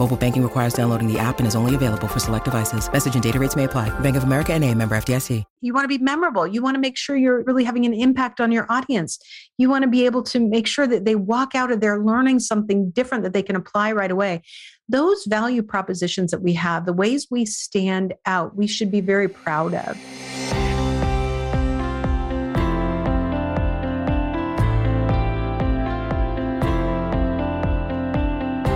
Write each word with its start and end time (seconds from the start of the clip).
Mobile 0.00 0.16
banking 0.16 0.42
requires 0.42 0.72
downloading 0.72 1.12
the 1.12 1.18
app 1.18 1.40
and 1.40 1.46
is 1.46 1.54
only 1.54 1.74
available 1.74 2.08
for 2.08 2.20
select 2.20 2.46
devices. 2.46 2.90
Message 2.90 3.12
and 3.12 3.22
data 3.22 3.38
rates 3.38 3.54
may 3.54 3.64
apply. 3.64 3.90
Bank 4.00 4.16
of 4.16 4.22
America 4.22 4.54
and 4.54 4.64
a 4.64 4.74
member 4.74 4.96
FDIC. 4.96 5.44
You 5.60 5.74
want 5.74 5.84
to 5.84 5.88
be 5.88 5.98
memorable. 5.98 6.46
You 6.46 6.62
want 6.62 6.74
to 6.76 6.80
make 6.80 6.96
sure 6.96 7.16
you're 7.16 7.42
really 7.42 7.64
having 7.64 7.84
an 7.84 7.92
impact 7.92 8.40
on 8.40 8.50
your 8.50 8.64
audience. 8.70 9.18
You 9.58 9.68
want 9.68 9.82
to 9.82 9.90
be 9.90 10.06
able 10.06 10.22
to 10.22 10.40
make 10.40 10.66
sure 10.66 10.86
that 10.86 11.04
they 11.04 11.16
walk 11.16 11.54
out 11.54 11.70
of 11.70 11.82
there 11.82 12.02
learning 12.02 12.38
something 12.38 12.90
different 12.92 13.24
that 13.24 13.34
they 13.34 13.42
can 13.42 13.56
apply 13.56 13.92
right 13.92 14.10
away. 14.10 14.40
Those 14.88 15.26
value 15.26 15.62
propositions 15.62 16.30
that 16.30 16.40
we 16.40 16.54
have, 16.54 16.86
the 16.86 16.94
ways 16.94 17.26
we 17.30 17.44
stand 17.44 18.14
out, 18.24 18.56
we 18.56 18.66
should 18.66 18.90
be 18.90 19.02
very 19.02 19.28
proud 19.28 19.74
of. 19.74 19.98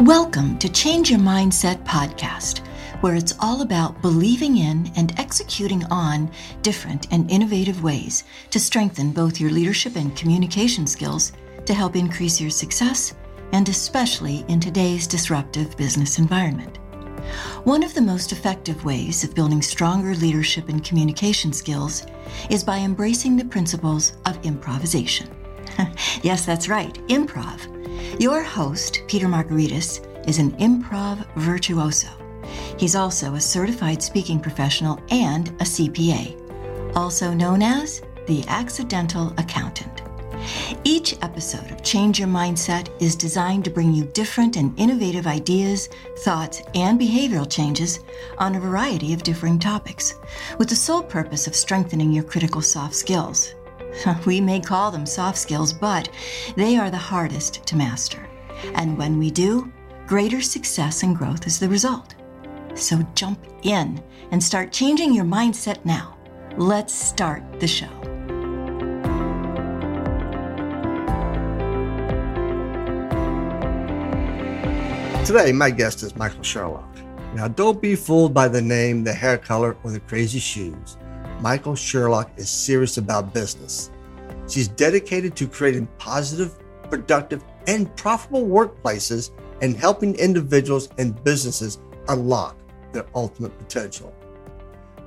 Welcome 0.05 0.59
to 0.59 0.69
Change 0.69 1.11
Your 1.11 1.19
Mindset 1.19 1.83
podcast, 1.83 2.59
where 3.01 3.15
it's 3.15 3.33
all 3.41 3.63
about 3.63 4.03
believing 4.03 4.59
in 4.59 4.93
and 4.97 5.19
executing 5.19 5.83
on 5.85 6.31
different 6.61 7.11
and 7.11 7.31
innovative 7.31 7.83
ways 7.83 8.25
to 8.51 8.61
strengthen 8.61 9.13
both 9.13 9.41
your 9.41 9.51
leadership 9.51 9.97
and 9.97 10.15
communication 10.15 10.87
skills 10.87 11.33
to 11.65 11.73
help 11.73 11.97
increase 11.97 12.39
your 12.39 12.51
success, 12.51 13.15
and 13.53 13.67
especially 13.71 14.45
in 14.49 14.61
today's 14.61 15.07
disruptive 15.07 15.75
business 15.79 16.19
environment. 16.19 16.77
One 17.65 17.83
of 17.83 17.95
the 17.95 18.03
most 18.03 18.31
effective 18.31 18.85
ways 18.85 19.25
of 19.25 19.35
building 19.35 19.63
stronger 19.63 20.15
leadership 20.17 20.69
and 20.69 20.85
communication 20.85 21.51
skills 21.51 22.05
is 22.51 22.63
by 22.63 22.81
embracing 22.81 23.39
the 23.39 23.47
principles 23.47 24.19
of 24.27 24.45
improvisation. 24.45 25.31
yes, 26.23 26.45
that's 26.45 26.69
right, 26.69 26.93
improv 27.09 27.74
your 28.19 28.43
host, 28.43 29.03
Peter 29.09 29.27
Margaritis, 29.27 30.01
is 30.29 30.39
an 30.39 30.53
improv 30.53 31.25
virtuoso. 31.37 32.09
He's 32.79 32.97
also 32.97 33.35
a 33.35 33.41
certified 33.41 34.03
speaking 34.03 34.41
professional 34.41 35.01
and 35.11 35.49
a 35.61 35.65
CPA, 35.65 36.97
also 36.97 37.33
known 37.33 37.63
as 37.63 38.03
the 38.27 38.45
Accidental 38.49 39.33
Accountant. 39.39 40.03
Each 40.85 41.15
episode 41.23 41.71
of 41.71 41.83
Change 41.83 42.19
Your 42.19 42.29
Mindset 42.29 42.89
is 43.01 43.17
designed 43.17 43.65
to 43.65 43.71
bring 43.71 43.93
you 43.93 44.05
different 44.05 44.57
and 44.57 44.79
innovative 44.79 45.27
ideas, 45.27 45.89
thoughts, 46.19 46.61
and 46.75 47.01
behavioral 47.01 47.51
changes 47.51 48.01
on 48.39 48.55
a 48.55 48.61
variety 48.61 49.15
of 49.15 49.23
differing 49.23 49.59
topics, 49.59 50.15
with 50.59 50.69
the 50.69 50.77
sole 50.77 51.03
purpose 51.03 51.47
of 51.47 51.55
strengthening 51.55 52.13
your 52.13 52.25
critical 52.25 52.61
soft 52.61 52.95
skills. 52.95 53.55
We 54.27 54.41
may 54.41 54.61
call 54.61 54.91
them 54.91 55.07
soft 55.07 55.39
skills, 55.39 55.73
but 55.73 56.09
they 56.57 56.77
are 56.77 56.91
the 56.91 56.97
hardest 56.97 57.67
to 57.67 57.77
master. 57.77 58.29
And 58.75 58.97
when 58.97 59.19
we 59.19 59.31
do, 59.31 59.73
greater 60.07 60.41
success 60.41 61.03
and 61.03 61.17
growth 61.17 61.47
is 61.47 61.59
the 61.59 61.69
result. 61.69 62.15
So 62.75 63.07
jump 63.15 63.45
in 63.63 64.03
and 64.31 64.43
start 64.43 64.73
changing 64.73 65.15
your 65.15 65.25
mindset 65.25 65.85
now. 65.85 66.17
Let's 66.57 66.95
start 66.95 67.43
the 67.61 67.67
show. 67.67 67.89
Today, 75.25 75.53
my 75.53 75.71
guest 75.71 76.03
is 76.03 76.15
Michael 76.17 76.43
Sherlock. 76.43 76.89
Now, 77.35 77.49
don't 77.49 77.81
be 77.81 77.97
fooled 77.97 78.35
by 78.35 78.47
the 78.47 78.61
name, 78.61 79.05
the 79.05 79.13
hair 79.13 79.39
color, 79.39 79.77
or 79.83 79.91
the 79.91 80.01
crazy 80.01 80.39
shoes. 80.39 80.97
Michael 81.41 81.75
Sherlock 81.75 82.31
is 82.37 82.49
serious 82.49 82.97
about 82.97 83.35
business. 83.35 83.91
She's 84.49 84.69
dedicated 84.69 85.37
to 85.37 85.49
creating 85.49 85.89
positive, 85.99 86.59
productive, 86.91 87.45
and 87.67 87.95
profitable 87.97 88.47
workplaces 88.47 89.31
and 89.63 89.77
helping 89.77 90.15
individuals 90.17 90.89
and 90.99 91.23
businesses 91.25 91.79
unlock 92.09 92.57
their 92.93 93.07
ultimate 93.15 93.57
potential. 93.59 94.15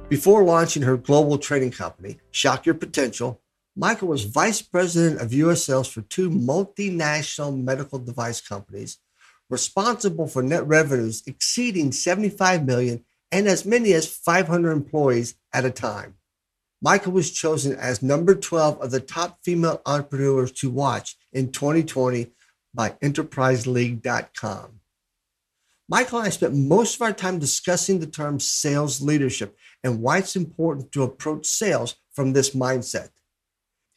Before 0.10 0.44
launching 0.44 0.84
her 0.84 0.98
global 0.98 1.38
training 1.38 1.72
company, 1.72 2.20
Shock 2.32 2.66
Your 2.66 2.76
Potential, 2.76 3.42
Michael 3.76 4.08
was 4.08 4.24
vice 4.24 4.62
president 4.62 5.22
of 5.22 5.34
U.S. 5.34 5.64
sales 5.64 5.88
for 5.88 6.02
two 6.02 6.30
multinational 6.30 7.62
medical 7.62 8.00
device 8.00 8.42
companies, 8.42 8.98
responsible 9.50 10.28
for 10.28 10.42
net 10.42 10.66
revenues 10.66 11.24
exceeding 11.28 11.92
75 11.92 12.66
million 12.66 13.04
and 13.32 13.48
as 13.48 13.66
many 13.66 13.94
as 13.94 14.08
500 14.08 14.72
employees 14.72 15.36
at 15.54 15.66
a 15.66 15.72
time. 15.72 16.16
Michael 16.82 17.12
was 17.12 17.32
chosen 17.32 17.76
as 17.76 18.04
number 18.04 18.36
12 18.36 18.80
of 18.82 18.92
the 18.92 19.00
top 19.00 19.40
female 19.44 19.82
entrepreneurs 19.86 20.52
to 20.52 20.70
watch 20.70 21.16
in 21.34 21.52
2020 21.52 22.32
by 22.74 22.92
EnterpriseLeague.com. 23.02 24.80
Michael 25.90 26.20
and 26.20 26.28
I 26.28 26.30
spent 26.32 26.54
most 26.54 26.96
of 26.96 27.02
our 27.02 27.14
time 27.14 27.40
discussing 27.40 28.00
the 28.00 28.08
term 28.08 28.40
sales 28.40 29.02
leadership 29.02 29.58
and 29.84 30.02
why 30.02 30.20
it's 30.20 30.36
important 30.36 30.92
to 30.92 31.04
approach 31.04 31.46
sales 31.46 31.96
from 32.14 32.34
this 32.34 32.52
mindset. 32.52 33.10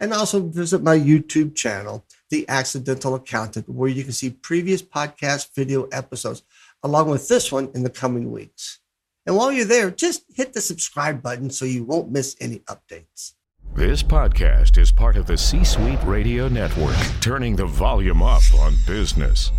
And 0.00 0.12
also 0.12 0.40
visit 0.40 0.82
my 0.82 0.98
YouTube 0.98 1.54
channel, 1.54 2.04
The 2.32 2.48
Accidental 2.48 3.14
Accountant, 3.14 3.68
where 3.68 3.90
you 3.90 4.02
can 4.02 4.14
see 4.14 4.30
previous 4.30 4.80
podcast 4.80 5.54
video 5.54 5.84
episodes 5.92 6.42
along 6.82 7.10
with 7.10 7.28
this 7.28 7.52
one 7.52 7.70
in 7.74 7.82
the 7.82 7.90
coming 7.90 8.32
weeks. 8.32 8.78
And 9.26 9.36
while 9.36 9.52
you're 9.52 9.66
there, 9.66 9.90
just 9.90 10.24
hit 10.34 10.54
the 10.54 10.62
subscribe 10.62 11.22
button 11.22 11.50
so 11.50 11.66
you 11.66 11.84
won't 11.84 12.10
miss 12.10 12.34
any 12.40 12.60
updates. 12.60 13.34
This 13.74 14.02
podcast 14.02 14.78
is 14.78 14.90
part 14.90 15.18
of 15.18 15.26
the 15.26 15.36
C 15.36 15.62
Suite 15.62 16.02
Radio 16.04 16.48
Network, 16.48 16.96
turning 17.20 17.54
the 17.54 17.66
volume 17.66 18.22
up 18.22 18.42
on 18.60 18.76
business. 18.86 19.52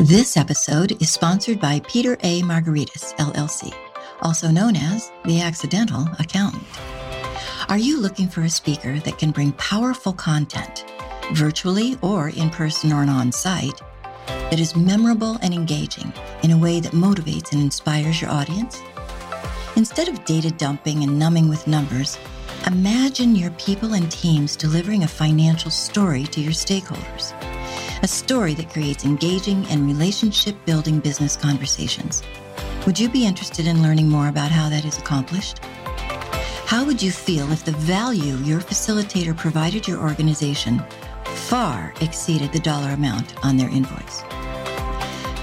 This 0.00 0.36
episode 0.36 1.00
is 1.00 1.08
sponsored 1.08 1.60
by 1.60 1.78
Peter 1.88 2.16
A. 2.24 2.42
Margaritis, 2.42 3.14
LLC, 3.18 3.72
also 4.22 4.48
known 4.48 4.74
as 4.74 5.12
the 5.24 5.40
Accidental 5.40 6.08
Accountant. 6.18 6.64
Are 7.68 7.78
you 7.78 8.00
looking 8.00 8.28
for 8.28 8.42
a 8.42 8.48
speaker 8.48 9.00
that 9.00 9.18
can 9.18 9.32
bring 9.32 9.50
powerful 9.52 10.12
content, 10.12 10.84
virtually 11.32 11.98
or 12.00 12.28
in 12.28 12.48
person 12.48 12.92
or 12.92 13.02
on 13.02 13.32
site, 13.32 13.80
that 14.28 14.60
is 14.60 14.76
memorable 14.76 15.36
and 15.42 15.52
engaging 15.52 16.12
in 16.44 16.52
a 16.52 16.58
way 16.58 16.78
that 16.78 16.92
motivates 16.92 17.50
and 17.50 17.60
inspires 17.60 18.20
your 18.20 18.30
audience? 18.30 18.80
Instead 19.74 20.08
of 20.08 20.24
data 20.24 20.52
dumping 20.52 21.02
and 21.02 21.18
numbing 21.18 21.48
with 21.48 21.66
numbers, 21.66 22.18
imagine 22.68 23.34
your 23.34 23.50
people 23.52 23.94
and 23.94 24.12
teams 24.12 24.54
delivering 24.54 25.02
a 25.02 25.08
financial 25.08 25.70
story 25.70 26.22
to 26.24 26.40
your 26.40 26.52
stakeholders 26.52 27.32
a 28.02 28.08
story 28.08 28.52
that 28.54 28.70
creates 28.70 29.04
engaging 29.04 29.66
and 29.66 29.86
relationship 29.86 30.54
building 30.66 31.00
business 31.00 31.34
conversations. 31.34 32.22
Would 32.86 33.00
you 33.00 33.08
be 33.08 33.26
interested 33.26 33.66
in 33.66 33.82
learning 33.82 34.08
more 34.08 34.28
about 34.28 34.50
how 34.50 34.68
that 34.68 34.84
is 34.84 34.98
accomplished? 34.98 35.60
How 36.66 36.84
would 36.84 37.00
you 37.00 37.12
feel 37.12 37.52
if 37.52 37.64
the 37.64 37.70
value 37.70 38.34
your 38.38 38.58
facilitator 38.58 39.36
provided 39.36 39.86
your 39.86 40.00
organization 40.00 40.82
far 41.24 41.94
exceeded 42.00 42.52
the 42.52 42.58
dollar 42.58 42.90
amount 42.90 43.36
on 43.44 43.56
their 43.56 43.68
invoice? 43.68 44.22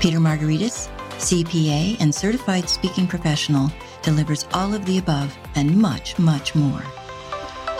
Peter 0.01 0.19
Margaritis, 0.19 0.89
CPA 1.19 1.95
and 2.01 2.13
certified 2.13 2.67
speaking 2.67 3.07
professional, 3.07 3.71
delivers 4.01 4.45
all 4.53 4.73
of 4.73 4.85
the 4.85 4.97
above 4.97 5.33
and 5.55 5.73
much, 5.77 6.19
much 6.19 6.55
more. 6.55 6.83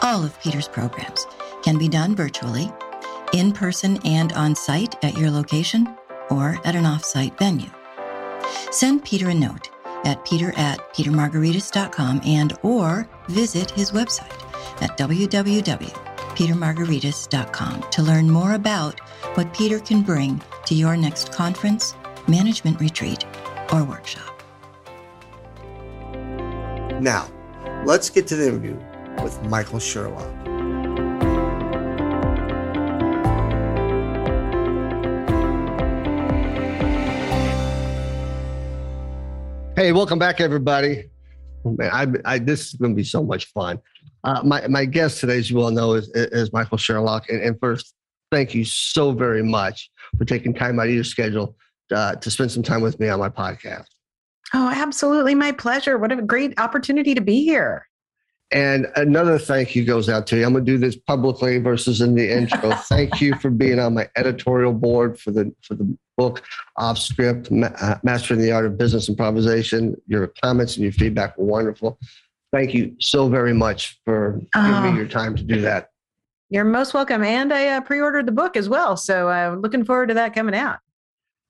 All 0.04 0.24
of 0.24 0.39
Peter's 0.39 0.69
programs 0.69 1.28
can 1.63 1.78
be 1.78 1.89
done 1.89 2.16
virtually 2.16 2.72
in 3.34 3.51
person 3.51 4.00
and 4.06 4.31
on 4.34 4.56
site 4.56 4.96
at 5.04 5.18
your 5.18 5.30
location 5.30 5.94
or 6.30 6.62
at 6.63 6.75
an 6.75 6.86
off-site 6.86 7.38
venue. 7.38 7.69
Send 8.72 9.04
Peter 9.04 9.28
a 9.28 9.34
note 9.34 9.69
at 10.06 10.24
peter 10.26 10.52
at 10.58 10.80
petermargaritis.com 10.94 12.22
and 12.26 12.58
or 12.64 13.08
visit 13.30 13.72
his 13.72 13.92
website 13.92 14.44
at 14.82 14.98
www.petermargaritis.com 14.98 17.86
to 17.92 18.02
learn 18.02 18.30
more 18.30 18.54
about 18.54 19.00
what 19.36 19.54
Peter 19.54 19.80
can 19.80 20.02
bring 20.02 20.42
to 20.66 20.76
your 20.76 20.96
next 20.96 21.32
conference, 21.32 21.96
management 22.28 22.80
retreat, 22.80 23.26
or 23.72 23.84
workshop. 23.84 24.44
Now, 27.02 27.28
let's 27.86 28.10
get 28.10 28.28
to 28.28 28.36
the 28.36 28.48
interview 28.48 28.80
with 29.22 29.42
Michael 29.44 29.80
Sherlock. 29.80 30.43
Hey, 39.84 39.92
welcome 39.92 40.18
back, 40.18 40.40
everybody. 40.40 41.10
Oh, 41.66 41.76
man, 41.78 41.90
I, 41.92 42.36
I, 42.36 42.40
this 42.40 42.68
is 42.68 42.74
going 42.76 42.94
to 42.94 42.96
be 42.96 43.04
so 43.04 43.22
much 43.22 43.48
fun. 43.48 43.80
Uh, 44.24 44.42
my, 44.42 44.66
my 44.70 44.86
guest 44.86 45.20
today, 45.20 45.38
as 45.38 45.52
you 45.52 45.62
all 45.62 45.72
know, 45.72 45.96
is, 45.96 46.10
is 46.16 46.54
Michael 46.54 46.78
Sherlock. 46.78 47.28
And, 47.28 47.42
and, 47.42 47.60
first, 47.60 47.94
thank 48.32 48.56
you 48.56 48.64
so 48.64 49.12
very 49.12 49.44
much 49.44 49.92
for 50.18 50.24
taking 50.24 50.54
time 50.54 50.80
out 50.80 50.88
of 50.88 50.94
your 50.94 51.04
schedule 51.04 51.58
uh, 51.94 52.16
to 52.16 52.32
spend 52.32 52.50
some 52.50 52.64
time 52.64 52.80
with 52.80 52.98
me 53.02 53.10
on 53.10 53.20
my 53.20 53.28
podcast. 53.28 53.88
Oh, 54.54 54.72
absolutely. 54.74 55.36
My 55.36 55.52
pleasure. 55.52 55.98
What 55.98 56.14
a 56.14 56.22
great 56.22 56.58
opportunity 56.62 57.14
to 57.14 57.22
be 57.22 57.44
here. 57.44 57.86
And 58.54 58.88
another 58.96 59.40
thank 59.40 59.76
you 59.76 59.84
goes 59.84 60.10
out 60.10 60.28
to 60.28 60.38
you. 60.38 60.46
I'm 60.46 60.54
going 60.54 60.64
to 60.64 60.72
do 60.72 60.78
this 60.78 60.96
publicly 60.96 61.58
versus 61.58 62.02
in 62.02 62.14
the 62.14 62.32
intro. 62.32 62.72
thank 62.76 63.20
you 63.20 63.36
for 63.36 63.50
being 63.50 63.80
on 63.80 63.96
my 63.96 64.08
editorial 64.16 64.74
board 64.74 65.20
for 65.20 65.32
the 65.32 65.54
for 65.64 65.74
the 65.74 65.98
book 66.18 66.44
off 66.78 67.00
script, 67.00 67.50
uh, 67.52 67.96
mastering 68.04 68.40
the 68.40 68.52
art 68.52 68.68
of 68.68 68.78
business 68.78 69.10
improvisation. 69.10 70.00
Your 70.08 70.28
comments 70.44 70.76
and 70.76 70.84
your 70.84 70.94
feedback 70.94 71.36
were 71.36 71.46
wonderful. 71.46 71.98
Thank 72.52 72.76
you 72.76 72.96
so 73.00 73.28
very 73.28 73.54
much 73.54 74.00
for 74.06 74.40
giving 74.54 74.84
me 74.84 74.90
oh. 74.90 74.96
your 74.96 75.08
time 75.08 75.36
to 75.36 75.44
do 75.44 75.60
that. 75.62 75.90
You're 76.52 76.66
most 76.66 76.94
welcome. 76.94 77.24
And 77.24 77.52
I 77.52 77.70
uh, 77.70 77.82
pre-ordered 77.82 78.28
the 78.28 78.32
book 78.32 78.56
as 78.56 78.70
well, 78.70 78.96
so 78.96 79.30
I'm 79.30 79.54
uh, 79.54 79.56
looking 79.56 79.84
forward 79.84 80.10
to 80.10 80.14
that 80.14 80.36
coming 80.36 80.54
out. 80.54 80.78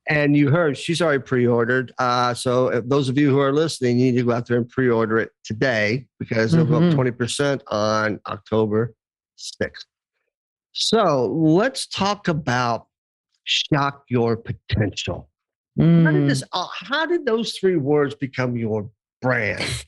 And 0.10 0.36
you 0.36 0.50
heard 0.50 0.78
she's 0.78 1.02
already 1.02 1.24
pre-ordered. 1.24 1.94
Uh, 1.98 2.34
so 2.34 2.82
those 2.82 3.08
of 3.08 3.18
you 3.18 3.30
who 3.30 3.40
are 3.40 3.54
listening, 3.54 4.00
you 4.00 4.12
need 4.12 4.18
to 4.18 4.26
go 4.26 4.34
out 4.34 4.48
there 4.48 4.58
and 4.58 4.68
pre-order 4.68 5.18
it 5.18 5.32
today 5.44 6.06
because 6.20 6.54
it'll 6.54 6.66
mm-hmm. 6.66 6.96
go 6.96 7.02
up 7.02 7.16
20% 7.16 7.62
on 7.68 8.20
October 8.28 8.94
6th. 9.38 9.86
So 10.74 11.28
let's 11.28 11.88
talk 11.88 12.28
about 12.28 12.88
shock 13.46 14.04
your 14.10 14.36
potential. 14.36 15.30
Mm. 15.80 16.04
How 16.06 16.12
did 16.12 16.30
this? 16.30 16.44
Uh, 16.52 16.68
how 16.72 17.06
did 17.06 17.26
those 17.26 17.54
three 17.54 17.78
words 17.78 18.16
become 18.16 18.58
your 18.58 18.90
brand? 19.22 19.86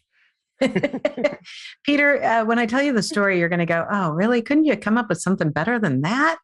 Peter, 1.84 2.24
uh, 2.24 2.46
when 2.46 2.58
I 2.58 2.66
tell 2.66 2.82
you 2.82 2.94
the 2.94 3.04
story, 3.04 3.40
you're 3.40 3.50
going 3.50 3.60
to 3.60 3.66
go, 3.66 3.86
"Oh, 3.90 4.12
really? 4.12 4.42
Couldn't 4.42 4.66
you 4.66 4.76
come 4.78 4.98
up 4.98 5.10
with 5.10 5.22
something 5.22 5.52
better 5.52 5.78
than 5.78 6.02
that?" 6.02 6.38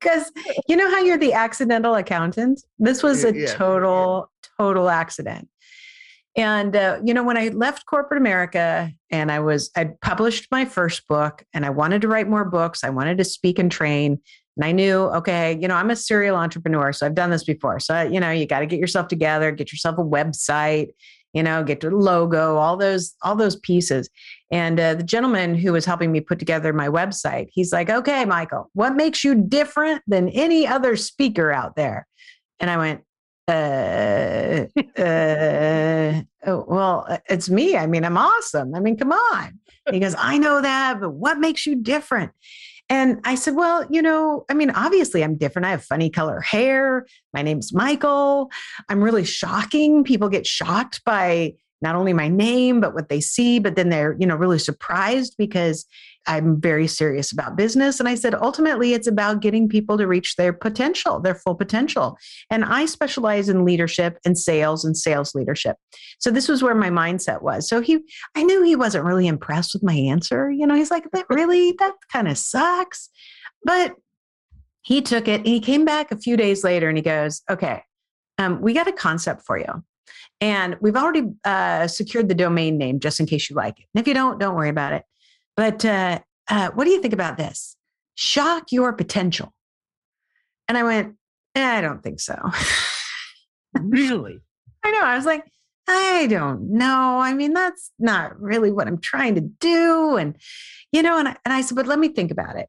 Because 0.00 0.30
you 0.68 0.76
know 0.76 0.90
how 0.90 1.00
you're 1.00 1.18
the 1.18 1.32
accidental 1.32 1.94
accountant. 1.94 2.62
This 2.78 3.02
was 3.02 3.24
a 3.24 3.34
yeah. 3.34 3.46
total, 3.46 4.30
total 4.58 4.88
accident. 4.88 5.48
And 6.36 6.76
uh, 6.76 7.00
you 7.02 7.14
know, 7.14 7.24
when 7.24 7.38
I 7.38 7.48
left 7.48 7.86
corporate 7.86 8.20
America 8.20 8.92
and 9.10 9.32
I 9.32 9.40
was, 9.40 9.70
I 9.74 9.90
published 10.02 10.48
my 10.50 10.66
first 10.66 11.08
book, 11.08 11.44
and 11.54 11.64
I 11.64 11.70
wanted 11.70 12.02
to 12.02 12.08
write 12.08 12.28
more 12.28 12.44
books. 12.44 12.84
I 12.84 12.90
wanted 12.90 13.16
to 13.18 13.24
speak 13.24 13.58
and 13.58 13.72
train. 13.72 14.20
And 14.56 14.64
I 14.64 14.72
knew, 14.72 15.00
okay, 15.16 15.58
you 15.60 15.68
know, 15.68 15.74
I'm 15.74 15.90
a 15.90 15.96
serial 15.96 16.36
entrepreneur, 16.36 16.92
so 16.92 17.04
I've 17.04 17.14
done 17.14 17.30
this 17.30 17.44
before. 17.44 17.78
So, 17.78 18.02
you 18.02 18.20
know, 18.20 18.30
you 18.30 18.46
got 18.46 18.60
to 18.60 18.66
get 18.66 18.80
yourself 18.80 19.08
together, 19.08 19.50
get 19.52 19.70
yourself 19.70 19.98
a 19.98 20.02
website, 20.02 20.88
you 21.34 21.42
know, 21.42 21.62
get 21.62 21.82
your 21.82 21.92
logo, 21.92 22.56
all 22.56 22.78
those, 22.78 23.14
all 23.22 23.36
those 23.36 23.56
pieces. 23.56 24.08
And 24.50 24.78
uh, 24.78 24.94
the 24.94 25.02
gentleman 25.02 25.56
who 25.56 25.72
was 25.72 25.84
helping 25.84 26.12
me 26.12 26.20
put 26.20 26.38
together 26.38 26.72
my 26.72 26.88
website, 26.88 27.48
he's 27.50 27.72
like, 27.72 27.90
okay, 27.90 28.24
Michael, 28.24 28.70
what 28.74 28.94
makes 28.94 29.24
you 29.24 29.34
different 29.34 30.02
than 30.06 30.28
any 30.28 30.66
other 30.66 30.94
speaker 30.96 31.50
out 31.50 31.74
there? 31.74 32.06
And 32.60 32.70
I 32.70 32.76
went, 32.76 33.02
uh, 33.48 34.66
uh, 35.00 36.22
oh, 36.46 36.64
well, 36.68 37.06
uh, 37.08 37.18
it's 37.28 37.48
me. 37.50 37.76
I 37.76 37.86
mean, 37.86 38.04
I'm 38.04 38.16
awesome. 38.16 38.74
I 38.74 38.80
mean, 38.80 38.96
come 38.96 39.12
on. 39.12 39.58
He 39.90 40.00
goes, 40.00 40.14
I 40.18 40.38
know 40.38 40.60
that, 40.62 41.00
but 41.00 41.10
what 41.10 41.38
makes 41.38 41.66
you 41.66 41.76
different? 41.76 42.32
And 42.88 43.20
I 43.24 43.34
said, 43.34 43.54
Well, 43.56 43.84
you 43.90 44.00
know, 44.00 44.44
I 44.48 44.54
mean, 44.54 44.70
obviously 44.70 45.24
I'm 45.24 45.36
different. 45.36 45.66
I 45.66 45.70
have 45.70 45.84
funny 45.84 46.08
color 46.08 46.40
hair. 46.40 47.06
My 47.32 47.42
name's 47.42 47.72
Michael. 47.72 48.50
I'm 48.88 49.02
really 49.02 49.24
shocking. 49.24 50.04
People 50.04 50.28
get 50.28 50.46
shocked 50.46 51.02
by 51.04 51.54
not 51.82 51.94
only 51.94 52.12
my 52.12 52.28
name, 52.28 52.80
but 52.80 52.94
what 52.94 53.08
they 53.08 53.20
see, 53.20 53.58
but 53.58 53.76
then 53.76 53.90
they're, 53.90 54.16
you 54.18 54.26
know, 54.26 54.36
really 54.36 54.58
surprised 54.58 55.34
because 55.36 55.84
I'm 56.26 56.60
very 56.60 56.86
serious 56.86 57.32
about 57.32 57.56
business. 57.56 58.00
And 58.00 58.08
I 58.08 58.14
said, 58.14 58.34
ultimately, 58.34 58.94
it's 58.94 59.06
about 59.06 59.40
getting 59.40 59.68
people 59.68 59.96
to 59.98 60.06
reach 60.06 60.36
their 60.36 60.52
potential, 60.52 61.20
their 61.20 61.34
full 61.34 61.54
potential. 61.54 62.18
And 62.50 62.64
I 62.64 62.86
specialize 62.86 63.48
in 63.48 63.64
leadership 63.64 64.18
and 64.24 64.36
sales 64.36 64.84
and 64.84 64.96
sales 64.96 65.34
leadership. 65.34 65.76
So 66.18 66.30
this 66.30 66.48
was 66.48 66.62
where 66.62 66.74
my 66.74 66.90
mindset 66.90 67.42
was. 67.42 67.68
So 67.68 67.80
he, 67.80 68.00
I 68.34 68.42
knew 68.42 68.62
he 68.62 68.74
wasn't 68.74 69.04
really 69.04 69.26
impressed 69.26 69.74
with 69.74 69.82
my 69.82 69.94
answer. 69.94 70.50
You 70.50 70.66
know, 70.66 70.74
he's 70.74 70.90
like, 70.90 71.04
but 71.12 71.26
really, 71.30 71.72
that 71.78 71.94
kind 72.12 72.28
of 72.28 72.38
sucks. 72.38 73.08
But 73.64 73.94
he 74.82 75.02
took 75.02 75.28
it 75.28 75.40
and 75.40 75.46
he 75.46 75.60
came 75.60 75.84
back 75.84 76.10
a 76.10 76.16
few 76.16 76.36
days 76.36 76.64
later 76.64 76.88
and 76.88 76.96
he 76.96 77.02
goes, 77.02 77.42
okay, 77.50 77.82
um, 78.38 78.60
we 78.60 78.72
got 78.72 78.88
a 78.88 78.92
concept 78.92 79.42
for 79.44 79.58
you. 79.58 79.82
And 80.40 80.76
we've 80.80 80.96
already 80.96 81.24
uh, 81.44 81.86
secured 81.86 82.28
the 82.28 82.34
domain 82.34 82.78
name 82.78 83.00
just 83.00 83.20
in 83.20 83.26
case 83.26 83.48
you 83.48 83.56
like 83.56 83.78
it. 83.78 83.86
And 83.94 84.00
if 84.00 84.08
you 84.08 84.14
don't, 84.14 84.38
don't 84.38 84.54
worry 84.54 84.68
about 84.68 84.92
it. 84.92 85.04
But 85.56 85.84
uh, 85.84 86.20
uh, 86.48 86.70
what 86.70 86.84
do 86.84 86.90
you 86.90 87.00
think 87.00 87.14
about 87.14 87.36
this? 87.36 87.76
Shock 88.14 88.72
your 88.72 88.92
potential. 88.92 89.52
And 90.68 90.76
I 90.76 90.82
went, 90.82 91.14
eh, 91.54 91.78
I 91.78 91.80
don't 91.80 92.02
think 92.02 92.20
so. 92.20 92.38
really? 93.74 94.40
I 94.84 94.90
know. 94.90 95.02
I 95.02 95.16
was 95.16 95.26
like, 95.26 95.44
I 95.88 96.26
don't 96.28 96.72
know. 96.72 97.18
I 97.20 97.32
mean, 97.32 97.52
that's 97.52 97.92
not 97.98 98.40
really 98.40 98.72
what 98.72 98.88
I'm 98.88 98.98
trying 98.98 99.36
to 99.36 99.40
do. 99.40 100.16
And, 100.16 100.36
you 100.92 101.02
know, 101.02 101.18
and 101.18 101.28
I, 101.28 101.36
and 101.44 101.54
I 101.54 101.60
said, 101.60 101.76
but 101.76 101.86
let 101.86 101.98
me 101.98 102.08
think 102.08 102.30
about 102.30 102.56
it. 102.56 102.68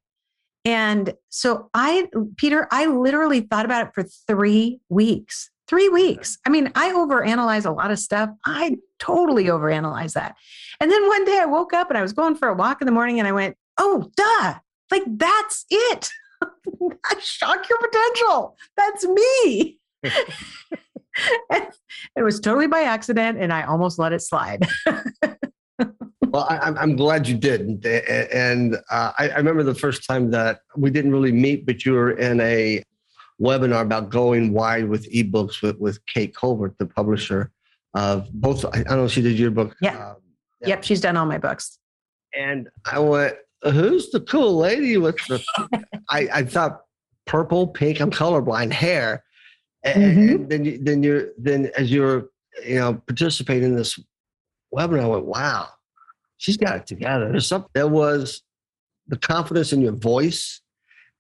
And 0.66 1.14
so 1.30 1.70
I, 1.74 2.08
Peter, 2.36 2.68
I 2.72 2.88
literally 2.88 3.42
thought 3.42 3.66
about 3.66 3.88
it 3.88 3.94
for 3.96 4.04
three 4.04 4.80
weeks. 4.90 5.50
Three 5.68 5.90
weeks. 5.90 6.38
I 6.46 6.50
mean, 6.50 6.72
I 6.76 6.92
overanalyze 6.94 7.66
a 7.66 7.72
lot 7.72 7.92
of 7.92 8.00
stuff. 8.00 8.30
I 8.46 8.78
totally 9.00 9.46
overanalyze 9.46 10.14
that. 10.14 10.36
And 10.80 10.90
then 10.90 11.08
one 11.08 11.26
day 11.26 11.40
I 11.42 11.46
woke 11.46 11.74
up 11.74 11.90
and 11.90 11.98
I 11.98 12.02
was 12.02 12.14
going 12.14 12.36
for 12.36 12.48
a 12.48 12.54
walk 12.54 12.82
in 12.82 12.86
the 12.86 12.92
morning 12.92 13.20
and 13.20 13.28
I 13.28 13.34
went, 13.34 13.58
oh, 13.78 14.10
duh, 14.16 14.56
like 14.92 15.04
that's 15.06 15.66
it. 15.70 16.10
Shock 17.20 17.68
your 17.70 17.80
potential. 17.80 18.56
That's 18.78 19.06
me. 19.06 19.80
it 21.50 22.24
was 22.24 22.40
totally 22.40 22.68
by 22.68 22.82
accident 22.82 23.38
and 23.40 23.52
I 23.52 23.64
almost 23.64 24.00
let 24.00 24.14
it 24.14 24.22
slide. 24.22 24.66
well, 26.28 26.48
I, 26.50 26.82
am 26.82 26.96
glad 26.96 27.28
you 27.28 27.36
did. 27.36 27.86
And 27.86 28.76
uh, 28.90 29.12
I, 29.18 29.30
I 29.30 29.38
remember 29.38 29.64
the 29.64 29.76
first 29.76 30.06
time 30.06 30.32
that 30.32 30.60
we 30.76 30.92
didn't 30.92 31.12
really 31.12 31.32
meet, 31.32 31.66
but 31.66 31.86
you 31.86 31.94
were 31.94 32.12
in 32.12 32.40
a 32.40 32.84
webinar 33.42 33.82
about 33.82 34.10
going 34.10 34.54
wide 34.54 34.88
with 34.88 35.12
ebooks 35.12 35.62
with, 35.62 35.78
with 35.80 36.04
Kate 36.06 36.36
Colbert, 36.36 36.76
the 36.80 36.86
publisher 36.86 37.52
of 37.94 38.32
both. 38.34 38.66
I 38.66 38.84
don't 38.84 38.98
know 38.98 39.06
if 39.06 39.12
she 39.12 39.22
did 39.22 39.38
your 39.38 39.52
book. 39.52 39.76
Yeah. 39.82 40.12
Um, 40.12 40.16
yeah. 40.62 40.70
Yep, 40.70 40.84
she's 40.84 41.02
done 41.02 41.18
all 41.18 41.26
my 41.26 41.38
books. 41.38 41.80
And 42.36 42.70
I 42.86 43.00
went, 43.00 43.36
who's 43.64 44.10
the 44.10 44.22
cool 44.22 44.58
lady 44.58 44.98
with 44.98 45.18
the? 45.28 45.44
I, 46.10 46.28
I 46.34 46.44
thought 46.44 46.82
purple, 47.26 47.68
pink. 47.68 48.00
I'm 48.00 48.12
colorblind 48.12 48.72
hair, 48.72 49.24
and, 49.84 50.04
mm-hmm. 50.04 50.36
and 50.36 50.50
then 50.50 50.66
you, 50.66 50.78
then 50.82 51.04
you're 51.04 51.30
then 51.38 51.72
as 51.78 51.92
you're 51.92 52.30
you 52.66 52.76
know 52.76 52.96
participating 53.08 53.70
in 53.70 53.76
this 53.76 54.00
webinar, 54.74 55.04
I 55.04 55.08
went, 55.08 55.26
wow, 55.26 55.68
she's 56.38 56.58
got 56.58 56.76
it 56.76 56.88
together. 56.88 57.30
There's 57.30 57.48
something. 57.48 57.70
There 57.74 57.88
was 57.88 58.42
the 59.08 59.18
confidence 59.18 59.74
in 59.74 59.82
your 59.82 59.94
voice 59.94 60.62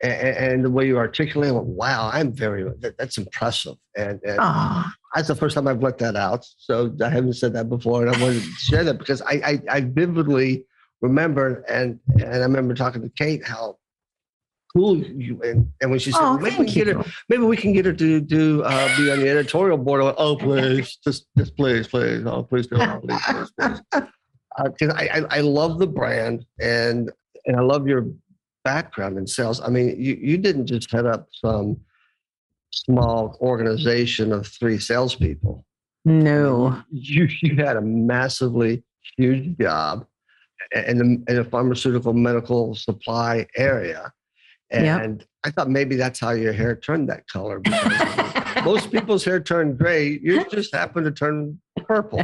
and, 0.01 0.13
and 0.13 0.65
the 0.65 0.69
way 0.69 0.85
you 0.85 0.97
articulate. 0.97 1.53
Went, 1.53 1.65
wow, 1.65 2.09
I'm 2.11 2.31
very. 2.31 2.63
That, 2.79 2.97
that's 2.97 3.17
impressive. 3.17 3.75
And, 3.95 4.19
and 4.23 4.39
that's 5.15 5.27
the 5.27 5.35
first 5.35 5.55
time 5.55 5.67
I've 5.67 5.81
let 5.81 5.97
that 5.99 6.15
out. 6.15 6.45
So 6.57 6.95
I 7.03 7.09
haven't 7.09 7.33
said 7.33 7.53
that 7.53 7.69
before, 7.69 8.05
and 8.05 8.15
I 8.15 8.21
wanted 8.21 8.43
to 8.43 8.49
share 8.51 8.83
that 8.83 8.99
because 8.99 9.21
I 9.21 9.33
I, 9.33 9.61
I 9.69 9.81
vividly 9.81 10.65
remember 11.01 11.63
and 11.69 11.99
and 12.15 12.35
I 12.35 12.37
remember 12.39 12.73
talking 12.73 13.01
to 13.01 13.09
Kate 13.09 13.45
how 13.45 13.77
cool 14.73 14.97
you 14.97 15.39
and, 15.43 15.71
and 15.81 15.91
when 15.91 15.99
she 15.99 16.11
said 16.11 16.21
oh, 16.21 16.37
maybe 16.37 16.57
we 16.57 16.65
can 16.65 16.73
get 16.73 16.87
her 16.87 17.05
maybe 17.29 17.43
we 17.43 17.57
can 17.57 17.71
get 17.73 17.85
her 17.85 17.93
to 17.93 18.19
do 18.19 18.63
uh, 18.63 18.97
be 18.97 19.11
on 19.11 19.19
the 19.19 19.29
editorial 19.29 19.77
board. 19.77 20.01
I 20.01 20.05
went, 20.05 20.15
oh 20.19 20.35
please, 20.35 20.97
just 21.03 21.27
just 21.37 21.55
please, 21.55 21.87
please, 21.87 22.25
oh 22.25 22.43
please 22.43 22.67
do 22.67 22.77
please, 22.77 23.21
please, 23.25 23.51
please. 23.59 23.81
Because 24.57 24.89
uh, 24.89 24.93
I, 24.95 25.07
I 25.07 25.37
I 25.37 25.39
love 25.41 25.79
the 25.79 25.87
brand 25.87 26.45
and 26.59 27.11
and 27.45 27.55
I 27.55 27.61
love 27.61 27.87
your 27.87 28.07
background 28.67 29.17
in 29.17 29.25
sales. 29.25 29.61
I 29.61 29.69
mean, 29.69 29.95
you 29.97 30.13
you 30.29 30.37
didn't 30.37 30.67
just 30.67 30.91
head 30.91 31.05
up 31.05 31.27
some 31.31 31.77
small 32.71 33.37
organization 33.39 34.33
of 34.33 34.45
three 34.45 34.77
salespeople. 34.77 35.65
No, 36.03 36.81
you 36.91 37.29
you 37.41 37.55
had 37.55 37.77
a 37.77 37.81
massively 37.81 38.83
huge 39.17 39.57
job 39.57 40.05
in 40.75 40.97
the, 40.97 41.31
in 41.31 41.35
the 41.37 41.45
pharmaceutical 41.45 42.13
medical 42.13 42.75
supply 42.75 43.47
area. 43.55 44.11
And 44.69 45.19
yep. 45.19 45.27
I 45.45 45.51
thought 45.51 45.69
maybe 45.69 45.95
that's 45.95 46.19
how 46.19 46.31
your 46.31 46.51
hair 46.51 46.75
turned 46.75 47.07
that 47.07 47.25
color. 47.29 47.61
most 48.65 48.91
people's 48.91 49.23
hair 49.23 49.39
turned 49.39 49.77
gray. 49.77 50.19
You 50.21 50.43
just 50.49 50.75
happen 50.75 51.05
to 51.05 51.11
turn 51.11 51.61
purple. 51.85 52.21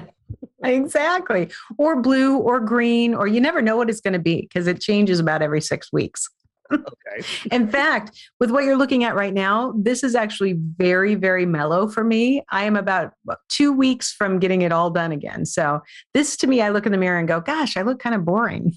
Exactly. 0.63 1.49
Or 1.77 2.01
blue 2.01 2.37
or 2.37 2.59
green, 2.59 3.13
or 3.13 3.27
you 3.27 3.41
never 3.41 3.61
know 3.61 3.77
what 3.77 3.89
it's 3.89 4.01
going 4.01 4.13
to 4.13 4.19
be 4.19 4.41
because 4.41 4.67
it 4.67 4.81
changes 4.81 5.19
about 5.19 5.41
every 5.41 5.61
six 5.61 5.91
weeks 5.91 6.29
okay. 6.73 7.27
In 7.51 7.67
fact, 7.67 8.19
with 8.39 8.51
what 8.51 8.63
you're 8.63 8.77
looking 8.77 9.03
at 9.03 9.15
right 9.15 9.33
now, 9.33 9.73
this 9.77 10.03
is 10.03 10.15
actually 10.15 10.53
very, 10.53 11.15
very 11.15 11.45
mellow 11.45 11.87
for 11.87 12.03
me. 12.03 12.43
I 12.51 12.63
am 12.63 12.75
about 12.75 13.13
two 13.49 13.73
weeks 13.73 14.11
from 14.11 14.39
getting 14.39 14.61
it 14.61 14.71
all 14.71 14.89
done 14.89 15.11
again. 15.11 15.45
So, 15.45 15.81
this 16.13 16.37
to 16.37 16.47
me, 16.47 16.61
I 16.61 16.69
look 16.69 16.85
in 16.85 16.91
the 16.91 16.97
mirror 16.97 17.19
and 17.19 17.27
go, 17.27 17.41
gosh, 17.41 17.77
I 17.77 17.81
look 17.81 17.99
kind 17.99 18.15
of 18.15 18.25
boring. 18.25 18.73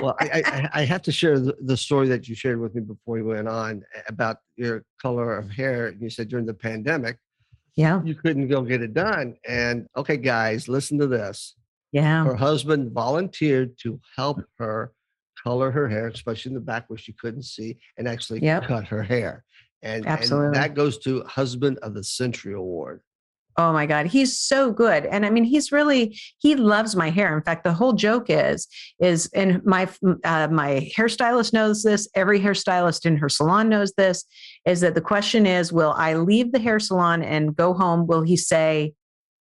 well, 0.00 0.16
I, 0.20 0.42
I, 0.44 0.80
I, 0.80 0.84
have 0.84 1.02
to 1.02 1.12
share 1.12 1.38
the, 1.38 1.54
the, 1.60 1.76
story 1.76 2.08
that 2.08 2.26
you 2.26 2.34
shared 2.34 2.58
with 2.58 2.74
me 2.74 2.80
before 2.80 3.14
we 3.14 3.22
went 3.22 3.46
on 3.46 3.82
about 4.08 4.38
your 4.56 4.84
color 5.00 5.36
of 5.36 5.50
hair. 5.50 5.94
You 6.00 6.08
said 6.08 6.28
during 6.28 6.46
the 6.46 6.54
pandemic, 6.54 7.18
yeah, 7.76 8.02
you 8.04 8.14
couldn't 8.14 8.48
go 8.48 8.62
get 8.62 8.82
it 8.82 8.94
done. 8.94 9.36
And 9.48 9.86
okay, 9.96 10.16
guys, 10.16 10.68
listen 10.68 10.98
to 10.98 11.06
this. 11.06 11.54
Yeah, 11.92 12.24
her 12.24 12.36
husband 12.36 12.92
volunteered 12.92 13.78
to 13.80 14.00
help 14.16 14.42
her 14.58 14.92
color 15.42 15.70
her 15.70 15.88
hair, 15.88 16.08
especially 16.08 16.50
in 16.50 16.54
the 16.54 16.60
back 16.60 16.88
where 16.88 16.98
she 16.98 17.12
couldn't 17.12 17.42
see, 17.42 17.78
and 17.98 18.08
actually 18.08 18.40
yep. 18.40 18.64
cut 18.64 18.86
her 18.86 19.02
hair. 19.02 19.44
And, 19.82 20.06
Absolutely. 20.06 20.46
and 20.46 20.56
that 20.56 20.74
goes 20.74 20.98
to 21.00 21.24
Husband 21.24 21.78
of 21.82 21.94
the 21.94 22.04
Century 22.04 22.54
Award. 22.54 23.00
Oh 23.58 23.72
my 23.72 23.84
God, 23.84 24.06
he's 24.06 24.38
so 24.38 24.72
good. 24.72 25.04
And 25.04 25.26
I 25.26 25.30
mean, 25.30 25.44
he's 25.44 25.72
really, 25.72 26.18
he 26.38 26.56
loves 26.56 26.96
my 26.96 27.10
hair. 27.10 27.36
In 27.36 27.42
fact, 27.42 27.64
the 27.64 27.72
whole 27.72 27.92
joke 27.92 28.26
is, 28.30 28.66
is, 28.98 29.28
and 29.34 29.62
my, 29.66 29.88
uh, 30.24 30.48
my 30.48 30.88
hairstylist 30.96 31.52
knows 31.52 31.82
this, 31.82 32.08
every 32.14 32.40
hairstylist 32.40 33.04
in 33.04 33.18
her 33.18 33.28
salon 33.28 33.68
knows 33.68 33.92
this, 33.92 34.24
is 34.64 34.80
that 34.80 34.94
the 34.94 35.00
question 35.00 35.46
is, 35.46 35.72
will 35.72 35.94
I 35.96 36.14
leave 36.14 36.52
the 36.52 36.60
hair 36.60 36.78
salon 36.78 37.22
and 37.22 37.56
go 37.56 37.74
home? 37.74 38.06
Will 38.06 38.22
he 38.22 38.36
say, 38.36 38.94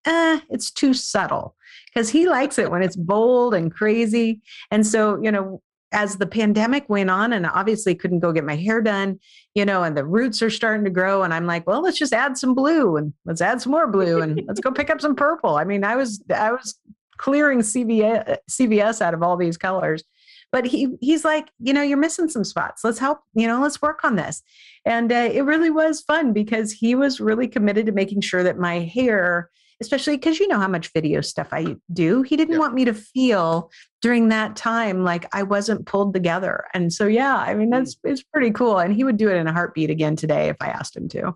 eh, 0.05 0.39
it's 0.49 0.71
too 0.71 0.93
subtle? 0.93 1.55
Because 1.93 2.09
he 2.09 2.27
likes 2.27 2.57
it 2.57 2.71
when 2.71 2.81
it's 2.81 2.95
bold 2.95 3.53
and 3.53 3.71
crazy. 3.71 4.41
And 4.71 4.85
so, 4.85 5.21
you 5.21 5.31
know, 5.31 5.61
as 5.91 6.17
the 6.17 6.25
pandemic 6.25 6.87
went 6.87 7.09
on 7.09 7.33
and 7.33 7.45
obviously 7.45 7.93
couldn't 7.93 8.21
go 8.21 8.31
get 8.31 8.45
my 8.45 8.55
hair 8.55 8.81
done, 8.81 9.19
you 9.53 9.65
know, 9.65 9.83
and 9.83 9.95
the 9.95 10.05
roots 10.05 10.41
are 10.41 10.49
starting 10.49 10.85
to 10.85 10.89
grow. 10.89 11.23
And 11.23 11.33
I'm 11.33 11.45
like, 11.45 11.67
well, 11.67 11.81
let's 11.81 11.99
just 11.99 12.13
add 12.13 12.37
some 12.37 12.55
blue 12.55 12.95
and 12.95 13.13
let's 13.25 13.41
add 13.41 13.61
some 13.61 13.73
more 13.73 13.87
blue 13.87 14.21
and 14.21 14.41
let's 14.47 14.61
go 14.61 14.71
pick 14.71 14.89
up 14.89 15.01
some 15.01 15.15
purple. 15.15 15.57
I 15.57 15.65
mean, 15.65 15.83
I 15.83 15.97
was, 15.97 16.23
I 16.33 16.51
was 16.51 16.79
clearing 17.17 17.59
CVS, 17.59 18.37
CVS 18.49 19.01
out 19.01 19.13
of 19.13 19.21
all 19.21 19.35
these 19.35 19.57
colors. 19.57 20.03
But 20.51 20.65
he 20.65 20.89
he's 20.99 21.23
like, 21.23 21.49
you 21.59 21.73
know, 21.73 21.81
you're 21.81 21.97
missing 21.97 22.29
some 22.29 22.43
spots. 22.43 22.83
Let's 22.83 22.99
help, 22.99 23.21
you 23.33 23.47
know, 23.47 23.61
let's 23.61 23.81
work 23.81 24.03
on 24.03 24.15
this. 24.15 24.41
And 24.85 25.11
uh, 25.11 25.29
it 25.31 25.41
really 25.45 25.69
was 25.69 26.01
fun 26.01 26.33
because 26.33 26.71
he 26.71 26.95
was 26.95 27.19
really 27.19 27.47
committed 27.47 27.85
to 27.85 27.91
making 27.91 28.21
sure 28.21 28.43
that 28.43 28.57
my 28.57 28.79
hair 28.79 29.49
especially 29.81 30.15
because 30.15 30.39
you 30.39 30.47
know 30.47 30.59
how 30.59 30.67
much 30.67 30.93
video 30.93 31.19
stuff 31.21 31.49
I 31.51 31.75
do. 31.91 32.21
He 32.21 32.37
didn't 32.37 32.59
want 32.59 32.75
me 32.75 32.85
to 32.85 32.93
feel 32.93 33.71
during 34.01 34.29
that 34.29 34.55
time 34.55 35.03
like 35.03 35.27
I 35.35 35.43
wasn't 35.43 35.87
pulled 35.87 36.13
together. 36.13 36.65
And 36.73 36.93
so, 36.93 37.07
yeah, 37.07 37.35
I 37.35 37.55
mean, 37.55 37.71
that's 37.71 37.95
mm. 37.95 38.11
it's 38.11 38.23
pretty 38.23 38.51
cool. 38.51 38.77
And 38.77 38.93
he 38.93 39.03
would 39.03 39.17
do 39.17 39.29
it 39.29 39.35
in 39.35 39.47
a 39.47 39.51
heartbeat 39.51 39.89
again 39.89 40.15
today 40.15 40.49
if 40.49 40.57
I 40.61 40.67
asked 40.67 40.95
him 40.95 41.09
to. 41.09 41.35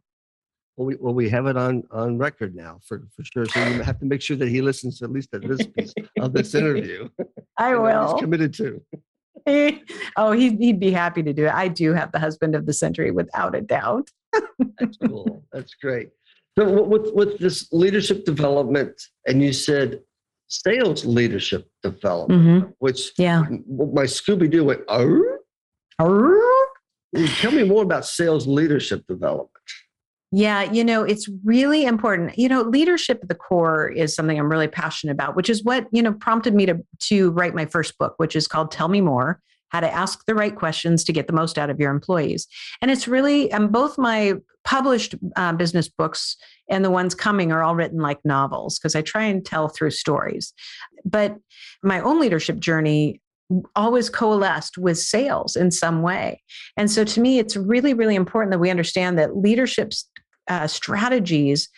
Well, 0.77 0.87
we, 0.87 0.95
well, 0.99 1.13
we 1.13 1.29
have 1.29 1.47
it 1.47 1.57
on 1.57 1.83
on 1.89 2.17
record 2.17 2.55
now 2.55 2.79
for, 2.85 3.07
for 3.15 3.23
sure. 3.23 3.45
So 3.47 3.65
you 3.65 3.81
have 3.81 3.99
to 3.99 4.05
make 4.05 4.21
sure 4.21 4.37
that 4.37 4.49
he 4.49 4.61
listens 4.61 4.99
to 4.99 5.05
at 5.05 5.11
least 5.11 5.31
to 5.31 5.39
this 5.39 5.65
piece 5.65 5.93
of 6.19 6.33
this 6.33 6.53
interview. 6.55 7.09
I 7.57 7.75
will. 7.75 8.13
He's 8.13 8.21
committed 8.21 8.53
to. 8.55 8.81
oh, 10.17 10.31
he'd, 10.31 10.57
he'd 10.59 10.79
be 10.79 10.91
happy 10.91 11.23
to 11.23 11.33
do 11.33 11.45
it. 11.45 11.53
I 11.53 11.67
do 11.67 11.93
have 11.93 12.11
the 12.11 12.19
husband 12.19 12.55
of 12.55 12.65
the 12.65 12.73
century 12.73 13.11
without 13.11 13.55
a 13.55 13.61
doubt. 13.61 14.09
That's 14.79 14.97
cool. 14.97 15.43
That's 15.51 15.73
great. 15.75 16.09
So 16.57 16.83
with 16.83 17.13
with 17.13 17.37
this 17.39 17.67
leadership 17.71 18.23
development, 18.25 19.01
and 19.27 19.41
you 19.41 19.51
said 19.51 20.01
sales 20.47 21.05
leadership 21.05 21.69
development, 21.83 22.41
mm-hmm. 22.41 22.71
which 22.79 23.11
yeah, 23.17 23.43
my 23.67 24.03
Scooby 24.03 24.49
Doo 24.49 24.63
went. 24.63 24.81
Oh, 24.87 25.37
oh. 25.99 26.67
Tell 27.39 27.51
me 27.51 27.63
more 27.63 27.83
about 27.83 28.05
sales 28.05 28.47
leadership 28.47 29.05
development. 29.07 29.51
Yeah, 30.37 30.63
you 30.63 30.83
know, 30.83 31.03
it's 31.03 31.29
really 31.45 31.85
important. 31.85 32.37
You 32.37 32.49
know, 32.49 32.61
leadership 32.61 33.19
at 33.21 33.29
the 33.29 33.35
core 33.35 33.87
is 33.87 34.13
something 34.13 34.37
I'm 34.37 34.51
really 34.51 34.67
passionate 34.67 35.13
about, 35.13 35.33
which 35.33 35.49
is 35.49 35.63
what, 35.63 35.87
you 35.93 36.03
know, 36.03 36.11
prompted 36.11 36.53
me 36.53 36.65
to 36.65 36.77
to 37.03 37.31
write 37.31 37.55
my 37.55 37.65
first 37.65 37.97
book, 37.97 38.15
which 38.17 38.35
is 38.35 38.45
called 38.45 38.69
Tell 38.69 38.89
Me 38.89 38.99
More 38.99 39.39
how 39.69 39.79
to 39.79 39.89
ask 39.89 40.25
the 40.25 40.35
right 40.35 40.53
questions 40.53 41.05
to 41.05 41.13
get 41.13 41.27
the 41.27 41.33
most 41.33 41.57
out 41.57 41.69
of 41.69 41.79
your 41.79 41.89
employees. 41.89 42.47
And 42.81 42.91
it's 42.91 43.07
really, 43.07 43.49
and 43.51 43.71
both 43.71 43.97
my 43.97 44.33
published 44.65 45.15
uh, 45.37 45.53
business 45.53 45.87
books 45.87 46.35
and 46.69 46.83
the 46.83 46.91
ones 46.91 47.15
coming 47.15 47.53
are 47.53 47.63
all 47.63 47.75
written 47.75 47.99
like 47.99 48.19
novels 48.25 48.77
because 48.77 48.95
I 48.95 49.01
try 49.01 49.23
and 49.23 49.45
tell 49.45 49.69
through 49.69 49.91
stories. 49.91 50.53
But 51.05 51.37
my 51.81 52.01
own 52.01 52.19
leadership 52.19 52.59
journey 52.59 53.21
always 53.75 54.09
coalesced 54.09 54.77
with 54.77 54.97
sales 54.97 55.55
in 55.55 55.71
some 55.71 56.01
way. 56.01 56.41
And 56.77 56.89
so 56.89 57.03
to 57.03 57.21
me, 57.21 57.39
it's 57.39 57.55
really, 57.55 57.93
really 57.93 58.15
important 58.15 58.51
that 58.51 58.59
we 58.59 58.69
understand 58.71 59.17
that 59.19 59.37
leadership 59.37 59.91
uh, 60.47 60.67
strategies 60.67 61.69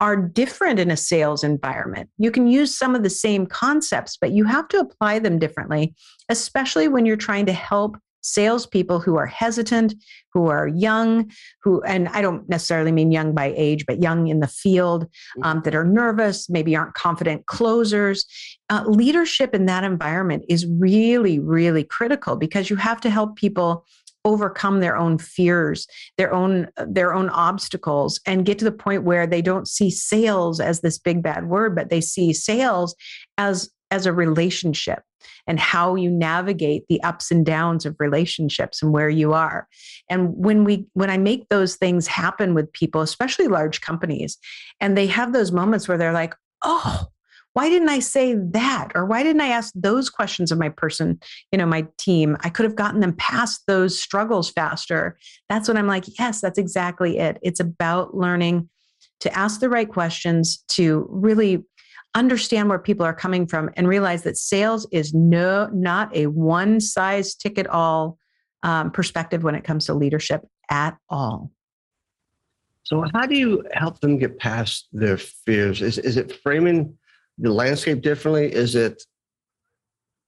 are 0.00 0.16
different 0.16 0.78
in 0.78 0.90
a 0.90 0.96
sales 0.96 1.42
environment. 1.42 2.10
You 2.18 2.30
can 2.30 2.46
use 2.46 2.76
some 2.76 2.94
of 2.94 3.02
the 3.02 3.10
same 3.10 3.46
concepts, 3.46 4.18
but 4.20 4.32
you 4.32 4.44
have 4.44 4.68
to 4.68 4.78
apply 4.78 5.20
them 5.20 5.38
differently, 5.38 5.94
especially 6.28 6.86
when 6.88 7.06
you're 7.06 7.16
trying 7.16 7.46
to 7.46 7.52
help 7.52 7.96
salespeople 8.26 9.00
who 9.00 9.16
are 9.16 9.26
hesitant, 9.26 9.94
who 10.32 10.48
are 10.48 10.68
young, 10.68 11.30
who, 11.62 11.80
and 11.82 12.08
I 12.08 12.20
don't 12.20 12.46
necessarily 12.48 12.92
mean 12.92 13.12
young 13.12 13.34
by 13.34 13.54
age, 13.56 13.86
but 13.86 14.02
young 14.02 14.26
in 14.26 14.40
the 14.40 14.48
field, 14.48 15.04
mm-hmm. 15.04 15.42
um, 15.44 15.62
that 15.64 15.74
are 15.74 15.84
nervous, 15.84 16.50
maybe 16.50 16.76
aren't 16.76 16.94
confident 16.94 17.46
closers. 17.46 18.26
Uh, 18.68 18.82
leadership 18.86 19.54
in 19.54 19.66
that 19.66 19.84
environment 19.84 20.44
is 20.48 20.66
really, 20.66 21.38
really 21.38 21.84
critical 21.84 22.36
because 22.36 22.68
you 22.68 22.76
have 22.76 23.00
to 23.00 23.10
help 23.10 23.36
people 23.36 23.84
overcome 24.26 24.80
their 24.80 24.96
own 24.96 25.16
fears 25.16 25.86
their 26.18 26.34
own 26.34 26.68
their 26.86 27.14
own 27.14 27.30
obstacles 27.30 28.20
and 28.26 28.44
get 28.44 28.58
to 28.58 28.64
the 28.64 28.72
point 28.72 29.04
where 29.04 29.26
they 29.26 29.40
don't 29.40 29.68
see 29.68 29.88
sales 29.88 30.60
as 30.60 30.80
this 30.80 30.98
big 30.98 31.22
bad 31.22 31.48
word 31.48 31.74
but 31.74 31.88
they 31.88 32.00
see 32.00 32.32
sales 32.32 32.94
as 33.38 33.70
as 33.90 34.04
a 34.04 34.12
relationship 34.12 35.02
and 35.46 35.58
how 35.58 35.94
you 35.94 36.10
navigate 36.10 36.84
the 36.88 37.02
ups 37.02 37.30
and 37.30 37.46
downs 37.46 37.86
of 37.86 37.96
relationships 37.98 38.82
and 38.82 38.92
where 38.92 39.08
you 39.08 39.32
are. 39.32 39.68
And 40.10 40.34
when 40.36 40.64
we 40.64 40.86
when 40.94 41.10
i 41.10 41.16
make 41.16 41.48
those 41.48 41.76
things 41.76 42.06
happen 42.06 42.54
with 42.54 42.72
people 42.72 43.00
especially 43.00 43.48
large 43.48 43.80
companies 43.80 44.38
and 44.80 44.96
they 44.96 45.06
have 45.06 45.32
those 45.32 45.52
moments 45.52 45.88
where 45.88 45.98
they're 45.98 46.12
like 46.12 46.34
oh 46.62 47.06
why 47.56 47.70
didn't 47.70 47.88
I 47.88 48.00
say 48.00 48.34
that? 48.34 48.92
Or 48.94 49.06
why 49.06 49.22
didn't 49.22 49.40
I 49.40 49.48
ask 49.48 49.72
those 49.74 50.10
questions 50.10 50.52
of 50.52 50.58
my 50.58 50.68
person, 50.68 51.18
you 51.50 51.56
know, 51.56 51.64
my 51.64 51.86
team? 51.96 52.36
I 52.40 52.50
could 52.50 52.64
have 52.64 52.76
gotten 52.76 53.00
them 53.00 53.14
past 53.14 53.62
those 53.66 53.98
struggles 53.98 54.50
faster. 54.50 55.16
That's 55.48 55.66
when 55.66 55.78
I'm 55.78 55.86
like, 55.86 56.04
yes, 56.18 56.42
that's 56.42 56.58
exactly 56.58 57.16
it. 57.16 57.38
It's 57.42 57.58
about 57.58 58.14
learning 58.14 58.68
to 59.20 59.34
ask 59.34 59.60
the 59.60 59.70
right 59.70 59.88
questions, 59.88 60.64
to 60.72 61.06
really 61.08 61.64
understand 62.14 62.68
where 62.68 62.78
people 62.78 63.06
are 63.06 63.14
coming 63.14 63.46
from 63.46 63.70
and 63.74 63.88
realize 63.88 64.24
that 64.24 64.36
sales 64.36 64.86
is 64.92 65.14
no 65.14 65.70
not 65.72 66.14
a 66.14 66.26
one 66.26 66.78
size 66.78 67.34
ticket 67.34 67.66
all 67.68 68.18
um, 68.64 68.90
perspective 68.90 69.42
when 69.42 69.54
it 69.54 69.64
comes 69.64 69.86
to 69.86 69.94
leadership 69.94 70.46
at 70.70 70.96
all 71.08 71.50
so 72.82 73.04
how 73.12 73.26
do 73.26 73.34
you 73.34 73.62
help 73.74 74.00
them 74.00 74.16
get 74.16 74.38
past 74.38 74.88
their 74.92 75.18
fears 75.18 75.82
is, 75.82 75.98
is 75.98 76.16
it 76.16 76.32
framing 76.42 76.96
the 77.38 77.52
landscape 77.52 78.02
differently? 78.02 78.52
Is 78.52 78.74
it 78.74 79.02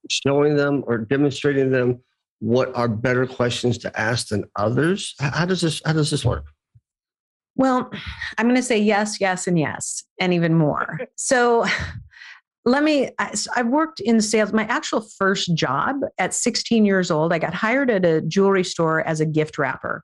showing 0.09 0.55
them 0.55 0.83
or 0.87 0.97
demonstrating 0.97 1.71
them 1.71 2.01
what 2.39 2.73
are 2.75 2.87
better 2.87 3.27
questions 3.27 3.77
to 3.79 3.99
ask 3.99 4.29
than 4.29 4.45
others? 4.55 5.15
How 5.19 5.45
does 5.45 5.61
this 5.61 5.81
how 5.85 5.93
does 5.93 6.09
this 6.09 6.23
work? 6.23 6.45
Well, 7.55 7.91
I'm 8.37 8.45
going 8.45 8.55
to 8.55 8.63
say 8.63 8.77
yes, 8.77 9.19
yes, 9.19 9.45
and 9.45 9.59
yes, 9.59 10.05
and 10.19 10.33
even 10.33 10.53
more. 10.53 10.99
So 11.15 11.65
let 12.69 12.83
me, 12.83 13.09
I, 13.17 13.63
worked 13.63 13.99
in 13.99 14.21
sales. 14.21 14.53
My 14.53 14.65
actual 14.65 15.01
first 15.01 15.55
job 15.55 16.01
at 16.19 16.35
16 16.35 16.85
years 16.85 17.09
old, 17.09 17.33
I 17.33 17.39
got 17.39 17.53
hired 17.53 17.89
at 17.89 18.05
a 18.05 18.21
jewelry 18.21 18.63
store 18.63 19.01
as 19.07 19.19
a 19.19 19.25
gift 19.25 19.57
wrapper. 19.57 20.03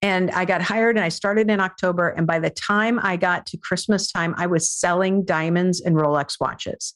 And 0.00 0.30
I 0.30 0.46
got 0.46 0.62
hired 0.62 0.96
and 0.96 1.04
I 1.04 1.10
started 1.10 1.50
in 1.50 1.60
October. 1.60 2.08
And 2.08 2.26
by 2.26 2.38
the 2.38 2.48
time 2.48 2.98
I 3.02 3.18
got 3.18 3.44
to 3.46 3.58
Christmas 3.58 4.10
time, 4.10 4.34
I 4.38 4.46
was 4.46 4.70
selling 4.70 5.26
diamonds 5.26 5.82
and 5.82 5.96
Rolex 5.96 6.40
watches. 6.40 6.94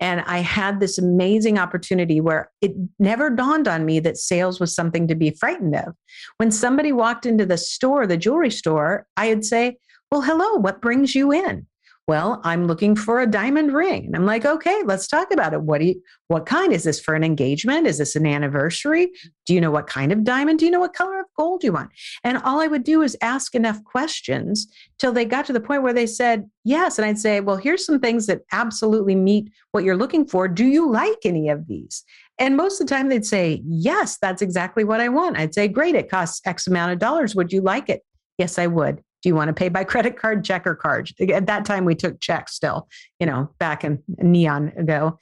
And 0.00 0.20
I 0.20 0.38
had 0.38 0.78
this 0.78 0.98
amazing 0.98 1.58
opportunity 1.58 2.20
where 2.20 2.52
it 2.60 2.72
never 3.00 3.28
dawned 3.28 3.66
on 3.66 3.84
me 3.84 3.98
that 4.00 4.18
sales 4.18 4.60
was 4.60 4.72
something 4.72 5.08
to 5.08 5.16
be 5.16 5.30
frightened 5.30 5.74
of. 5.74 5.94
When 6.36 6.52
somebody 6.52 6.92
walked 6.92 7.26
into 7.26 7.44
the 7.44 7.58
store, 7.58 8.06
the 8.06 8.16
jewelry 8.16 8.50
store, 8.50 9.06
I'd 9.16 9.44
say, 9.44 9.78
Well, 10.12 10.22
hello, 10.22 10.54
what 10.54 10.80
brings 10.80 11.14
you 11.16 11.32
in? 11.32 11.66
Well 12.10 12.40
i'm 12.42 12.66
looking 12.66 12.96
for 12.96 13.20
a 13.20 13.26
diamond 13.26 13.72
ring. 13.72 14.06
And 14.06 14.16
i'm 14.16 14.26
like 14.26 14.44
okay 14.44 14.82
let's 14.84 15.06
talk 15.06 15.32
about 15.32 15.52
it. 15.52 15.62
What 15.62 15.78
do 15.80 15.86
you 15.86 16.02
what 16.26 16.44
kind? 16.44 16.72
Is 16.72 16.82
this 16.82 17.00
for 17.00 17.14
an 17.14 17.22
engagement? 17.22 17.86
Is 17.86 17.98
this 17.98 18.16
an 18.16 18.26
anniversary? 18.26 19.12
Do 19.46 19.54
you 19.54 19.60
know 19.60 19.70
what 19.70 19.86
kind 19.86 20.10
of 20.10 20.24
diamond? 20.24 20.58
Do 20.58 20.64
you 20.64 20.72
know 20.72 20.80
what 20.80 20.92
color 20.92 21.20
of 21.20 21.26
gold 21.36 21.62
you 21.62 21.72
want? 21.72 21.90
And 22.24 22.38
all 22.38 22.60
i 22.60 22.66
would 22.66 22.82
do 22.82 23.02
is 23.02 23.16
ask 23.20 23.54
enough 23.54 23.82
questions 23.84 24.66
till 24.98 25.12
they 25.12 25.24
got 25.24 25.46
to 25.46 25.52
the 25.52 25.66
point 25.68 25.84
where 25.84 25.92
they 25.92 26.06
said 26.06 26.50
yes. 26.64 26.98
And 26.98 27.06
i'd 27.06 27.18
say 27.18 27.38
well 27.40 27.56
here's 27.56 27.86
some 27.86 28.00
things 28.00 28.26
that 28.26 28.40
absolutely 28.50 29.14
meet 29.14 29.48
what 29.70 29.84
you're 29.84 30.02
looking 30.02 30.26
for. 30.26 30.48
Do 30.48 30.66
you 30.66 30.90
like 30.90 31.20
any 31.24 31.48
of 31.48 31.68
these? 31.68 32.02
And 32.38 32.56
most 32.56 32.80
of 32.80 32.88
the 32.88 32.94
time 32.94 33.08
they'd 33.08 33.32
say 33.36 33.62
yes 33.64 34.18
that's 34.20 34.42
exactly 34.42 34.82
what 34.82 35.00
i 35.00 35.08
want. 35.08 35.38
I'd 35.38 35.54
say 35.54 35.68
great 35.68 35.94
it 35.94 36.10
costs 36.10 36.40
x 36.44 36.66
amount 36.66 36.92
of 36.92 36.98
dollars. 36.98 37.36
Would 37.36 37.52
you 37.52 37.60
like 37.60 37.88
it? 37.88 38.02
Yes 38.36 38.58
i 38.58 38.66
would 38.66 39.04
do 39.22 39.28
you 39.28 39.34
want 39.34 39.48
to 39.48 39.54
pay 39.54 39.68
by 39.68 39.84
credit 39.84 40.16
card, 40.16 40.44
check, 40.44 40.66
or 40.66 40.74
card? 40.74 41.10
At 41.32 41.46
that 41.46 41.64
time, 41.64 41.84
we 41.84 41.94
took 41.94 42.20
checks 42.20 42.54
still, 42.54 42.88
you 43.18 43.26
know, 43.26 43.50
back 43.58 43.84
in 43.84 44.02
neon 44.08 44.72
ago. 44.76 45.18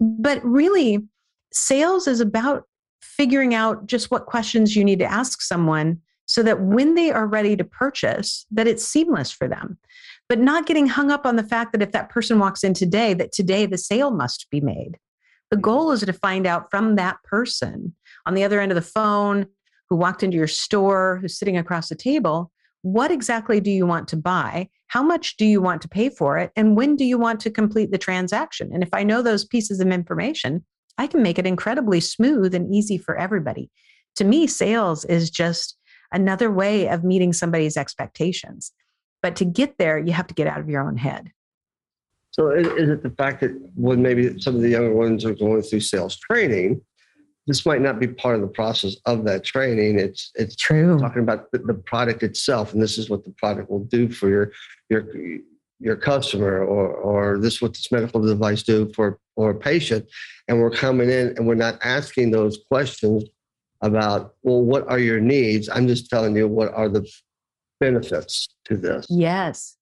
But 0.00 0.44
really, 0.44 1.06
sales 1.52 2.06
is 2.06 2.20
about 2.20 2.64
figuring 3.00 3.54
out 3.54 3.86
just 3.86 4.10
what 4.10 4.26
questions 4.26 4.76
you 4.76 4.84
need 4.84 4.98
to 4.98 5.10
ask 5.10 5.40
someone 5.40 6.00
so 6.26 6.42
that 6.42 6.60
when 6.60 6.94
they 6.94 7.10
are 7.10 7.26
ready 7.26 7.56
to 7.56 7.64
purchase 7.64 8.46
that 8.50 8.66
it's 8.66 8.84
seamless 8.84 9.30
for 9.30 9.48
them 9.48 9.78
but 10.28 10.40
not 10.40 10.66
getting 10.66 10.88
hung 10.88 11.10
up 11.10 11.24
on 11.24 11.36
the 11.36 11.44
fact 11.44 11.72
that 11.72 11.82
if 11.82 11.92
that 11.92 12.10
person 12.10 12.38
walks 12.38 12.64
in 12.64 12.74
today 12.74 13.14
that 13.14 13.32
today 13.32 13.64
the 13.64 13.78
sale 13.78 14.10
must 14.10 14.46
be 14.50 14.60
made 14.60 14.98
the 15.50 15.56
mm-hmm. 15.56 15.62
goal 15.62 15.92
is 15.92 16.00
to 16.00 16.12
find 16.12 16.46
out 16.46 16.70
from 16.70 16.96
that 16.96 17.16
person 17.22 17.94
on 18.26 18.34
the 18.34 18.44
other 18.44 18.60
end 18.60 18.72
of 18.72 18.76
the 18.76 18.82
phone 18.82 19.46
who 19.88 19.96
walked 19.96 20.22
into 20.22 20.36
your 20.36 20.48
store 20.48 21.18
who's 21.22 21.38
sitting 21.38 21.56
across 21.56 21.88
the 21.88 21.94
table 21.94 22.50
what 22.86 23.10
exactly 23.10 23.58
do 23.58 23.68
you 23.68 23.84
want 23.84 24.06
to 24.06 24.16
buy? 24.16 24.68
How 24.86 25.02
much 25.02 25.36
do 25.36 25.44
you 25.44 25.60
want 25.60 25.82
to 25.82 25.88
pay 25.88 26.08
for 26.08 26.38
it? 26.38 26.52
And 26.54 26.76
when 26.76 26.94
do 26.94 27.04
you 27.04 27.18
want 27.18 27.40
to 27.40 27.50
complete 27.50 27.90
the 27.90 27.98
transaction? 27.98 28.70
And 28.72 28.80
if 28.80 28.90
I 28.92 29.02
know 29.02 29.22
those 29.22 29.44
pieces 29.44 29.80
of 29.80 29.88
information, 29.88 30.64
I 30.96 31.08
can 31.08 31.20
make 31.20 31.36
it 31.36 31.48
incredibly 31.48 31.98
smooth 31.98 32.54
and 32.54 32.72
easy 32.72 32.96
for 32.96 33.16
everybody. 33.16 33.72
To 34.14 34.24
me, 34.24 34.46
sales 34.46 35.04
is 35.04 35.30
just 35.30 35.76
another 36.12 36.48
way 36.48 36.88
of 36.88 37.02
meeting 37.02 37.32
somebody's 37.32 37.76
expectations. 37.76 38.70
But 39.20 39.34
to 39.36 39.44
get 39.44 39.78
there, 39.78 39.98
you 39.98 40.12
have 40.12 40.28
to 40.28 40.34
get 40.34 40.46
out 40.46 40.60
of 40.60 40.68
your 40.68 40.86
own 40.86 40.96
head. 40.96 41.32
So, 42.30 42.50
is 42.50 42.88
it 42.88 43.02
the 43.02 43.10
fact 43.10 43.40
that 43.40 43.50
when 43.74 44.00
maybe 44.00 44.38
some 44.40 44.54
of 44.54 44.60
the 44.60 44.68
younger 44.68 44.94
ones 44.94 45.24
are 45.24 45.34
going 45.34 45.62
through 45.62 45.80
sales 45.80 46.16
training, 46.16 46.82
this 47.46 47.64
might 47.64 47.80
not 47.80 48.00
be 48.00 48.08
part 48.08 48.34
of 48.34 48.40
the 48.40 48.48
process 48.48 48.96
of 49.06 49.24
that 49.24 49.44
training. 49.44 49.98
It's 49.98 50.30
it's 50.34 50.56
true 50.56 50.98
talking 50.98 51.22
about 51.22 51.50
the, 51.52 51.58
the 51.58 51.74
product 51.74 52.22
itself, 52.22 52.72
and 52.72 52.82
this 52.82 52.98
is 52.98 53.08
what 53.08 53.24
the 53.24 53.30
product 53.30 53.70
will 53.70 53.84
do 53.84 54.08
for 54.08 54.28
your 54.28 54.52
your 54.90 55.04
your 55.78 55.96
customer, 55.96 56.64
or 56.64 56.88
or 56.88 57.38
this 57.38 57.62
what 57.62 57.74
this 57.74 57.92
medical 57.92 58.20
device 58.20 58.62
do 58.62 58.92
for 58.94 59.18
or 59.36 59.50
a 59.50 59.54
patient. 59.54 60.06
And 60.48 60.60
we're 60.60 60.70
coming 60.70 61.10
in 61.10 61.34
and 61.36 61.46
we're 61.46 61.54
not 61.54 61.78
asking 61.82 62.30
those 62.30 62.58
questions 62.68 63.24
about 63.82 64.34
well, 64.42 64.62
what 64.62 64.88
are 64.88 64.98
your 64.98 65.20
needs? 65.20 65.68
I'm 65.68 65.86
just 65.86 66.10
telling 66.10 66.34
you 66.34 66.48
what 66.48 66.72
are 66.74 66.88
the 66.88 67.06
benefits 67.78 68.48
to 68.64 68.76
this. 68.76 69.06
Yes. 69.08 69.75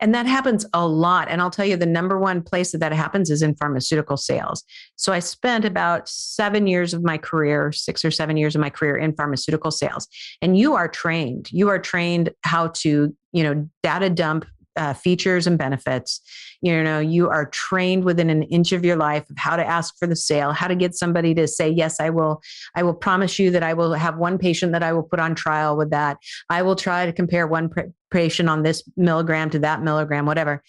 And 0.00 0.14
that 0.14 0.26
happens 0.26 0.66
a 0.72 0.86
lot. 0.86 1.28
And 1.28 1.40
I'll 1.42 1.50
tell 1.50 1.66
you 1.66 1.76
the 1.76 1.86
number 1.86 2.18
one 2.18 2.42
place 2.42 2.72
that 2.72 2.78
that 2.78 2.92
happens 2.92 3.30
is 3.30 3.42
in 3.42 3.54
pharmaceutical 3.54 4.16
sales. 4.16 4.64
So 4.96 5.12
I 5.12 5.18
spent 5.18 5.64
about 5.64 6.08
seven 6.08 6.66
years 6.66 6.94
of 6.94 7.04
my 7.04 7.18
career, 7.18 7.70
six 7.72 8.04
or 8.04 8.10
seven 8.10 8.36
years 8.36 8.54
of 8.54 8.60
my 8.60 8.70
career 8.70 8.96
in 8.96 9.14
pharmaceutical 9.14 9.70
sales. 9.70 10.08
And 10.40 10.56
you 10.56 10.74
are 10.74 10.88
trained. 10.88 11.52
You 11.52 11.68
are 11.68 11.78
trained 11.78 12.30
how 12.42 12.68
to, 12.68 13.14
you 13.32 13.42
know, 13.42 13.68
data 13.82 14.08
dump 14.08 14.46
uh, 14.76 14.94
features 14.94 15.46
and 15.46 15.58
benefits. 15.58 16.20
You 16.62 16.82
know, 16.82 17.00
you 17.00 17.28
are 17.28 17.46
trained 17.46 18.04
within 18.04 18.30
an 18.30 18.44
inch 18.44 18.72
of 18.72 18.84
your 18.84 18.96
life 18.96 19.28
of 19.28 19.36
how 19.36 19.56
to 19.56 19.66
ask 19.66 19.94
for 19.98 20.06
the 20.06 20.16
sale, 20.16 20.52
how 20.52 20.68
to 20.68 20.74
get 20.74 20.94
somebody 20.94 21.34
to 21.34 21.48
say, 21.48 21.68
yes, 21.68 22.00
I 22.00 22.10
will, 22.10 22.40
I 22.74 22.82
will 22.82 22.94
promise 22.94 23.38
you 23.38 23.50
that 23.50 23.62
I 23.62 23.74
will 23.74 23.94
have 23.94 24.16
one 24.16 24.38
patient 24.38 24.72
that 24.72 24.82
I 24.82 24.92
will 24.92 25.02
put 25.02 25.20
on 25.20 25.34
trial 25.34 25.76
with 25.76 25.90
that. 25.90 26.18
I 26.48 26.62
will 26.62 26.76
try 26.76 27.04
to 27.06 27.12
compare 27.12 27.46
one 27.46 27.68
patient 28.10 28.48
on 28.48 28.62
this 28.62 28.82
milligram 28.96 29.50
to 29.50 29.58
that 29.60 29.82
milligram, 29.82 30.26
whatever. 30.26 30.62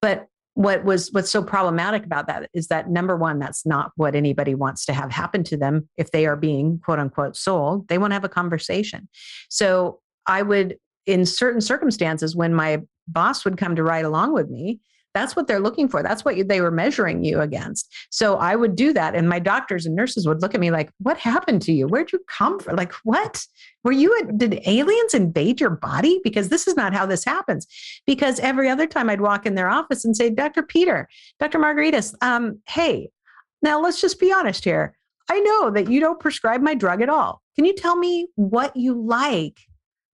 But 0.00 0.28
what 0.56 0.84
was 0.84 1.12
what's 1.12 1.30
so 1.30 1.42
problematic 1.42 2.04
about 2.06 2.26
that 2.28 2.48
is 2.54 2.68
that 2.68 2.88
number 2.88 3.14
one 3.14 3.38
that's 3.38 3.66
not 3.66 3.92
what 3.96 4.14
anybody 4.14 4.54
wants 4.54 4.86
to 4.86 4.92
have 4.94 5.12
happen 5.12 5.44
to 5.44 5.54
them 5.56 5.86
if 5.98 6.10
they 6.12 6.24
are 6.24 6.34
being 6.34 6.80
quote 6.82 6.98
unquote 6.98 7.36
sold 7.36 7.86
they 7.88 7.98
want 7.98 8.10
to 8.10 8.14
have 8.14 8.24
a 8.24 8.28
conversation 8.28 9.06
so 9.50 10.00
i 10.26 10.40
would 10.40 10.78
in 11.04 11.26
certain 11.26 11.60
circumstances 11.60 12.34
when 12.34 12.54
my 12.54 12.80
boss 13.06 13.44
would 13.44 13.58
come 13.58 13.76
to 13.76 13.82
ride 13.82 14.06
along 14.06 14.32
with 14.32 14.48
me 14.48 14.80
that's 15.16 15.34
what 15.34 15.46
they're 15.46 15.60
looking 15.60 15.88
for. 15.88 16.02
That's 16.02 16.24
what 16.24 16.36
they 16.48 16.60
were 16.60 16.70
measuring 16.70 17.24
you 17.24 17.40
against. 17.40 17.92
So 18.10 18.36
i 18.36 18.54
would 18.54 18.76
do 18.76 18.92
that 18.92 19.14
and 19.14 19.28
my 19.28 19.38
doctors 19.38 19.86
and 19.86 19.96
nurses 19.96 20.26
would 20.26 20.42
look 20.42 20.54
at 20.54 20.60
me 20.60 20.70
like 20.70 20.90
what 20.98 21.18
happened 21.18 21.62
to 21.62 21.72
you? 21.72 21.86
Where'd 21.86 22.12
you 22.12 22.20
come 22.28 22.60
from? 22.60 22.76
Like 22.76 22.92
what? 23.04 23.44
Were 23.84 23.92
you 23.92 24.10
did 24.36 24.60
aliens 24.66 25.14
invade 25.14 25.60
your 25.60 25.70
body? 25.70 26.20
Because 26.22 26.48
this 26.48 26.66
is 26.66 26.76
not 26.76 26.92
how 26.92 27.06
this 27.06 27.24
happens. 27.24 27.66
Because 28.06 28.38
every 28.40 28.68
other 28.68 28.86
time 28.86 29.08
i'd 29.08 29.20
walk 29.20 29.46
in 29.46 29.54
their 29.54 29.68
office 29.68 30.04
and 30.04 30.16
say 30.16 30.30
dr 30.30 30.62
peter 30.64 31.08
dr 31.40 31.58
margaritis 31.58 32.14
um, 32.20 32.60
hey 32.68 33.08
now 33.62 33.80
let's 33.80 34.00
just 34.00 34.20
be 34.20 34.32
honest 34.32 34.64
here. 34.64 34.96
I 35.28 35.40
know 35.40 35.70
that 35.70 35.90
you 35.90 35.98
don't 35.98 36.20
prescribe 36.20 36.60
my 36.60 36.74
drug 36.74 37.02
at 37.02 37.08
all. 37.08 37.42
Can 37.56 37.64
you 37.64 37.74
tell 37.74 37.96
me 37.96 38.28
what 38.36 38.76
you 38.76 38.94
like 38.94 39.58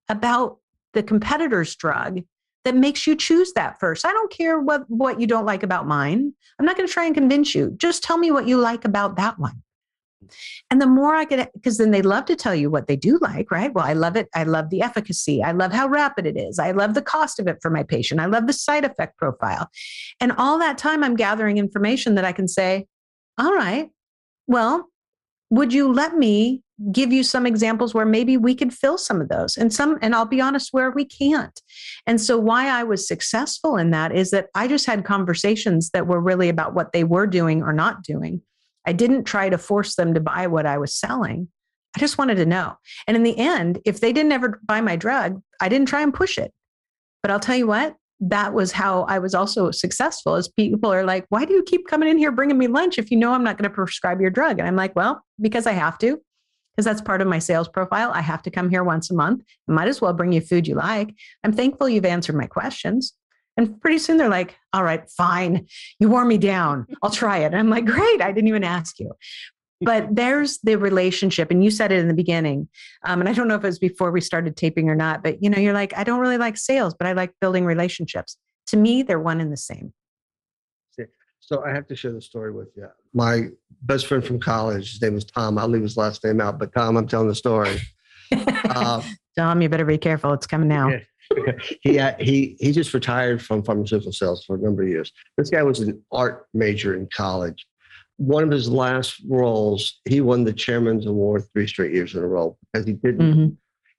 about 0.08 0.58
the 0.94 1.02
competitor's 1.02 1.74
drug 1.76 2.20
that 2.64 2.76
makes 2.76 3.06
you 3.06 3.16
choose 3.16 3.52
that 3.54 3.78
first. 3.80 4.06
I 4.06 4.12
don't 4.12 4.30
care 4.30 4.60
what, 4.60 4.88
what 4.88 5.20
you 5.20 5.26
don't 5.26 5.46
like 5.46 5.62
about 5.62 5.86
mine. 5.86 6.32
I'm 6.58 6.66
not 6.66 6.76
going 6.76 6.86
to 6.86 6.92
try 6.92 7.06
and 7.06 7.14
convince 7.14 7.54
you. 7.54 7.74
Just 7.76 8.02
tell 8.02 8.18
me 8.18 8.30
what 8.30 8.46
you 8.46 8.56
like 8.56 8.84
about 8.84 9.16
that 9.16 9.38
one. 9.38 9.62
And 10.70 10.80
the 10.80 10.86
more 10.86 11.14
I 11.14 11.24
get, 11.24 11.52
because 11.52 11.78
then 11.78 11.90
they 11.90 12.02
love 12.02 12.24
to 12.26 12.36
tell 12.36 12.54
you 12.54 12.70
what 12.70 12.86
they 12.86 12.96
do 12.96 13.18
like, 13.20 13.50
right? 13.50 13.74
Well, 13.74 13.84
I 13.84 13.92
love 13.92 14.16
it. 14.16 14.28
I 14.34 14.44
love 14.44 14.70
the 14.70 14.80
efficacy. 14.80 15.42
I 15.42 15.52
love 15.52 15.72
how 15.72 15.88
rapid 15.88 16.26
it 16.26 16.36
is. 16.36 16.58
I 16.58 16.70
love 16.70 16.94
the 16.94 17.02
cost 17.02 17.40
of 17.40 17.48
it 17.48 17.58
for 17.60 17.70
my 17.70 17.82
patient. 17.82 18.20
I 18.20 18.26
love 18.26 18.46
the 18.46 18.52
side 18.52 18.84
effect 18.84 19.18
profile. 19.18 19.68
And 20.20 20.32
all 20.32 20.58
that 20.60 20.78
time, 20.78 21.02
I'm 21.02 21.16
gathering 21.16 21.58
information 21.58 22.14
that 22.14 22.24
I 22.24 22.32
can 22.32 22.48
say, 22.48 22.86
all 23.38 23.52
right, 23.52 23.90
well, 24.46 24.88
would 25.50 25.72
you 25.72 25.92
let 25.92 26.16
me 26.16 26.62
give 26.90 27.12
you 27.12 27.22
some 27.22 27.46
examples 27.46 27.94
where 27.94 28.06
maybe 28.06 28.36
we 28.36 28.54
could 28.54 28.72
fill 28.72 28.98
some 28.98 29.20
of 29.20 29.28
those 29.28 29.56
and 29.56 29.72
some 29.72 29.98
and 30.02 30.14
I'll 30.14 30.24
be 30.24 30.40
honest 30.40 30.72
where 30.72 30.90
we 30.90 31.04
can't. 31.04 31.60
And 32.06 32.20
so 32.20 32.38
why 32.38 32.68
I 32.68 32.82
was 32.82 33.06
successful 33.06 33.76
in 33.76 33.90
that 33.90 34.12
is 34.12 34.30
that 34.30 34.48
I 34.54 34.66
just 34.66 34.86
had 34.86 35.04
conversations 35.04 35.90
that 35.90 36.06
were 36.06 36.20
really 36.20 36.48
about 36.48 36.74
what 36.74 36.92
they 36.92 37.04
were 37.04 37.26
doing 37.26 37.62
or 37.62 37.72
not 37.72 38.02
doing. 38.02 38.40
I 38.86 38.92
didn't 38.92 39.24
try 39.24 39.48
to 39.48 39.58
force 39.58 39.94
them 39.94 40.14
to 40.14 40.20
buy 40.20 40.46
what 40.46 40.66
I 40.66 40.78
was 40.78 40.94
selling. 40.94 41.48
I 41.94 42.00
just 42.00 42.18
wanted 42.18 42.36
to 42.36 42.46
know. 42.46 42.76
And 43.06 43.16
in 43.16 43.22
the 43.22 43.38
end, 43.38 43.80
if 43.84 44.00
they 44.00 44.12
didn't 44.12 44.32
ever 44.32 44.60
buy 44.64 44.80
my 44.80 44.96
drug, 44.96 45.40
I 45.60 45.68
didn't 45.68 45.88
try 45.88 46.02
and 46.02 46.12
push 46.12 46.38
it. 46.38 46.52
But 47.22 47.30
I'll 47.30 47.38
tell 47.38 47.56
you 47.56 47.66
what, 47.66 47.96
that 48.20 48.54
was 48.54 48.72
how 48.72 49.02
I 49.02 49.18
was 49.18 49.34
also 49.34 49.70
successful 49.70 50.36
as 50.36 50.48
people 50.48 50.92
are 50.92 51.04
like, 51.04 51.26
why 51.28 51.44
do 51.44 51.52
you 51.52 51.62
keep 51.62 51.86
coming 51.86 52.08
in 52.08 52.18
here 52.18 52.32
bringing 52.32 52.58
me 52.58 52.66
lunch 52.66 52.98
if 52.98 53.10
you 53.10 53.18
know 53.18 53.32
I'm 53.32 53.44
not 53.44 53.58
going 53.58 53.68
to 53.68 53.74
prescribe 53.74 54.20
your 54.20 54.30
drug? 54.30 54.58
And 54.58 54.66
I'm 54.66 54.76
like, 54.76 54.96
well, 54.96 55.22
because 55.40 55.66
I 55.66 55.72
have 55.72 55.98
to, 55.98 56.20
because 56.74 56.84
that's 56.84 57.00
part 57.00 57.20
of 57.20 57.28
my 57.28 57.38
sales 57.38 57.68
profile. 57.68 58.10
I 58.14 58.20
have 58.20 58.42
to 58.42 58.50
come 58.50 58.70
here 58.70 58.84
once 58.84 59.10
a 59.10 59.14
month. 59.14 59.42
I 59.68 59.72
might 59.72 59.88
as 59.88 60.00
well 60.00 60.12
bring 60.12 60.32
you 60.32 60.40
food 60.40 60.66
you 60.66 60.74
like. 60.74 61.14
I'm 61.44 61.52
thankful 61.52 61.88
you've 61.88 62.04
answered 62.04 62.36
my 62.36 62.46
questions. 62.46 63.12
And 63.56 63.80
pretty 63.80 63.98
soon 63.98 64.16
they're 64.16 64.28
like, 64.28 64.56
all 64.72 64.82
right, 64.82 65.08
fine. 65.10 65.66
You 65.98 66.08
wore 66.08 66.24
me 66.24 66.38
down. 66.38 66.86
I'll 67.02 67.10
try 67.10 67.38
it. 67.38 67.46
And 67.46 67.56
I'm 67.56 67.68
like, 67.68 67.84
great. 67.84 68.22
I 68.22 68.32
didn't 68.32 68.48
even 68.48 68.64
ask 68.64 68.98
you. 68.98 69.12
But 69.82 70.14
there's 70.14 70.58
the 70.58 70.76
relationship. 70.76 71.50
And 71.50 71.62
you 71.62 71.70
said 71.70 71.92
it 71.92 71.98
in 71.98 72.08
the 72.08 72.14
beginning. 72.14 72.68
Um, 73.04 73.20
and 73.20 73.28
I 73.28 73.32
don't 73.32 73.48
know 73.48 73.56
if 73.56 73.64
it 73.64 73.66
was 73.66 73.78
before 73.78 74.10
we 74.10 74.20
started 74.20 74.56
taping 74.56 74.88
or 74.88 74.94
not, 74.94 75.22
but 75.22 75.42
you 75.42 75.50
know, 75.50 75.58
you're 75.58 75.74
like, 75.74 75.92
I 75.96 76.04
don't 76.04 76.20
really 76.20 76.38
like 76.38 76.56
sales, 76.56 76.94
but 76.94 77.06
I 77.06 77.12
like 77.12 77.34
building 77.40 77.66
relationships. 77.66 78.36
To 78.68 78.76
me, 78.76 79.02
they're 79.02 79.20
one 79.20 79.40
and 79.40 79.52
the 79.52 79.56
same. 79.56 79.92
So 81.44 81.64
I 81.64 81.70
have 81.70 81.88
to 81.88 81.96
share 81.96 82.12
the 82.12 82.22
story 82.22 82.52
with 82.52 82.68
you. 82.76 82.88
My 83.12 83.48
best 83.82 84.06
friend 84.06 84.24
from 84.24 84.38
college, 84.38 84.92
his 84.92 85.02
name 85.02 85.14
was 85.14 85.24
Tom. 85.24 85.58
I'll 85.58 85.66
leave 85.68 85.82
his 85.82 85.96
last 85.96 86.22
name 86.24 86.40
out, 86.40 86.58
but 86.58 86.72
Tom, 86.72 86.96
I'm 86.96 87.08
telling 87.08 87.26
the 87.28 87.34
story. 87.34 87.80
Um, 88.74 89.02
Tom, 89.36 89.60
you 89.60 89.68
better 89.68 89.84
be 89.84 89.98
careful. 89.98 90.32
It's 90.34 90.46
coming 90.46 90.68
now. 90.68 90.92
he 91.82 92.00
he 92.20 92.56
he 92.60 92.72
just 92.72 92.94
retired 92.94 93.42
from 93.42 93.62
pharmaceutical 93.64 94.12
sales 94.12 94.44
for 94.44 94.54
a 94.54 94.58
number 94.58 94.82
of 94.82 94.88
years. 94.88 95.10
This 95.36 95.50
guy 95.50 95.62
was 95.64 95.80
an 95.80 96.00
art 96.12 96.46
major 96.54 96.94
in 96.94 97.08
college. 97.12 97.66
One 98.18 98.44
of 98.44 98.50
his 98.50 98.68
last 98.70 99.20
roles, 99.28 100.00
he 100.08 100.20
won 100.20 100.44
the 100.44 100.52
chairman's 100.52 101.06
award 101.06 101.42
three 101.52 101.66
straight 101.66 101.92
years 101.92 102.14
in 102.14 102.22
a 102.22 102.26
row 102.26 102.56
because 102.72 102.86
he 102.86 102.92
didn't 102.92 103.32
Mm-hmm. 103.34 103.54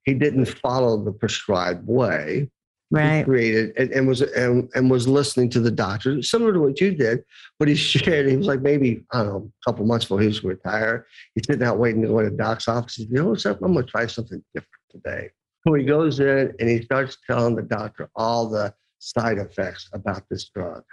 he 0.05 0.13
didn't 0.13 0.45
follow 0.45 1.03
the 1.03 1.11
prescribed 1.11 1.85
way. 1.87 2.49
Right. 2.93 3.25
created 3.25 3.73
and, 3.75 3.91
and 3.91 4.07
was 4.07 4.21
and, 4.21 4.69
and 4.75 4.89
was 4.91 5.07
listening 5.07 5.49
to 5.51 5.59
the 5.59 5.71
doctor, 5.71 6.21
similar 6.21 6.53
to 6.53 6.59
what 6.59 6.79
you 6.79 6.91
did. 6.91 7.23
But 7.57 7.67
he 7.67 7.75
shared, 7.75 8.27
he 8.27 8.37
was 8.37 8.47
like 8.47 8.61
maybe, 8.61 9.03
I 9.11 9.23
don't 9.23 9.27
know, 9.27 9.51
a 9.51 9.71
couple 9.71 9.85
months 9.85 10.05
before 10.05 10.21
he 10.21 10.27
was 10.27 10.43
retired. 10.43 11.05
He's 11.33 11.45
sitting 11.47 11.65
out 11.65 11.79
waiting 11.79 12.03
to 12.03 12.07
go 12.07 12.21
to 12.21 12.29
the 12.29 12.37
doc's 12.37 12.67
office. 12.67 12.95
He 12.95 13.03
said, 13.03 13.11
you 13.11 13.23
know 13.23 13.35
something, 13.35 13.65
I'm 13.65 13.73
gonna 13.73 13.87
try 13.87 14.05
something 14.05 14.43
different 14.53 14.83
today. 14.91 15.29
So 15.67 15.73
he 15.73 15.85
goes 15.85 16.19
in 16.19 16.53
and 16.59 16.69
he 16.69 16.81
starts 16.83 17.17
telling 17.25 17.55
the 17.55 17.63
doctor 17.63 18.09
all 18.15 18.47
the 18.47 18.73
side 18.99 19.37
effects 19.37 19.89
about 19.93 20.23
this 20.29 20.49
drug 20.49 20.83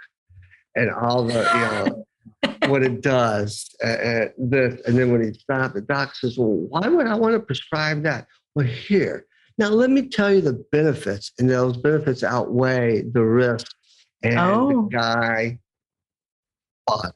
and 0.75 0.89
all 0.91 1.25
the, 1.25 1.33
you 1.33 1.61
know, 1.61 2.05
what 2.67 2.83
it 2.83 3.01
does. 3.01 3.75
Uh, 3.83 4.25
this. 4.37 4.81
And 4.85 4.97
then 4.97 5.11
when 5.11 5.23
he 5.23 5.33
stopped, 5.33 5.75
the 5.75 5.81
doc 5.81 6.15
says, 6.15 6.37
Well, 6.37 6.67
why 6.69 6.87
would 6.87 7.07
I 7.07 7.15
want 7.15 7.33
to 7.35 7.39
prescribe 7.39 8.03
that? 8.03 8.27
Well, 8.55 8.65
here. 8.65 9.25
Now, 9.57 9.69
let 9.69 9.89
me 9.89 10.07
tell 10.07 10.33
you 10.33 10.41
the 10.41 10.63
benefits, 10.71 11.31
and 11.39 11.49
those 11.49 11.77
benefits 11.77 12.23
outweigh 12.23 13.01
the 13.03 13.23
risk. 13.23 13.67
And 14.23 14.37
Oh. 14.37 14.87
the 14.89 14.97
guy 14.97 15.59
bought, 16.87 17.15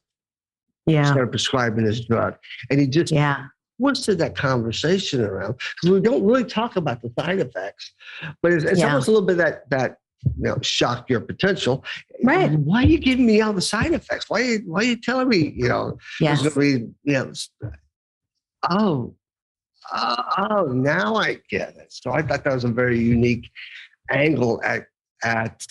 Yeah. 0.85 1.05
started 1.05 1.29
prescribing 1.31 1.85
his 1.85 2.05
drug. 2.05 2.35
And 2.69 2.79
he 2.79 2.87
just 2.87 3.11
Yeah. 3.11 3.47
twisted 3.79 4.17
that 4.19 4.35
conversation 4.35 5.21
around 5.21 5.55
because 5.81 5.89
we 5.93 5.99
don't 6.01 6.23
really 6.25 6.45
talk 6.45 6.75
about 6.75 7.01
the 7.01 7.11
side 7.19 7.39
effects. 7.39 7.93
But 8.41 8.53
it's, 8.53 8.63
it's 8.63 8.79
Yeah. 8.79 8.87
almost 8.87 9.07
a 9.07 9.11
little 9.11 9.25
bit 9.27 9.37
that, 9.37 9.69
that, 9.69 9.97
you 10.23 10.43
know, 10.43 10.57
shock 10.61 11.09
your 11.09 11.21
potential. 11.21 11.83
Right. 12.23 12.51
Why 12.51 12.83
are 12.83 12.87
you 12.87 12.97
giving 12.97 13.25
me 13.27 13.41
all 13.41 13.53
the 13.53 13.61
side 13.61 13.93
effects? 13.93 14.29
Why, 14.29 14.41
are 14.41 14.45
you- 14.45 14.63
why 14.65 14.79
are 14.81 14.83
you 14.83 14.99
telling 15.01 15.29
me, 15.29 15.53
you 15.55 15.67
know, 15.67 15.97
Yes. 16.19 16.41
there's 16.41 16.53
gonna 16.55 16.65
be, 16.65 16.87
you 17.03 17.13
know, 17.13 17.31
oh, 18.69 19.15
oh, 19.93 20.15
oh, 20.37 20.65
now 20.67 21.15
I 21.15 21.39
get 21.49 21.75
it. 21.77 21.87
So 21.89 22.11
I 22.11 22.21
thought 22.21 22.43
that 22.43 22.53
was 22.53 22.63
a 22.63 22.69
very 22.69 22.99
unique 22.99 23.49
angle 24.11 24.61
at 24.63 24.85
at 25.23 25.65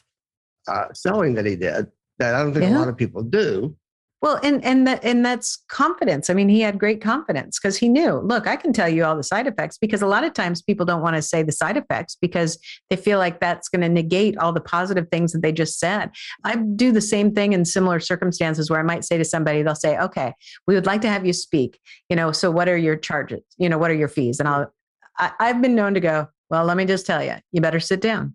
uh, 0.68 0.86
selling 0.92 1.34
that 1.34 1.46
he 1.46 1.56
did 1.56 1.86
that 2.18 2.34
I 2.34 2.42
don't 2.42 2.54
think 2.54 2.70
a 2.70 2.78
lot 2.78 2.88
of 2.88 2.96
people 2.96 3.22
do. 3.22 3.76
Well, 4.24 4.40
and 4.42 4.64
and 4.64 4.86
that 4.86 5.04
and 5.04 5.22
that's 5.22 5.62
confidence. 5.68 6.30
I 6.30 6.32
mean, 6.32 6.48
he 6.48 6.62
had 6.62 6.78
great 6.78 7.02
confidence 7.02 7.58
because 7.58 7.76
he 7.76 7.90
knew, 7.90 8.20
look, 8.24 8.46
I 8.46 8.56
can 8.56 8.72
tell 8.72 8.88
you 8.88 9.04
all 9.04 9.14
the 9.18 9.22
side 9.22 9.46
effects 9.46 9.76
because 9.76 10.00
a 10.00 10.06
lot 10.06 10.24
of 10.24 10.32
times 10.32 10.62
people 10.62 10.86
don't 10.86 11.02
want 11.02 11.14
to 11.16 11.20
say 11.20 11.42
the 11.42 11.52
side 11.52 11.76
effects 11.76 12.16
because 12.18 12.58
they 12.88 12.96
feel 12.96 13.18
like 13.18 13.38
that's 13.38 13.68
going 13.68 13.82
to 13.82 13.88
negate 13.90 14.38
all 14.38 14.54
the 14.54 14.62
positive 14.62 15.08
things 15.10 15.32
that 15.32 15.42
they 15.42 15.52
just 15.52 15.78
said. 15.78 16.10
I 16.42 16.56
do 16.56 16.90
the 16.90 17.02
same 17.02 17.34
thing 17.34 17.52
in 17.52 17.66
similar 17.66 18.00
circumstances 18.00 18.70
where 18.70 18.80
I 18.80 18.82
might 18.82 19.04
say 19.04 19.18
to 19.18 19.26
somebody, 19.26 19.60
they'll 19.60 19.74
say, 19.74 19.98
"Okay, 19.98 20.32
we 20.66 20.74
would 20.74 20.86
like 20.86 21.02
to 21.02 21.10
have 21.10 21.26
you 21.26 21.34
speak. 21.34 21.78
You 22.08 22.16
know, 22.16 22.32
so 22.32 22.50
what 22.50 22.66
are 22.66 22.78
your 22.78 22.96
charges? 22.96 23.44
You 23.58 23.68
know, 23.68 23.76
what 23.76 23.90
are 23.90 23.94
your 23.94 24.08
fees?" 24.08 24.40
And 24.40 24.48
I'll 24.48 24.72
I, 25.18 25.32
I've 25.38 25.60
been 25.60 25.74
known 25.74 25.92
to 25.92 26.00
go, 26.00 26.28
"Well, 26.48 26.64
let 26.64 26.78
me 26.78 26.86
just 26.86 27.04
tell 27.04 27.22
you, 27.22 27.34
you 27.52 27.60
better 27.60 27.78
sit 27.78 28.00
down 28.00 28.34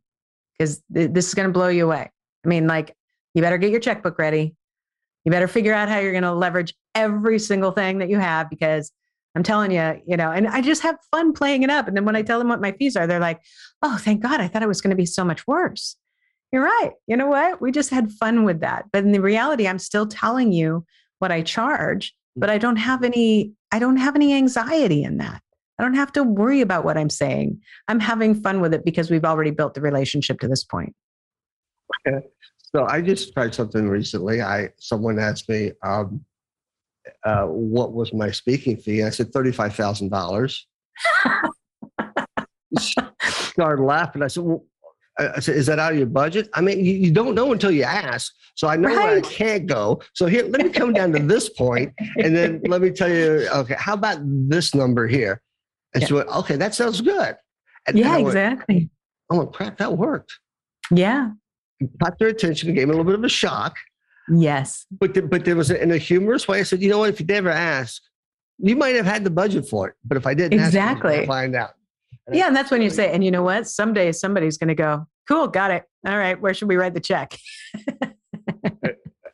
because 0.56 0.84
th- 0.94 1.10
this 1.14 1.30
is 1.30 1.34
going 1.34 1.50
to 1.50 1.52
blow 1.52 1.70
you 1.70 1.86
away." 1.86 2.12
I 2.46 2.48
mean, 2.48 2.68
like, 2.68 2.96
you 3.34 3.42
better 3.42 3.58
get 3.58 3.72
your 3.72 3.80
checkbook 3.80 4.20
ready 4.20 4.56
you 5.30 5.32
better 5.32 5.48
figure 5.48 5.74
out 5.74 5.90
how 5.90 6.00
you're 6.00 6.12
going 6.12 6.24
to 6.24 6.34
leverage 6.34 6.74
every 6.96 7.38
single 7.38 7.70
thing 7.70 8.00
that 8.00 8.10
you 8.10 8.18
have 8.18 8.50
because 8.50 8.92
I'm 9.36 9.44
telling 9.44 9.70
you, 9.70 10.02
you 10.08 10.18
know, 10.18 10.32
and 10.32 10.48
I 10.48 10.60
just 10.62 10.82
have 10.82 10.98
fun 11.12 11.34
playing 11.34 11.62
it 11.62 11.70
up. 11.70 11.88
And 11.88 11.96
then 11.96 12.04
when 12.04 12.16
I 12.16 12.24
tell 12.24 12.40
them 12.40 12.50
what 12.50 12.62
my 12.62 12.72
fees 12.72 12.96
are, 12.96 13.06
they're 13.06 13.20
like, 13.20 13.40
oh, 13.84 13.98
thank 13.98 14.24
God. 14.24 14.42
I 14.42 14.48
thought 14.48 14.64
it 14.64 14.68
was 14.68 14.82
going 14.82 14.90
to 14.90 14.96
be 14.96 15.06
so 15.06 15.24
much 15.24 15.46
worse. 15.46 15.96
You're 16.52 16.64
right. 16.64 16.94
You 17.06 17.16
know 17.16 17.28
what? 17.28 17.62
We 17.62 17.72
just 17.72 17.92
had 17.92 18.12
fun 18.14 18.44
with 18.44 18.62
that. 18.62 18.86
But 18.92 19.04
in 19.04 19.12
the 19.12 19.22
reality, 19.22 19.68
I'm 19.68 19.78
still 19.78 20.08
telling 20.08 20.52
you 20.52 20.84
what 21.20 21.32
I 21.32 21.44
charge, 21.44 22.10
mm. 22.10 22.42
but 22.42 22.50
I 22.50 22.58
don't 22.58 22.78
have 22.78 23.04
any, 23.04 23.54
I 23.72 23.78
don't 23.78 23.98
have 23.98 24.16
any 24.16 24.34
anxiety 24.34 25.04
in 25.04 25.18
that. 25.18 25.44
I 25.78 25.84
don't 25.84 25.94
have 25.94 26.12
to 26.14 26.24
worry 26.24 26.62
about 26.62 26.86
what 26.86 26.98
I'm 26.98 27.12
saying. 27.12 27.62
I'm 27.88 28.00
having 28.00 28.34
fun 28.34 28.62
with 28.62 28.74
it 28.74 28.84
because 28.84 29.12
we've 29.12 29.24
already 29.24 29.52
built 29.52 29.76
the 29.76 29.82
relationship 29.82 30.40
to 30.40 30.48
this 30.48 30.64
point. 30.64 30.96
So 32.76 32.86
I 32.88 33.02
just 33.02 33.34
tried 33.34 33.56
something 33.56 33.88
recently. 33.90 34.42
I 34.42 34.70
someone 34.78 35.18
asked 35.18 35.50
me 35.50 35.72
um, 35.84 36.24
uh, 37.26 37.46
what 37.46 37.94
was 37.94 38.14
my 38.14 38.30
speaking 38.32 38.78
fee. 38.78 39.04
I 39.04 39.10
said 39.10 39.34
thirty 39.34 39.52
five 39.52 39.76
thousand 39.76 40.10
dollars. 40.10 40.68
Started 43.18 43.84
laughing. 43.84 44.22
I 44.22 44.28
said, 44.28 44.44
well, 44.44 44.64
I 45.18 45.40
said, 45.40 45.56
is 45.56 45.66
that 45.66 45.80
out 45.80 45.94
of 45.94 45.98
your 45.98 46.08
budget? 46.08 46.48
I 46.54 46.62
mean, 46.62 46.86
you, 46.86 46.94
you 46.94 47.12
don't 47.12 47.34
know 47.34 47.52
until 47.52 47.72
you 47.72 47.84
ask. 47.84 48.32
So 48.56 48.68
I 48.68 48.76
know 48.76 48.90
where 48.90 49.18
I 49.18 49.22
can't 49.22 49.66
go. 49.66 50.02
So 50.14 50.28
here, 50.28 50.44
let 50.44 50.64
me 50.64 50.70
come 50.70 50.94
down 50.94 51.12
to 51.14 51.20
this 51.20 51.50
point, 51.50 51.92
and 52.18 52.36
then 52.36 52.62
let 52.68 52.82
me 52.82 52.92
tell 52.92 53.10
you. 53.10 53.48
Okay, 53.54 53.76
how 53.78 53.96
about 53.96 54.20
this 54.22 54.76
number 54.76 55.08
here? 55.08 55.42
And 55.96 56.08
she 56.08 56.14
went, 56.14 56.30
okay, 56.30 56.56
that 56.56 56.76
sounds 56.76 57.02
good. 57.02 57.36
And 57.88 57.98
Yeah, 57.98 58.18
went, 58.18 58.28
exactly. 58.28 58.90
Oh 59.32 59.48
crap, 59.48 59.78
that 59.78 59.98
worked. 59.98 60.38
Yeah. 60.92 61.32
Caught 62.04 62.20
their 62.20 62.28
attention, 62.30 62.70
and 62.70 62.78
gave 62.78 62.88
me 62.88 62.94
a 62.94 62.98
little 62.98 63.06
bit 63.10 63.16
of 63.16 63.24
a 63.24 63.30
shock. 63.30 63.76
Yes. 64.32 64.86
But 64.92 65.14
the, 65.14 65.22
but 65.24 65.46
there 65.46 65.56
was 65.56 65.72
a, 65.72 65.82
in 65.82 65.92
a 65.92 65.98
humorous 65.98 66.48
way. 66.48 66.60
I 66.60 66.64
said, 66.64 66.82
you 66.82 66.90
know 66.90 67.00
what? 67.00 67.10
If 67.10 67.20
you 67.20 67.26
never 67.26 67.50
ask, 67.50 68.02
you 68.58 68.76
might 68.76 68.96
have 68.96 69.06
had 69.06 69.24
the 69.24 69.30
budget 69.30 69.68
for 69.68 69.88
it. 69.88 69.96
But 70.04 70.18
if 70.18 70.28
I 70.28 70.34
didn't, 70.34 70.60
Exactly. 70.60 71.26
Find 71.26 71.56
out. 71.56 71.72
And 72.28 72.36
I- 72.36 72.40
Yeah, 72.40 72.48
and 72.48 72.56
that's 72.56 72.70
when 72.70 72.82
you 72.82 72.90
say, 72.90 73.12
and 73.12 73.24
you 73.24 73.32
know 73.32 73.44
what? 73.44 73.68
Someday 73.68 74.12
somebody's 74.12 74.58
going 74.58 74.68
to 74.68 74.76
go, 74.76 75.08
cool, 75.28 75.48
got 75.48 75.72
it. 75.72 75.84
All 76.06 76.18
right, 76.18 76.40
where 76.40 76.54
should 76.54 76.68
we 76.68 76.76
write 76.76 76.94
the 76.94 77.00
check? 77.00 77.38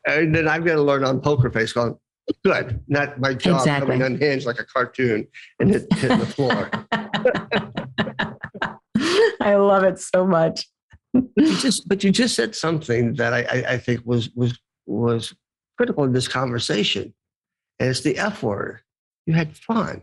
And 0.08 0.36
then 0.36 0.48
I've 0.48 0.64
got 0.64 0.76
to 0.76 0.82
learn 0.84 1.04
on 1.04 1.20
poker 1.20 1.50
face, 1.50 1.74
going, 1.74 1.98
good, 2.44 2.80
not 2.88 3.20
my 3.20 3.34
job 3.34 3.58
Exactly. 3.62 3.88
coming 3.98 4.02
unhinged 4.04 4.46
like 4.46 4.60
a 4.60 4.64
cartoon 4.64 5.28
and 5.60 5.72
hit, 5.72 5.92
hitting 5.94 6.20
the 6.20 6.26
floor. 6.28 6.70
I 9.42 9.56
love 9.56 9.84
it 9.84 10.00
so 10.00 10.26
much. 10.26 10.68
But 11.16 11.46
you 11.46 11.58
just 11.58 11.88
but 11.88 12.04
you 12.04 12.12
just 12.12 12.36
said 12.36 12.56
something 12.56 13.14
that 13.16 13.34
I, 13.34 13.42
I, 13.44 13.74
I 13.74 13.78
think 13.78 14.02
was 14.06 14.30
was 14.36 14.60
was 14.86 15.34
critical 15.78 16.04
in 16.04 16.14
this 16.14 16.28
conversation, 16.28 17.14
and 17.80 17.90
it's 17.90 18.02
the 18.02 18.18
F 18.18 18.44
word. 18.44 18.82
You 19.26 19.34
had 19.34 19.56
fun. 19.56 20.02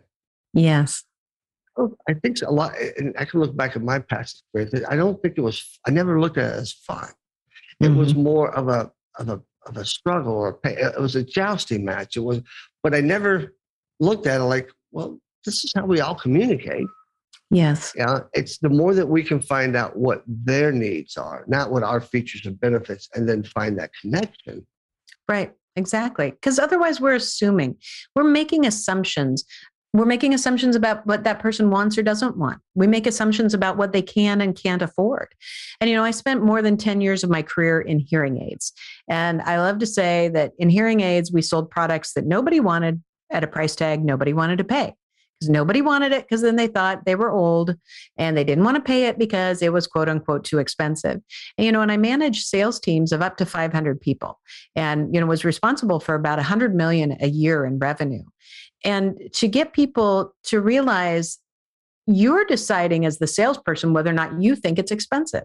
Yes. 0.54 1.04
Oh, 1.76 1.96
I 2.08 2.14
think 2.14 2.36
a 2.42 2.50
lot, 2.50 2.72
and 2.98 3.14
I 3.18 3.24
can 3.24 3.40
look 3.40 3.56
back 3.56 3.76
at 3.76 3.82
my 3.82 3.98
past 3.98 4.44
experience. 4.54 4.86
I 4.88 4.96
don't 4.96 5.20
think 5.22 5.34
it 5.36 5.40
was. 5.42 5.78
I 5.86 5.90
never 5.90 6.20
looked 6.20 6.38
at 6.38 6.54
it 6.54 6.60
as 6.60 6.72
fun. 6.72 7.08
It 7.80 7.88
was 7.90 8.12
mm-hmm. 8.12 8.22
more 8.22 8.54
of 8.54 8.68
a 8.68 8.90
of 9.18 9.28
a 9.28 9.40
of 9.66 9.76
a 9.76 9.84
struggle 9.84 10.34
or 10.34 10.58
a. 10.64 10.68
It 10.68 11.00
was 11.00 11.16
a 11.16 11.22
jousting 11.22 11.84
match. 11.84 12.16
It 12.16 12.20
was, 12.20 12.40
but 12.82 12.94
I 12.94 13.00
never 13.00 13.54
looked 14.00 14.26
at 14.26 14.40
it 14.40 14.44
like, 14.44 14.70
well, 14.90 15.18
this 15.44 15.64
is 15.64 15.72
how 15.74 15.86
we 15.86 16.00
all 16.00 16.14
communicate. 16.14 16.86
Yes. 17.52 17.92
Yeah, 17.94 18.20
it's 18.32 18.58
the 18.58 18.70
more 18.70 18.94
that 18.94 19.06
we 19.06 19.22
can 19.22 19.40
find 19.40 19.76
out 19.76 19.96
what 19.96 20.22
their 20.26 20.72
needs 20.72 21.16
are, 21.18 21.44
not 21.46 21.70
what 21.70 21.82
our 21.82 22.00
features 22.00 22.46
and 22.46 22.58
benefits, 22.58 23.08
and 23.14 23.28
then 23.28 23.44
find 23.44 23.78
that 23.78 23.90
connection. 24.00 24.66
Right. 25.28 25.52
Exactly. 25.76 26.30
Because 26.30 26.58
otherwise, 26.58 27.00
we're 27.00 27.14
assuming, 27.14 27.76
we're 28.14 28.24
making 28.24 28.66
assumptions. 28.66 29.44
We're 29.94 30.06
making 30.06 30.32
assumptions 30.32 30.74
about 30.74 31.06
what 31.06 31.24
that 31.24 31.38
person 31.38 31.70
wants 31.70 31.98
or 31.98 32.02
doesn't 32.02 32.36
want. 32.36 32.60
We 32.74 32.86
make 32.86 33.06
assumptions 33.06 33.52
about 33.52 33.76
what 33.76 33.92
they 33.92 34.02
can 34.02 34.40
and 34.40 34.56
can't 34.56 34.82
afford. 34.82 35.34
And, 35.80 35.90
you 35.90 35.96
know, 35.96 36.04
I 36.04 36.10
spent 36.10 36.42
more 36.42 36.62
than 36.62 36.78
10 36.78 37.00
years 37.00 37.22
of 37.22 37.30
my 37.30 37.42
career 37.42 37.80
in 37.80 37.98
hearing 37.98 38.40
aids. 38.40 38.72
And 39.08 39.42
I 39.42 39.58
love 39.58 39.78
to 39.80 39.86
say 39.86 40.28
that 40.28 40.52
in 40.58 40.70
hearing 40.70 41.00
aids, 41.00 41.32
we 41.32 41.42
sold 41.42 41.70
products 41.70 42.14
that 42.14 42.26
nobody 42.26 42.60
wanted 42.60 43.02
at 43.30 43.44
a 43.44 43.46
price 43.46 43.74
tag 43.74 44.04
nobody 44.04 44.32
wanted 44.32 44.58
to 44.58 44.64
pay. 44.64 44.94
Because 45.42 45.50
nobody 45.50 45.82
wanted 45.82 46.12
it 46.12 46.22
because 46.22 46.42
then 46.42 46.54
they 46.54 46.68
thought 46.68 47.04
they 47.04 47.16
were 47.16 47.32
old 47.32 47.74
and 48.16 48.36
they 48.36 48.44
didn't 48.44 48.62
want 48.62 48.76
to 48.76 48.82
pay 48.82 49.06
it 49.06 49.18
because 49.18 49.60
it 49.60 49.72
was 49.72 49.88
quote 49.88 50.08
unquote 50.08 50.44
too 50.44 50.58
expensive. 50.58 51.20
And, 51.58 51.64
you 51.64 51.72
know, 51.72 51.82
and 51.82 51.90
I 51.90 51.96
managed 51.96 52.46
sales 52.46 52.78
teams 52.78 53.10
of 53.10 53.22
up 53.22 53.36
to 53.38 53.46
500 53.46 54.00
people 54.00 54.38
and, 54.76 55.12
you 55.12 55.20
know, 55.20 55.26
was 55.26 55.44
responsible 55.44 55.98
for 55.98 56.14
about 56.14 56.38
100 56.38 56.76
million 56.76 57.16
a 57.20 57.28
year 57.28 57.64
in 57.64 57.80
revenue. 57.80 58.22
And 58.84 59.18
to 59.34 59.48
get 59.48 59.72
people 59.72 60.32
to 60.44 60.60
realize 60.60 61.38
you're 62.06 62.44
deciding 62.44 63.04
as 63.04 63.18
the 63.18 63.26
salesperson 63.26 63.92
whether 63.92 64.10
or 64.10 64.14
not 64.14 64.40
you 64.40 64.54
think 64.54 64.78
it's 64.78 64.92
expensive 64.92 65.44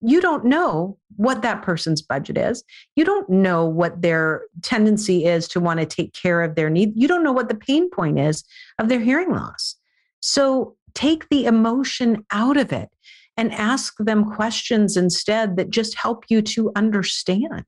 you 0.00 0.20
don't 0.20 0.44
know 0.44 0.96
what 1.16 1.42
that 1.42 1.62
person's 1.62 2.02
budget 2.02 2.38
is. 2.38 2.62
You 2.94 3.04
don't 3.04 3.28
know 3.28 3.64
what 3.64 4.00
their 4.00 4.42
tendency 4.62 5.24
is 5.24 5.48
to 5.48 5.60
want 5.60 5.80
to 5.80 5.86
take 5.86 6.12
care 6.12 6.42
of 6.42 6.54
their 6.54 6.70
need. 6.70 6.92
You 6.94 7.08
don't 7.08 7.24
know 7.24 7.32
what 7.32 7.48
the 7.48 7.54
pain 7.54 7.90
point 7.90 8.18
is 8.18 8.44
of 8.78 8.88
their 8.88 9.00
hearing 9.00 9.32
loss. 9.32 9.74
So 10.20 10.76
take 10.94 11.28
the 11.28 11.46
emotion 11.46 12.24
out 12.30 12.56
of 12.56 12.72
it 12.72 12.88
and 13.36 13.52
ask 13.52 13.94
them 13.98 14.32
questions 14.32 14.96
instead 14.96 15.56
that 15.56 15.70
just 15.70 15.96
help 15.96 16.24
you 16.28 16.42
to 16.42 16.72
understand. 16.76 17.64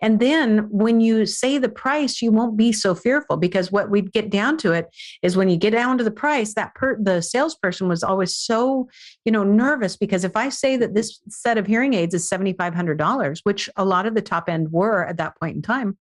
And 0.00 0.20
then 0.20 0.68
when 0.70 1.00
you 1.00 1.26
say 1.26 1.58
the 1.58 1.68
price, 1.68 2.22
you 2.22 2.30
won't 2.30 2.56
be 2.56 2.72
so 2.72 2.94
fearful 2.94 3.36
because 3.36 3.72
what 3.72 3.90
we'd 3.90 4.12
get 4.12 4.30
down 4.30 4.56
to 4.58 4.72
it 4.72 4.88
is 5.22 5.36
when 5.36 5.48
you 5.48 5.56
get 5.56 5.70
down 5.70 5.98
to 5.98 6.04
the 6.04 6.10
price, 6.10 6.54
that 6.54 6.74
per, 6.74 6.96
the 7.00 7.20
salesperson 7.20 7.88
was 7.88 8.02
always 8.02 8.34
so, 8.34 8.88
you 9.24 9.32
know, 9.32 9.44
nervous 9.44 9.96
because 9.96 10.24
if 10.24 10.36
I 10.36 10.48
say 10.48 10.76
that 10.76 10.94
this 10.94 11.20
set 11.28 11.58
of 11.58 11.66
hearing 11.66 11.94
aids 11.94 12.14
is 12.14 12.28
$7,500, 12.28 13.40
which 13.44 13.68
a 13.76 13.84
lot 13.84 14.06
of 14.06 14.14
the 14.14 14.22
top 14.22 14.48
end 14.48 14.72
were 14.72 15.06
at 15.06 15.16
that 15.18 15.38
point 15.38 15.56
in 15.56 15.62
time, 15.62 15.98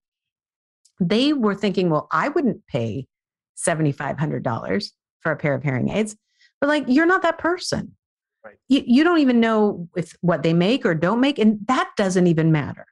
they 0.99 1.33
were 1.33 1.55
thinking, 1.55 1.89
well, 1.89 2.07
I 2.11 2.29
wouldn't 2.29 2.65
pay 2.67 3.07
$7,500 3.57 4.91
for 5.21 5.31
a 5.31 5.35
pair 5.35 5.55
of 5.55 5.63
hearing 5.63 5.89
aids. 5.89 6.15
But 6.59 6.67
like, 6.67 6.85
you're 6.87 7.05
not 7.05 7.23
that 7.23 7.37
person. 7.37 7.95
Right. 8.43 8.55
You, 8.69 8.83
you 8.85 9.03
don't 9.03 9.19
even 9.19 9.39
know 9.39 9.87
if 9.95 10.15
what 10.21 10.43
they 10.43 10.53
make 10.53 10.85
or 10.85 10.95
don't 10.95 11.19
make, 11.19 11.37
and 11.37 11.59
that 11.67 11.89
doesn't 11.95 12.27
even 12.27 12.51
matter. 12.51 12.85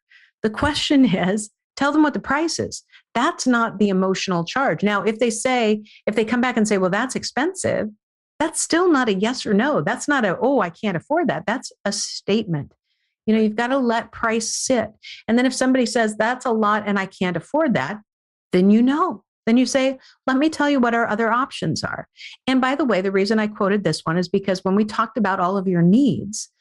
The 0.43 0.49
question 0.49 1.05
is 1.15 1.49
tell 1.75 1.91
them 1.91 2.03
what 2.03 2.13
the 2.13 2.19
price 2.19 2.59
is. 2.59 2.83
That's 3.15 3.47
not 3.47 3.79
the 3.79 3.89
emotional 3.89 4.43
charge. 4.43 4.83
Now, 4.83 5.03
if 5.03 5.19
they 5.19 5.29
say, 5.29 5.83
if 6.05 6.15
they 6.15 6.25
come 6.25 6.41
back 6.41 6.57
and 6.57 6.67
say, 6.67 6.77
well, 6.77 6.89
that's 6.89 7.15
expensive, 7.15 7.89
that's 8.37 8.61
still 8.61 8.89
not 8.91 9.09
a 9.09 9.13
yes 9.13 9.45
or 9.45 9.53
no. 9.53 9.81
That's 9.81 10.07
not 10.07 10.25
a, 10.25 10.37
oh, 10.41 10.61
I 10.61 10.69
can't 10.69 10.97
afford 10.97 11.27
that. 11.27 11.45
That's 11.45 11.71
a 11.85 11.91
statement. 11.91 12.73
You 13.25 13.35
know, 13.35 13.41
you've 13.41 13.55
got 13.55 13.67
to 13.67 13.77
let 13.77 14.11
price 14.11 14.55
sit. 14.55 14.89
And 15.27 15.37
then 15.37 15.45
if 15.45 15.53
somebody 15.53 15.85
says 15.85 16.15
that's 16.15 16.45
a 16.45 16.51
lot 16.51 16.83
and 16.85 16.97
I 16.97 17.05
can't 17.05 17.37
afford 17.37 17.75
that, 17.75 17.99
then 18.51 18.71
you 18.71 18.81
know. 18.81 19.23
Then 19.45 19.57
you 19.57 19.65
say, 19.65 19.97
let 20.27 20.37
me 20.37 20.49
tell 20.49 20.69
you 20.69 20.79
what 20.79 20.93
our 20.93 21.07
other 21.07 21.31
options 21.31 21.83
are. 21.83 22.07
And 22.45 22.61
by 22.61 22.75
the 22.75 22.85
way, 22.85 23.01
the 23.01 23.11
reason 23.11 23.39
I 23.39 23.47
quoted 23.47 23.83
this 23.83 24.01
one 24.03 24.17
is 24.17 24.29
because 24.29 24.63
when 24.63 24.75
we 24.75 24.85
talked 24.85 25.17
about 25.17 25.39
all 25.39 25.57
of 25.57 25.67
your 25.67 25.81
needs, 25.81 26.51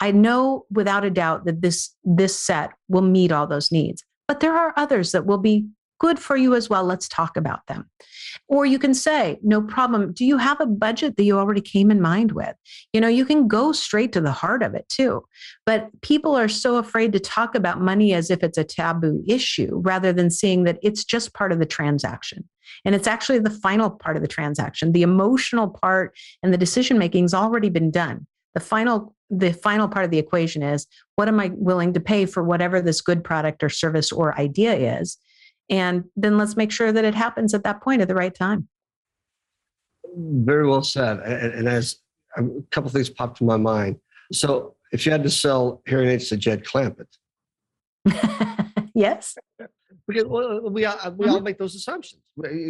I 0.00 0.10
know 0.10 0.66
without 0.70 1.04
a 1.04 1.10
doubt 1.10 1.44
that 1.46 1.62
this 1.62 1.94
this 2.04 2.38
set 2.38 2.70
will 2.88 3.02
meet 3.02 3.32
all 3.32 3.46
those 3.46 3.72
needs. 3.72 4.04
But 4.28 4.40
there 4.40 4.56
are 4.56 4.74
others 4.76 5.12
that 5.12 5.26
will 5.26 5.38
be 5.38 5.66
good 5.98 6.18
for 6.18 6.36
you 6.36 6.54
as 6.54 6.68
well. 6.68 6.84
Let's 6.84 7.08
talk 7.08 7.36
about 7.36 7.66
them. 7.68 7.88
Or 8.48 8.66
you 8.66 8.78
can 8.78 8.92
say, 8.92 9.38
no 9.42 9.62
problem. 9.62 10.12
Do 10.12 10.24
you 10.24 10.36
have 10.36 10.60
a 10.60 10.66
budget 10.66 11.16
that 11.16 11.24
you 11.24 11.38
already 11.38 11.62
came 11.62 11.90
in 11.90 12.02
mind 12.02 12.32
with? 12.32 12.54
You 12.92 13.00
know, 13.00 13.08
you 13.08 13.24
can 13.24 13.48
go 13.48 13.72
straight 13.72 14.12
to 14.12 14.20
the 14.20 14.32
heart 14.32 14.62
of 14.62 14.74
it 14.74 14.88
too. 14.88 15.22
But 15.64 15.88
people 16.02 16.36
are 16.36 16.48
so 16.48 16.76
afraid 16.76 17.12
to 17.12 17.20
talk 17.20 17.54
about 17.54 17.80
money 17.80 18.12
as 18.12 18.30
if 18.30 18.42
it's 18.42 18.58
a 18.58 18.64
taboo 18.64 19.22
issue 19.26 19.80
rather 19.82 20.12
than 20.12 20.30
seeing 20.30 20.64
that 20.64 20.78
it's 20.82 21.04
just 21.04 21.34
part 21.34 21.50
of 21.50 21.58
the 21.58 21.66
transaction. 21.66 22.46
And 22.84 22.94
it's 22.94 23.06
actually 23.08 23.38
the 23.38 23.50
final 23.50 23.90
part 23.90 24.16
of 24.16 24.22
the 24.22 24.28
transaction. 24.28 24.92
The 24.92 25.02
emotional 25.02 25.68
part 25.68 26.14
and 26.42 26.52
the 26.52 26.58
decision 26.58 26.98
making 26.98 27.24
has 27.24 27.34
already 27.34 27.70
been 27.70 27.90
done. 27.90 28.26
The 28.54 28.60
final 28.60 29.15
the 29.30 29.52
final 29.52 29.88
part 29.88 30.04
of 30.04 30.10
the 30.10 30.18
equation 30.18 30.62
is 30.62 30.86
what 31.16 31.28
am 31.28 31.40
I 31.40 31.50
willing 31.54 31.92
to 31.94 32.00
pay 32.00 32.26
for 32.26 32.42
whatever 32.42 32.80
this 32.80 33.00
good 33.00 33.24
product 33.24 33.62
or 33.62 33.68
service 33.68 34.12
or 34.12 34.38
idea 34.38 35.00
is? 35.00 35.18
And 35.68 36.04
then 36.14 36.38
let's 36.38 36.56
make 36.56 36.70
sure 36.70 36.92
that 36.92 37.04
it 37.04 37.14
happens 37.14 37.52
at 37.54 37.64
that 37.64 37.82
point 37.82 38.02
at 38.02 38.08
the 38.08 38.14
right 38.14 38.34
time. 38.34 38.68
Very 40.16 40.66
well 40.66 40.82
said. 40.82 41.18
And, 41.20 41.54
and 41.54 41.68
as 41.68 41.96
a 42.36 42.44
couple 42.70 42.90
things 42.90 43.10
popped 43.10 43.38
to 43.38 43.44
my 43.44 43.56
mind. 43.56 43.96
So 44.32 44.76
if 44.92 45.04
you 45.04 45.12
had 45.12 45.22
to 45.24 45.30
sell 45.30 45.82
hearing 45.86 46.08
aids 46.08 46.28
to 46.28 46.36
Jed 46.36 46.64
Clampett. 46.64 47.08
yes. 48.94 49.36
Because 50.06 50.24
we, 50.24 50.30
all, 50.30 50.70
we 50.70 50.84
all 50.84 50.96
mm-hmm. 50.96 51.44
make 51.44 51.58
those 51.58 51.74
assumptions. 51.74 52.22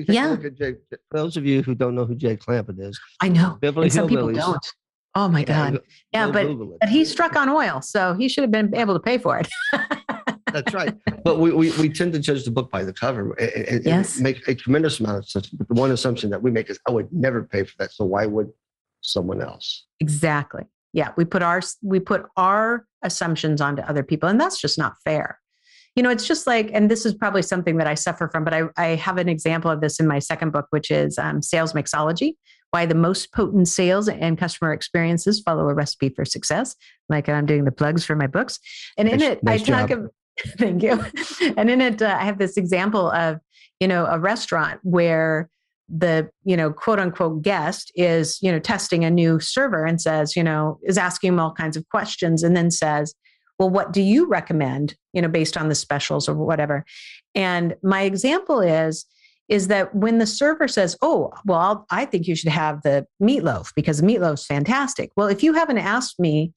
Yeah. 0.09 0.37
Jed, 0.55 0.79
for 0.89 0.99
those 1.19 1.37
of 1.37 1.45
you 1.45 1.63
who 1.63 1.75
don't 1.75 1.95
know 1.95 2.07
who 2.07 2.15
Jed 2.15 2.41
Clampett 2.41 2.81
is, 2.81 2.99
I 3.21 3.29
know. 3.29 3.59
Beverly 3.61 3.87
and 3.87 3.93
some 3.93 4.09
people 4.09 4.33
don't. 4.33 4.67
Oh 5.17 5.29
my 5.29 5.45
God. 5.45 5.81
Yeah, 6.13 6.31
but, 6.31 6.47
but 6.79 6.91
he 6.91 7.07
struck 7.07 7.35
on 7.37 7.49
oil, 7.49 7.81
so 7.81 8.13
he 8.13 8.29
should 8.29 8.43
have 8.43 8.51
been 8.51 8.75
able 8.75 8.93
to 8.93 9.01
pay 9.01 9.17
for 9.17 9.39
it. 9.39 9.49
That's 10.53 10.75
right. 10.75 10.95
But 11.25 11.39
we, 11.41 11.53
we, 11.53 11.71
we, 11.79 11.89
tend 11.89 12.13
to 12.13 12.19
judge 12.19 12.45
the 12.45 12.51
book 12.51 12.71
by 12.71 12.85
the 12.85 12.93
cover 12.93 13.33
and, 13.33 13.85
yes. 13.85 14.21
make 14.21 14.47
a 14.47 14.55
tremendous 14.55 15.01
amount 15.01 15.19
of 15.19 15.29
sense. 15.29 15.49
But 15.49 15.69
the 15.69 15.75
one 15.75 15.91
assumption 15.91 16.29
that 16.31 16.43
we 16.43 16.51
make 16.51 16.69
is, 16.69 16.79
I 16.87 16.91
would 16.91 17.11
never 17.13 17.43
pay 17.45 17.65
for 17.65 17.73
that. 17.79 17.93
So 17.93 18.05
why 18.05 18.27
would 18.27 18.51
someone 19.01 19.41
else? 19.41 19.87
Exactly. 20.01 20.65
Yeah. 20.93 21.13
We 21.17 21.25
put 21.25 21.43
our, 21.43 21.63
we 21.83 21.99
put 21.99 22.27
our 22.37 22.87
assumptions 23.03 23.63
onto 23.63 23.83
other 23.83 24.03
people 24.03 24.29
and 24.29 24.39
that's 24.39 24.61
just 24.61 24.79
not 24.79 24.97
fair. 25.03 25.41
You 25.95 26.03
know, 26.03 26.11
it's 26.11 26.27
just 26.27 26.47
like, 26.47 26.71
and 26.75 26.91
this 26.91 27.07
is 27.07 27.15
probably 27.15 27.43
something 27.43 27.79
that 27.79 27.87
I 27.87 27.95
suffer 27.95 28.29
from, 28.29 28.45
but 28.45 28.53
I, 28.53 28.65
I 28.77 28.87
have 28.97 29.17
an 29.17 29.31
example 29.31 29.71
of 29.71 29.81
this 29.81 29.99
in 29.99 30.07
my 30.07 30.19
second 30.19 30.53
book, 30.53 30.67
which 30.69 30.91
is 30.91 31.19
um, 31.19 31.41
Sales 31.41 31.73
Mixology 31.73 32.35
why 32.77 32.85
the 32.85 32.95
most 32.95 33.33
potent 33.33 33.67
sales 33.67 34.07
and 34.07 34.37
customer 34.37 34.71
experiences 34.71 35.41
follow 35.41 35.67
a 35.71 35.73
recipe 35.73 36.11
for 36.11 36.27
success. 36.27 36.77
Like 37.09 37.27
I'm 37.27 37.47
doing 37.47 37.65
the 37.65 37.73
plugs 37.73 38.05
for 38.05 38.15
my 38.15 38.27
books. 38.27 38.59
And 38.99 39.09
in 39.09 39.23
it, 39.23 39.43
nice 39.43 39.63
I 39.63 39.65
talk 39.65 39.91
about, 39.91 40.11
thank 40.59 40.83
you. 40.83 41.03
And 41.57 41.71
in 41.71 41.81
it, 41.81 42.03
uh, 42.03 42.19
I 42.21 42.25
have 42.27 42.37
this 42.37 42.59
example 42.59 43.11
of, 43.13 43.39
you 43.81 43.89
know, 43.89 44.05
a 44.05 44.19
restaurant 44.19 44.81
where 44.83 45.49
the 45.89 46.29
you 46.43 46.57
know 46.57 46.73
quote 46.73 46.99
unquote 46.99 47.43
guest 47.43 47.93
is 47.95 48.39
you 48.43 48.51
know 48.51 48.59
testing 48.59 49.05
a 49.05 49.11
new 49.11 49.39
server 49.39 49.85
and 49.85 50.01
says 50.01 50.35
you 50.35 50.43
know 50.43 50.81
is 50.83 50.99
asking 50.99 51.29
him 51.29 51.39
all 51.39 51.53
kinds 51.53 51.77
of 51.77 51.89
questions 51.91 52.43
and 52.43 52.57
then 52.57 52.73
says 52.73 53.15
well 53.61 53.71
what 53.71 53.93
do 53.93 54.03
you 54.03 54.27
recommend 54.27 54.97
you 55.13 55.23
know 55.23 55.29
based 55.29 55.57
on 55.57 55.69
the 55.69 55.77
specials 55.77 56.29
or 56.29 56.35
whatever 56.35 56.85
and 57.37 57.77
my 57.85 58.03
example 58.03 58.61
is 58.61 59.07
is 59.49 59.69
that 59.69 59.95
when 59.95 60.19
the 60.19 60.27
server 60.27 60.69
says, 60.69 60.97
Oh, 61.03 61.33
well, 61.45 61.59
I'll, 61.59 61.87
i 61.91 62.05
think 62.05 62.27
you 62.27 62.35
should 62.35 62.51
have 62.51 62.83
the 62.83 63.07
meatloaf 63.23 63.73
because 63.75 64.01
the 64.01 64.07
meatloaf's 64.07 64.47
fantastic. 64.47 65.11
Well, 65.17 65.29
if 65.29 65.43
you 65.43 65.53
haven't 65.53 65.79
asked 65.79 66.19
me, 66.19 66.53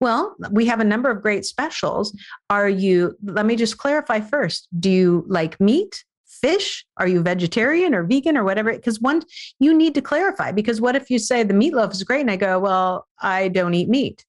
well, 0.00 0.34
we 0.50 0.66
have 0.66 0.80
a 0.80 0.84
number 0.84 1.10
of 1.10 1.22
great 1.22 1.44
specials. 1.44 2.16
Are 2.50 2.68
you, 2.68 3.16
let 3.22 3.46
me 3.46 3.56
just 3.56 3.78
clarify 3.78 4.20
first. 4.20 4.68
Do 4.78 4.90
you 4.90 5.24
like 5.28 5.58
meat, 5.60 6.04
fish? 6.26 6.84
Are 6.98 7.06
you 7.06 7.22
vegetarian 7.22 7.94
or 7.94 8.02
vegan 8.02 8.36
or 8.36 8.44
whatever? 8.44 8.72
Because 8.72 9.00
one, 9.00 9.22
you 9.60 9.72
need 9.72 9.94
to 9.94 10.02
clarify 10.02 10.52
because 10.52 10.80
what 10.80 10.96
if 10.96 11.10
you 11.10 11.18
say 11.18 11.42
the 11.42 11.54
meatloaf 11.54 11.92
is 11.92 12.02
great 12.02 12.22
and 12.22 12.30
I 12.30 12.36
go, 12.36 12.58
Well, 12.58 13.06
I 13.20 13.48
don't 13.48 13.74
eat 13.74 13.88
meat. 13.88 14.24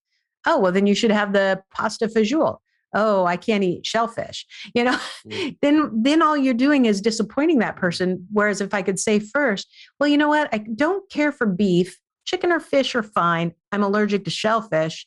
Oh, 0.45 0.59
well, 0.59 0.71
then 0.71 0.85
you 0.85 0.93
should 0.93 1.11
have 1.11 1.33
the 1.33 1.61
pasta 1.73 2.07
fagioli 2.07 2.57
oh 2.95 3.25
i 3.25 3.37
can't 3.37 3.63
eat 3.63 3.85
shellfish 3.85 4.45
you 4.73 4.83
know? 4.83 4.97
Mm. 5.27 5.57
then 5.61 5.91
then 5.93 6.21
all 6.21 6.35
you're 6.35 6.53
doing 6.53 6.85
is 6.85 7.01
disappointing 7.01 7.59
that 7.59 7.75
person 7.75 8.25
whereas 8.31 8.61
if 8.61 8.73
i 8.73 8.81
could 8.81 8.99
say 8.99 9.19
first 9.19 9.67
well 9.99 10.09
you 10.09 10.17
know 10.17 10.29
what? 10.29 10.49
I 10.53 10.59
don't 10.59 11.07
care 11.11 11.31
for 11.31 11.45
beef 11.45 11.99
chicken 12.25 12.51
or 12.51 12.59
fish 12.59 12.95
are 12.95 13.03
fine 13.03 13.53
i'm 13.71 13.83
allergic 13.83 14.25
to 14.25 14.31
shellfish 14.31 15.05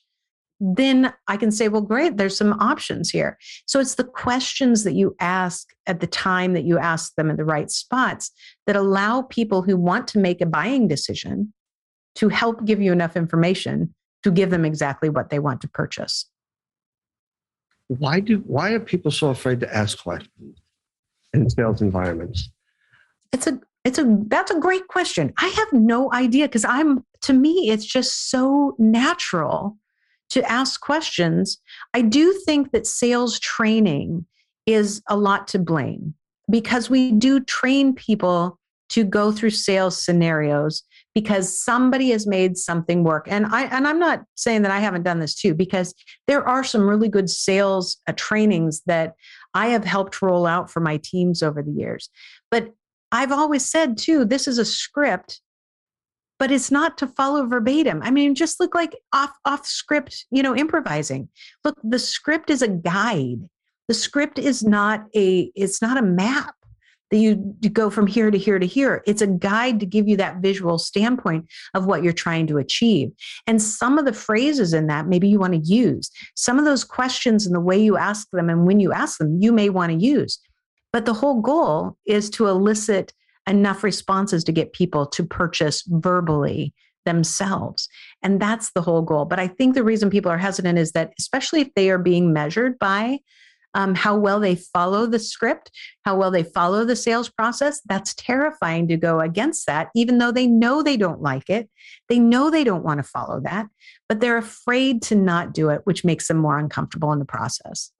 then 0.60 1.12
i 1.28 1.36
can 1.36 1.50
say 1.50 1.68
well 1.68 1.82
great 1.82 2.16
there's 2.16 2.36
some 2.36 2.54
options 2.54 3.10
here. 3.10 3.38
So 3.66 3.80
it's 3.80 3.94
the 3.94 4.04
questions 4.04 4.84
that 4.84 4.94
you 4.94 5.14
ask 5.20 5.68
at 5.86 6.00
the 6.00 6.06
time 6.06 6.52
that 6.54 6.64
you 6.64 6.78
ask 6.78 7.14
them 7.14 7.30
in 7.30 7.36
the 7.36 7.44
right 7.44 7.70
spots 7.70 8.30
that 8.66 8.76
allow 8.76 9.22
people 9.22 9.62
who 9.62 9.76
want 9.76 10.08
to 10.08 10.18
make 10.18 10.40
a 10.40 10.46
buying 10.46 10.88
decision 10.88 11.52
to 12.16 12.28
help 12.28 12.64
give 12.64 12.80
you 12.80 12.92
enough 12.92 13.16
information 13.16 13.94
to 14.24 14.30
give 14.30 14.50
them 14.50 14.64
exactly 14.64 15.08
what 15.08 15.30
they 15.30 15.38
want 15.38 15.60
to 15.60 15.68
purchase 15.68 16.26
why 17.88 18.20
do 18.20 18.38
why 18.46 18.72
are 18.72 18.80
people 18.80 19.10
so 19.10 19.28
afraid 19.28 19.60
to 19.60 19.74
ask 19.74 20.02
questions 20.02 20.60
in 21.32 21.48
sales 21.50 21.82
environments? 21.82 22.50
It's 23.32 23.46
a 23.46 23.60
it's 23.84 23.98
a 23.98 24.04
that's 24.28 24.50
a 24.50 24.60
great 24.60 24.86
question. 24.88 25.32
I 25.38 25.48
have 25.48 25.72
no 25.72 26.12
idea 26.12 26.46
because 26.46 26.64
I'm 26.64 27.04
to 27.22 27.32
me 27.32 27.70
it's 27.70 27.86
just 27.86 28.30
so 28.30 28.76
natural 28.78 29.76
to 30.30 30.50
ask 30.50 30.80
questions. 30.80 31.58
I 31.94 32.02
do 32.02 32.32
think 32.44 32.72
that 32.72 32.86
sales 32.86 33.40
training 33.40 34.26
is 34.66 35.02
a 35.08 35.16
lot 35.16 35.48
to 35.48 35.58
blame 35.58 36.14
because 36.50 36.90
we 36.90 37.12
do 37.12 37.40
train 37.40 37.94
people 37.94 38.58
to 38.90 39.04
go 39.04 39.32
through 39.32 39.50
sales 39.50 40.02
scenarios 40.02 40.82
because 41.18 41.58
somebody 41.58 42.10
has 42.10 42.28
made 42.28 42.56
something 42.56 43.02
work. 43.02 43.26
And 43.28 43.44
I 43.46 43.64
and 43.64 43.88
I'm 43.88 43.98
not 43.98 44.22
saying 44.36 44.62
that 44.62 44.70
I 44.70 44.78
haven't 44.78 45.02
done 45.02 45.18
this 45.18 45.34
too, 45.34 45.52
because 45.52 45.92
there 46.28 46.46
are 46.48 46.62
some 46.62 46.88
really 46.88 47.08
good 47.08 47.28
sales 47.28 47.96
uh, 48.06 48.12
trainings 48.14 48.82
that 48.86 49.14
I 49.52 49.66
have 49.70 49.84
helped 49.84 50.22
roll 50.22 50.46
out 50.46 50.70
for 50.70 50.78
my 50.78 51.00
teams 51.02 51.42
over 51.42 51.60
the 51.60 51.72
years. 51.72 52.08
But 52.52 52.72
I've 53.10 53.32
always 53.32 53.64
said 53.64 53.98
too, 53.98 54.24
this 54.24 54.46
is 54.46 54.58
a 54.58 54.64
script 54.64 55.40
but 56.38 56.52
it's 56.52 56.70
not 56.70 56.96
to 56.98 57.08
follow 57.08 57.44
verbatim. 57.48 58.00
I 58.00 58.12
mean, 58.12 58.36
just 58.36 58.60
look 58.60 58.72
like 58.72 58.96
off 59.12 59.32
off 59.44 59.66
script, 59.66 60.24
you 60.30 60.40
know, 60.40 60.54
improvising. 60.54 61.28
Look, 61.64 61.76
the 61.82 61.98
script 61.98 62.48
is 62.48 62.62
a 62.62 62.68
guide. 62.68 63.40
The 63.88 63.94
script 63.94 64.38
is 64.38 64.62
not 64.62 65.06
a 65.16 65.50
it's 65.56 65.82
not 65.82 65.98
a 65.98 66.02
map 66.02 66.54
that 67.10 67.16
you, 67.18 67.54
go 67.72 67.90
from 67.90 68.06
here 68.06 68.30
to 68.30 68.38
here 68.38 68.58
to 68.58 68.66
here. 68.66 69.02
It's 69.06 69.22
a 69.22 69.26
guide 69.26 69.80
to 69.80 69.86
give 69.86 70.08
you 70.08 70.16
that 70.18 70.38
visual 70.38 70.78
standpoint 70.78 71.46
of 71.74 71.86
what 71.86 72.02
you're 72.02 72.12
trying 72.12 72.46
to 72.48 72.58
achieve. 72.58 73.10
And 73.46 73.60
some 73.62 73.98
of 73.98 74.04
the 74.04 74.12
phrases 74.12 74.74
in 74.74 74.86
that 74.88 75.06
maybe 75.06 75.28
you 75.28 75.38
want 75.38 75.54
to 75.54 75.60
use. 75.60 76.10
Some 76.34 76.58
of 76.58 76.64
those 76.64 76.84
questions 76.84 77.46
and 77.46 77.54
the 77.54 77.60
way 77.60 77.78
you 77.78 77.96
ask 77.96 78.28
them 78.32 78.50
and 78.50 78.66
when 78.66 78.80
you 78.80 78.92
ask 78.92 79.18
them, 79.18 79.38
you 79.40 79.52
may 79.52 79.68
want 79.70 79.92
to 79.92 79.98
use. 79.98 80.38
But 80.92 81.06
the 81.06 81.14
whole 81.14 81.40
goal 81.40 81.96
is 82.06 82.30
to 82.30 82.48
elicit 82.48 83.12
enough 83.46 83.82
responses 83.82 84.44
to 84.44 84.52
get 84.52 84.72
people 84.72 85.06
to 85.06 85.24
purchase 85.24 85.82
verbally 85.86 86.74
themselves. 87.04 87.88
And 88.22 88.40
that's 88.40 88.72
the 88.72 88.82
whole 88.82 89.02
goal. 89.02 89.24
But 89.24 89.40
I 89.40 89.48
think 89.48 89.74
the 89.74 89.84
reason 89.84 90.10
people 90.10 90.30
are 90.30 90.38
hesitant 90.38 90.78
is 90.78 90.92
that, 90.92 91.12
especially 91.18 91.62
if 91.62 91.72
they 91.74 91.90
are 91.90 91.98
being 91.98 92.32
measured 92.32 92.78
by 92.78 93.20
um, 93.74 93.94
how 93.94 94.16
well 94.16 94.40
they 94.40 94.56
follow 94.56 95.06
the 95.06 95.18
script, 95.18 95.70
how 96.04 96.16
well 96.16 96.30
they 96.30 96.42
follow 96.42 96.84
the 96.84 96.96
sales 96.96 97.28
process, 97.28 97.80
that's 97.86 98.14
terrifying 98.14 98.88
to 98.88 98.96
go 98.96 99.20
against 99.20 99.66
that, 99.66 99.88
even 99.94 100.18
though 100.18 100.32
they 100.32 100.46
know 100.46 100.82
they 100.82 100.96
don't 100.96 101.22
like 101.22 101.48
it. 101.48 101.68
They 102.08 102.18
know 102.18 102.50
they 102.50 102.64
don't 102.64 102.84
want 102.84 102.98
to 102.98 103.08
follow 103.08 103.40
that, 103.40 103.66
but 104.08 104.20
they're 104.20 104.38
afraid 104.38 105.02
to 105.02 105.14
not 105.14 105.52
do 105.52 105.68
it, 105.70 105.82
which 105.84 106.04
makes 106.04 106.28
them 106.28 106.38
more 106.38 106.58
uncomfortable 106.58 107.12
in 107.12 107.18
the 107.18 107.24
process. 107.24 107.92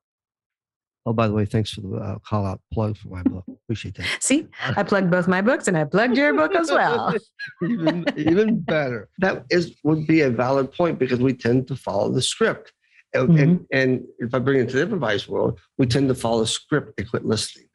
Oh, 1.09 1.13
by 1.15 1.27
the 1.27 1.33
way, 1.33 1.47
thanks 1.47 1.71
for 1.71 1.81
the 1.81 1.97
uh, 1.97 2.19
call 2.19 2.45
out 2.45 2.61
plug 2.71 2.99
for 2.99 3.09
my 3.09 3.23
book. 3.23 3.43
Appreciate 3.49 3.95
that. 3.95 4.07
See, 4.21 4.47
I 4.77 4.83
plugged 4.83 5.11
both 5.11 5.27
my 5.27 5.41
books 5.41 5.67
and 5.67 5.75
I 5.79 5.85
plugged 5.85 6.19
your 6.19 6.35
book 6.35 6.55
as 6.55 6.71
well. 6.71 7.15
even, 7.63 8.05
even 8.15 8.61
better. 8.61 9.09
That 9.17 9.47
is 9.49 9.75
would 9.85 10.07
be 10.07 10.21
a 10.21 10.29
valid 10.29 10.71
point 10.71 10.99
because 10.99 11.19
we 11.19 11.33
tend 11.33 11.67
to 11.69 11.77
follow 11.77 12.11
the 12.13 12.21
script. 12.21 12.73
And, 13.15 13.29
mm-hmm. 13.29 13.39
and, 13.39 13.67
and 13.73 14.05
if 14.19 14.35
I 14.35 14.39
bring 14.39 14.61
it 14.61 14.69
to 14.71 14.77
the 14.77 14.83
improvised 14.83 15.29
world, 15.29 15.59
we 15.79 15.87
tend 15.87 16.09
to 16.09 16.15
follow 16.15 16.45
script 16.45 16.99
and 16.99 17.09
quit 17.09 17.25
listening. 17.25 17.69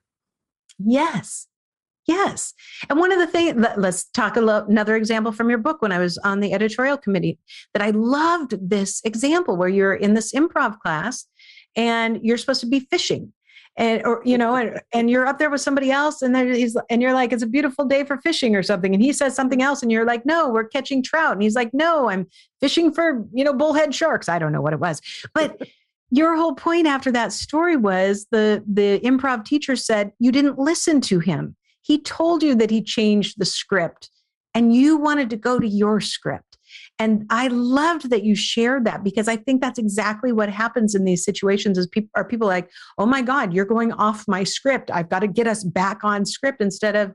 Yes. 0.77 1.47
Yes. 2.07 2.53
And 2.89 2.99
one 2.99 3.11
of 3.11 3.19
the 3.19 3.27
things, 3.27 3.55
let, 3.57 3.77
us 3.77 4.03
talk 4.03 4.35
a 4.35 4.41
lo- 4.41 4.65
another 4.67 4.95
example 4.95 5.31
from 5.31 5.49
your 5.49 5.57
book 5.57 5.81
when 5.81 5.91
I 5.91 5.99
was 5.99 6.17
on 6.19 6.41
the 6.41 6.53
editorial 6.53 6.97
committee 6.97 7.39
that 7.73 7.81
I 7.81 7.91
loved 7.91 8.57
this 8.61 9.01
example 9.05 9.55
where 9.55 9.69
you're 9.69 9.93
in 9.93 10.13
this 10.13 10.33
improv 10.33 10.79
class 10.79 11.25
and 11.75 12.19
you're 12.21 12.37
supposed 12.37 12.61
to 12.61 12.67
be 12.67 12.81
fishing 12.81 13.31
and 13.75 14.05
or 14.05 14.21
you 14.23 14.37
know 14.37 14.55
and, 14.55 14.81
and 14.93 15.09
you're 15.09 15.25
up 15.25 15.39
there 15.39 15.49
with 15.49 15.61
somebody 15.61 15.91
else 15.91 16.21
and 16.21 16.35
then 16.35 16.53
he's 16.53 16.77
and 16.89 17.01
you're 17.01 17.13
like 17.13 17.33
it's 17.33 17.43
a 17.43 17.47
beautiful 17.47 17.85
day 17.85 18.03
for 18.03 18.17
fishing 18.17 18.55
or 18.55 18.63
something 18.63 18.93
and 18.93 19.03
he 19.03 19.11
says 19.11 19.35
something 19.35 19.61
else 19.61 19.81
and 19.81 19.91
you're 19.91 20.05
like 20.05 20.25
no 20.25 20.49
we're 20.49 20.67
catching 20.67 21.01
trout 21.01 21.33
and 21.33 21.41
he's 21.41 21.55
like 21.55 21.73
no 21.73 22.09
i'm 22.09 22.27
fishing 22.63 22.93
for 22.93 23.27
you 23.33 23.43
know 23.43 23.51
bullhead 23.51 23.93
sharks. 23.93 24.29
I 24.29 24.39
don't 24.39 24.53
know 24.53 24.61
what 24.61 24.71
it 24.71 24.79
was. 24.79 25.01
But 25.33 25.61
your 26.11 26.37
whole 26.37 26.55
point 26.55 26.87
after 26.87 27.11
that 27.11 27.33
story 27.33 27.75
was 27.75 28.25
the 28.31 28.63
the 28.65 29.01
improv 29.01 29.43
teacher 29.43 29.75
said 29.75 30.13
you 30.19 30.31
didn't 30.31 30.57
listen 30.57 31.01
to 31.01 31.19
him. 31.19 31.57
He 31.81 31.99
told 32.01 32.41
you 32.41 32.55
that 32.55 32.69
he 32.69 32.81
changed 32.81 33.37
the 33.37 33.45
script 33.45 34.09
and 34.53 34.73
you 34.73 34.95
wanted 34.95 35.29
to 35.31 35.35
go 35.35 35.59
to 35.59 35.67
your 35.67 35.99
script 35.99 36.57
and 36.99 37.25
I 37.29 37.47
loved 37.47 38.09
that 38.09 38.23
you 38.23 38.35
shared 38.35 38.85
that 38.85 39.03
because 39.03 39.27
I 39.27 39.35
think 39.35 39.61
that's 39.61 39.79
exactly 39.79 40.31
what 40.31 40.49
happens 40.49 40.95
in 40.95 41.05
these 41.05 41.23
situations 41.23 41.77
is 41.77 41.87
people 41.87 42.09
are 42.15 42.25
people 42.25 42.47
like, 42.47 42.69
oh 42.97 43.05
my 43.05 43.21
God, 43.21 43.53
you're 43.53 43.65
going 43.65 43.91
off 43.93 44.27
my 44.27 44.43
script. 44.43 44.91
I've 44.91 45.09
got 45.09 45.19
to 45.19 45.27
get 45.27 45.47
us 45.47 45.63
back 45.63 46.03
on 46.03 46.25
script 46.25 46.61
instead 46.61 46.95
of 46.95 47.13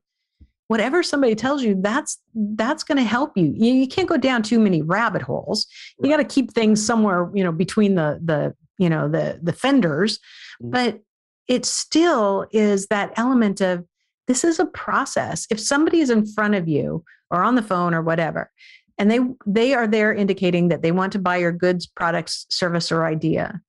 whatever 0.68 1.02
somebody 1.02 1.34
tells 1.34 1.62
you, 1.62 1.76
that's 1.80 2.18
that's 2.34 2.84
going 2.84 2.98
to 2.98 3.04
help 3.04 3.36
you. 3.36 3.52
you. 3.56 3.72
You 3.72 3.88
can't 3.88 4.08
go 4.08 4.16
down 4.16 4.42
too 4.42 4.58
many 4.58 4.82
rabbit 4.82 5.22
holes. 5.22 5.66
You 6.00 6.08
got 6.08 6.18
to 6.18 6.24
keep 6.24 6.52
things 6.52 6.84
somewhere, 6.84 7.30
you 7.34 7.42
know, 7.42 7.52
between 7.52 7.96
the 7.96 8.20
the 8.24 8.54
you 8.78 8.88
know 8.88 9.08
the 9.08 9.40
the 9.42 9.52
fenders. 9.52 10.18
Mm-hmm. 10.62 10.70
But 10.70 11.00
it 11.48 11.64
still 11.64 12.46
is 12.52 12.86
that 12.88 13.12
element 13.16 13.60
of 13.60 13.84
this 14.28 14.44
is 14.44 14.58
a 14.58 14.66
process. 14.66 15.46
If 15.50 15.58
somebody 15.58 16.00
is 16.00 16.10
in 16.10 16.26
front 16.26 16.54
of 16.54 16.68
you 16.68 17.02
or 17.30 17.42
on 17.42 17.54
the 17.54 17.62
phone 17.62 17.94
or 17.94 18.02
whatever, 18.02 18.50
and 18.98 19.10
they 19.10 19.20
they 19.46 19.74
are 19.74 19.86
there 19.86 20.12
indicating 20.12 20.68
that 20.68 20.82
they 20.82 20.92
want 20.92 21.12
to 21.12 21.18
buy 21.18 21.36
your 21.36 21.52
goods 21.52 21.86
products 21.86 22.46
service 22.50 22.90
or 22.90 23.04
idea. 23.04 23.60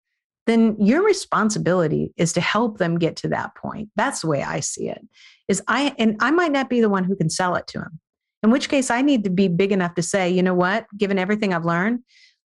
Then 0.48 0.76
your 0.80 1.04
responsibility 1.04 2.12
is 2.18 2.34
to 2.34 2.42
help 2.42 2.80
them 2.80 2.98
get 2.98 3.16
to 3.18 3.28
that 3.30 3.56
point. 3.56 3.90
That's 3.96 4.22
the 4.22 4.28
way 4.28 4.44
i 4.44 4.60
see 4.60 4.90
it 4.90 5.02
is 5.50 5.62
i 5.68 5.94
and 5.98 6.16
i 6.22 6.32
might 6.32 6.52
not 6.52 6.70
be 6.70 6.80
the 6.80 6.90
one 6.90 7.04
who 7.04 7.16
can 7.16 7.30
sell 7.30 7.56
it 7.56 7.68
to 7.68 7.80
them 7.80 8.00
in 8.44 8.52
which 8.52 8.70
case 8.70 8.90
i 8.90 9.02
need 9.02 9.26
to 9.26 9.30
be 9.30 9.50
big 9.50 9.74
enough 9.74 9.96
to 9.96 10.04
say 10.04 10.30
you 10.30 10.42
know 10.42 10.54
what? 10.54 10.86
Given 10.98 11.20
everything 11.20 11.54
i've 11.54 11.66
learned 11.66 12.00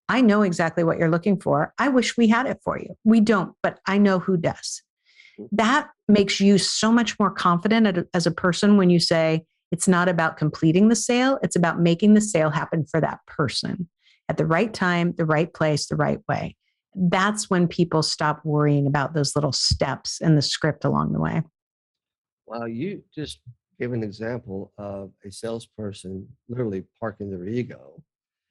i 0.08 0.22
know 0.22 0.44
exactly 0.44 0.84
what 0.84 0.98
you're 0.98 1.12
looking 1.12 1.40
for. 1.40 1.74
I 1.78 1.90
wish 1.90 2.16
we 2.16 2.28
had 2.28 2.46
it 2.46 2.60
for 2.64 2.80
you. 2.80 2.96
We 3.04 3.20
don't 3.20 3.54
but 3.62 3.80
i 3.86 3.98
know 3.98 4.20
who 4.20 4.38
does. 4.38 4.82
That 5.52 5.90
makes 6.08 6.40
you 6.40 6.58
so 6.58 6.92
much 6.92 7.18
more 7.20 7.32
confident 7.32 8.08
as 8.14 8.28
a 8.28 8.32
person 8.32 8.78
when 8.78 8.90
you 8.90 9.00
say 9.00 9.44
it's 9.72 9.88
not 9.88 10.10
about 10.10 10.38
completing 10.38 10.90
the 10.90 10.96
sale, 10.96 11.40
it's 11.42 11.56
about 11.56 11.80
making 11.80 12.14
the 12.14 12.22
sale 12.22 12.50
happen 12.50 12.86
for 12.86 13.00
that 13.00 13.20
person 13.26 13.88
at 14.28 14.38
the 14.38 14.46
right 14.46 14.74
time, 14.74 15.14
the 15.18 15.26
right 15.26 15.54
place, 15.54 15.88
the 15.88 15.96
right 15.96 16.20
way. 16.28 16.56
That's 16.94 17.50
when 17.50 17.68
people 17.68 18.04
stop 18.04 18.42
worrying 18.44 18.86
about 18.86 19.14
those 19.14 19.36
little 19.36 19.54
steps 19.54 20.20
in 20.20 20.36
the 20.36 20.42
script 20.42 20.84
along 20.84 21.14
the 21.14 21.22
way. 21.22 21.42
Well, 22.46 22.68
you 22.68 23.04
just 23.16 23.40
gave 23.80 23.94
an 23.94 24.04
example 24.04 24.74
of 24.78 25.12
a 25.26 25.32
salesperson 25.32 26.28
literally 26.50 26.84
parking 27.00 27.32
their 27.32 27.48
ego, 27.48 28.04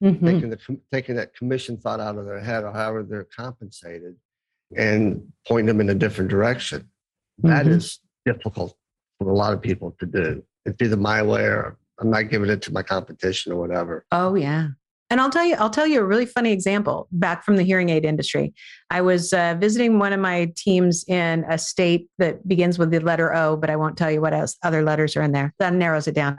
mm-hmm. 0.03 0.27
taking, 0.27 0.51
the, 0.51 0.59
taking 0.91 1.17
that 1.17 1.35
commission 1.35 1.77
thought 1.77 2.01
out 2.01 2.17
of 2.17 2.25
their 2.25 2.41
head 2.41 2.65
or 2.65 2.73
however 2.73 3.03
they're 3.03 3.25
compensated 3.25 4.17
and 4.75 5.23
pointing 5.47 5.67
them 5.67 5.81
in 5.81 5.91
a 5.91 5.95
different 5.95 6.31
direction. 6.31 6.89
That 7.39 7.67
mm-hmm. 7.67 7.75
is 7.75 8.01
difficult 8.25 8.75
for 9.19 9.29
a 9.29 9.35
lot 9.35 9.53
of 9.53 9.61
people 9.61 9.95
to 10.01 10.07
do 10.07 10.43
it's 10.65 10.81
either 10.81 10.97
my 10.97 11.23
way 11.23 11.43
or 11.43 11.79
I'm 11.99 12.11
not 12.11 12.31
giving 12.31 12.51
it 12.51 12.63
to 12.63 12.73
my 12.73 12.83
competition 12.83 13.53
or 13.53 13.57
whatever. 13.57 14.05
Oh 14.11 14.35
yeah. 14.35 14.69
And 15.11 15.21
I'll 15.21 15.31
tell 15.31 15.45
you, 15.45 15.57
I'll 15.57 15.71
tell 15.71 15.89
you 15.89 16.01
a 16.01 16.05
really 16.05 16.25
funny 16.25 16.53
example 16.53 17.09
back 17.11 17.45
from 17.45 17.57
the 17.57 17.65
hearing 17.65 17.89
aid 17.89 18.05
industry. 18.05 18.55
I 18.91 19.01
was 19.01 19.33
uh, 19.33 19.57
visiting 19.59 19.99
one 19.99 20.13
of 20.13 20.21
my 20.21 20.53
teams 20.57 21.05
in 21.09 21.45
a 21.49 21.59
state 21.59 22.09
that 22.19 22.47
begins 22.47 22.79
with 22.79 22.93
the 22.93 23.01
letter 23.01 23.35
O, 23.35 23.57
but 23.57 23.71
I 23.71 23.77
won't 23.77 23.99
tell 23.99 24.11
you 24.11 24.21
what 24.21 24.33
else 24.33 24.57
other 24.63 24.83
letters 24.83 25.17
are 25.17 25.23
in 25.23 25.33
there. 25.33 25.53
That 25.59 25.75
narrows 25.75 26.07
it 26.07 26.15
down. 26.15 26.39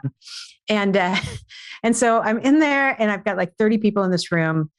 And 0.69 0.95
uh, 0.95 1.17
and 1.83 1.97
so 1.97 2.21
I'm 2.21 2.39
in 2.39 2.59
there, 2.59 2.95
and 2.99 3.11
I've 3.11 3.25
got 3.25 3.35
like 3.35 3.55
30 3.57 3.77
people 3.79 4.03
in 4.03 4.11
this 4.11 4.31
room, 4.31 4.71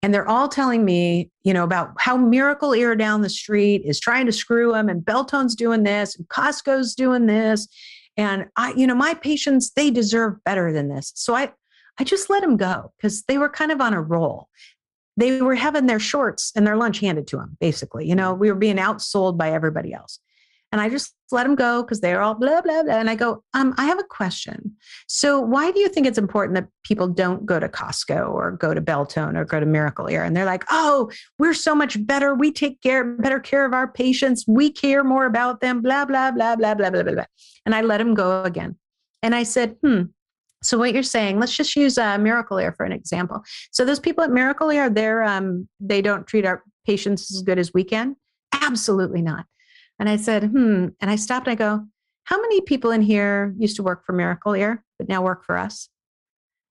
and 0.00 0.14
they're 0.14 0.28
all 0.28 0.48
telling 0.48 0.84
me, 0.84 1.30
you 1.42 1.52
know, 1.52 1.64
about 1.64 1.94
how 1.98 2.16
Miracle 2.16 2.72
Ear 2.72 2.94
down 2.94 3.22
the 3.22 3.28
street 3.28 3.82
is 3.84 3.98
trying 3.98 4.26
to 4.26 4.32
screw 4.32 4.72
them, 4.72 4.88
and 4.88 5.04
Beltone's 5.04 5.56
doing 5.56 5.82
this, 5.82 6.16
and 6.16 6.28
Costco's 6.28 6.94
doing 6.94 7.26
this, 7.26 7.66
and 8.16 8.46
I, 8.56 8.72
you 8.72 8.86
know, 8.86 8.94
my 8.94 9.14
patients, 9.14 9.70
they 9.70 9.90
deserve 9.90 10.42
better 10.44 10.72
than 10.72 10.88
this. 10.88 11.12
So 11.14 11.34
I, 11.34 11.52
I 11.98 12.04
just 12.04 12.30
let 12.30 12.42
them 12.42 12.56
go 12.56 12.92
because 12.96 13.22
they 13.22 13.38
were 13.38 13.48
kind 13.48 13.70
of 13.70 13.80
on 13.80 13.94
a 13.94 14.00
roll. 14.00 14.48
They 15.16 15.40
were 15.42 15.54
having 15.54 15.86
their 15.86 16.00
shorts 16.00 16.52
and 16.54 16.66
their 16.66 16.76
lunch 16.76 17.00
handed 17.00 17.26
to 17.28 17.36
them, 17.36 17.56
basically. 17.60 18.08
You 18.08 18.14
know, 18.14 18.32
we 18.32 18.50
were 18.50 18.58
being 18.58 18.76
outsold 18.76 19.36
by 19.36 19.52
everybody 19.52 19.92
else. 19.92 20.18
And 20.72 20.80
I 20.80 20.88
just 20.88 21.14
let 21.32 21.44
them 21.44 21.56
go 21.56 21.82
because 21.82 22.00
they're 22.00 22.22
all 22.22 22.34
blah, 22.34 22.60
blah, 22.60 22.84
blah. 22.84 22.94
And 22.94 23.10
I 23.10 23.16
go, 23.16 23.42
um, 23.54 23.74
I 23.76 23.86
have 23.86 23.98
a 23.98 24.04
question. 24.04 24.76
So 25.08 25.40
why 25.40 25.72
do 25.72 25.80
you 25.80 25.88
think 25.88 26.06
it's 26.06 26.18
important 26.18 26.54
that 26.54 26.68
people 26.84 27.08
don't 27.08 27.44
go 27.44 27.58
to 27.58 27.68
Costco 27.68 28.30
or 28.30 28.52
go 28.52 28.72
to 28.72 28.80
Beltone 28.80 29.36
or 29.36 29.44
go 29.44 29.58
to 29.58 29.66
Miracle 29.66 30.08
Ear? 30.08 30.22
And 30.22 30.36
they're 30.36 30.44
like, 30.44 30.64
oh, 30.70 31.10
we're 31.38 31.54
so 31.54 31.74
much 31.74 32.04
better. 32.06 32.34
We 32.34 32.52
take 32.52 32.80
care, 32.82 33.04
better 33.04 33.40
care 33.40 33.64
of 33.64 33.72
our 33.72 33.90
patients. 33.90 34.44
We 34.46 34.70
care 34.70 35.02
more 35.02 35.26
about 35.26 35.60
them, 35.60 35.82
blah, 35.82 36.04
blah, 36.04 36.30
blah, 36.30 36.54
blah, 36.54 36.74
blah, 36.74 36.90
blah, 36.90 37.02
blah. 37.02 37.24
And 37.66 37.74
I 37.74 37.80
let 37.80 37.98
them 37.98 38.14
go 38.14 38.44
again. 38.44 38.76
And 39.22 39.34
I 39.34 39.42
said, 39.42 39.76
hmm, 39.84 40.02
so 40.62 40.78
what 40.78 40.92
you're 40.92 41.02
saying, 41.02 41.40
let's 41.40 41.56
just 41.56 41.74
use 41.74 41.98
uh, 41.98 42.18
Miracle 42.18 42.58
Ear 42.58 42.72
for 42.72 42.84
an 42.84 42.92
example. 42.92 43.42
So 43.72 43.84
those 43.84 44.00
people 44.00 44.22
at 44.24 44.30
Miracle 44.30 44.70
Ear, 44.70 44.90
they're 44.90 45.22
um, 45.22 45.68
they 45.80 46.02
don't 46.02 46.26
treat 46.26 46.46
our 46.46 46.62
patients 46.86 47.34
as 47.34 47.42
good 47.42 47.58
as 47.58 47.72
we 47.72 47.82
can. 47.82 48.16
Absolutely 48.52 49.22
not. 49.22 49.46
And 50.00 50.08
I 50.08 50.16
said, 50.16 50.44
hmm. 50.44 50.88
And 51.00 51.10
I 51.10 51.16
stopped 51.16 51.46
and 51.46 51.52
I 51.52 51.54
go, 51.54 51.84
how 52.24 52.40
many 52.40 52.62
people 52.62 52.90
in 52.90 53.02
here 53.02 53.54
used 53.58 53.76
to 53.76 53.82
work 53.82 54.04
for 54.04 54.12
Miracle 54.12 54.54
Ear, 54.54 54.82
but 54.98 55.08
now 55.08 55.22
work 55.22 55.44
for 55.44 55.56
us? 55.56 55.88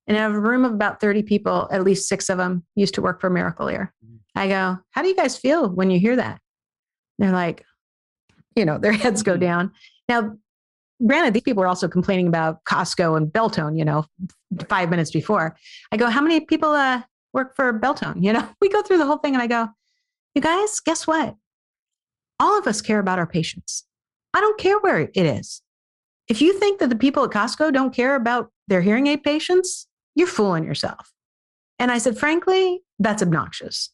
And 0.07 0.17
I 0.17 0.21
have 0.21 0.33
a 0.33 0.39
room 0.39 0.65
of 0.65 0.73
about 0.73 0.99
30 0.99 1.23
people, 1.23 1.69
at 1.71 1.83
least 1.83 2.09
six 2.09 2.29
of 2.29 2.39
them 2.39 2.65
used 2.75 2.95
to 2.95 3.01
work 3.01 3.21
for 3.21 3.29
Miracle 3.29 3.67
Ear. 3.69 3.93
Mm. 4.03 4.17
I 4.35 4.47
go, 4.47 4.79
how 4.91 5.01
do 5.03 5.07
you 5.07 5.15
guys 5.15 5.37
feel 5.37 5.69
when 5.69 5.91
you 5.91 5.99
hear 5.99 6.15
that? 6.15 6.41
They're 7.19 7.31
like, 7.31 7.63
you 8.55 8.65
know, 8.65 8.79
their 8.79 8.91
heads 8.91 9.21
go 9.21 9.33
mm-hmm. 9.33 9.41
down. 9.41 9.71
Now, 10.07 10.35
granted, 11.05 11.35
these 11.35 11.43
people 11.43 11.61
were 11.61 11.67
also 11.67 11.87
complaining 11.87 12.27
about 12.27 12.63
Costco 12.65 13.15
and 13.15 13.27
Beltone, 13.27 13.77
you 13.77 13.85
know, 13.85 14.05
five 14.67 14.89
minutes 14.89 15.11
before. 15.11 15.55
I 15.91 15.97
go, 15.97 16.07
how 16.07 16.21
many 16.21 16.39
people 16.39 16.71
uh, 16.71 17.03
work 17.33 17.55
for 17.55 17.79
Beltone? 17.79 18.23
You 18.23 18.33
know, 18.33 18.49
we 18.61 18.69
go 18.69 18.81
through 18.81 18.97
the 18.97 19.05
whole 19.05 19.17
thing 19.17 19.35
and 19.35 19.43
I 19.43 19.47
go, 19.47 19.67
you 20.33 20.41
guys, 20.41 20.79
guess 20.79 21.05
what? 21.05 21.35
All 22.39 22.57
of 22.57 22.67
us 22.67 22.81
care 22.81 22.99
about 22.99 23.19
our 23.19 23.27
patients. 23.27 23.85
I 24.33 24.41
don't 24.41 24.59
care 24.59 24.79
where 24.79 24.99
it 24.99 25.11
is. 25.15 25.61
If 26.27 26.41
you 26.41 26.57
think 26.57 26.79
that 26.79 26.89
the 26.89 26.95
people 26.95 27.23
at 27.23 27.31
Costco 27.31 27.73
don't 27.73 27.93
care 27.93 28.15
about 28.15 28.51
their 28.67 28.81
hearing 28.81 29.07
aid 29.07 29.23
patients, 29.23 29.87
you're 30.15 30.27
fooling 30.27 30.63
yourself. 30.63 31.11
And 31.79 31.91
I 31.91 31.97
said, 31.97 32.17
frankly, 32.17 32.81
that's 32.99 33.23
obnoxious. 33.23 33.89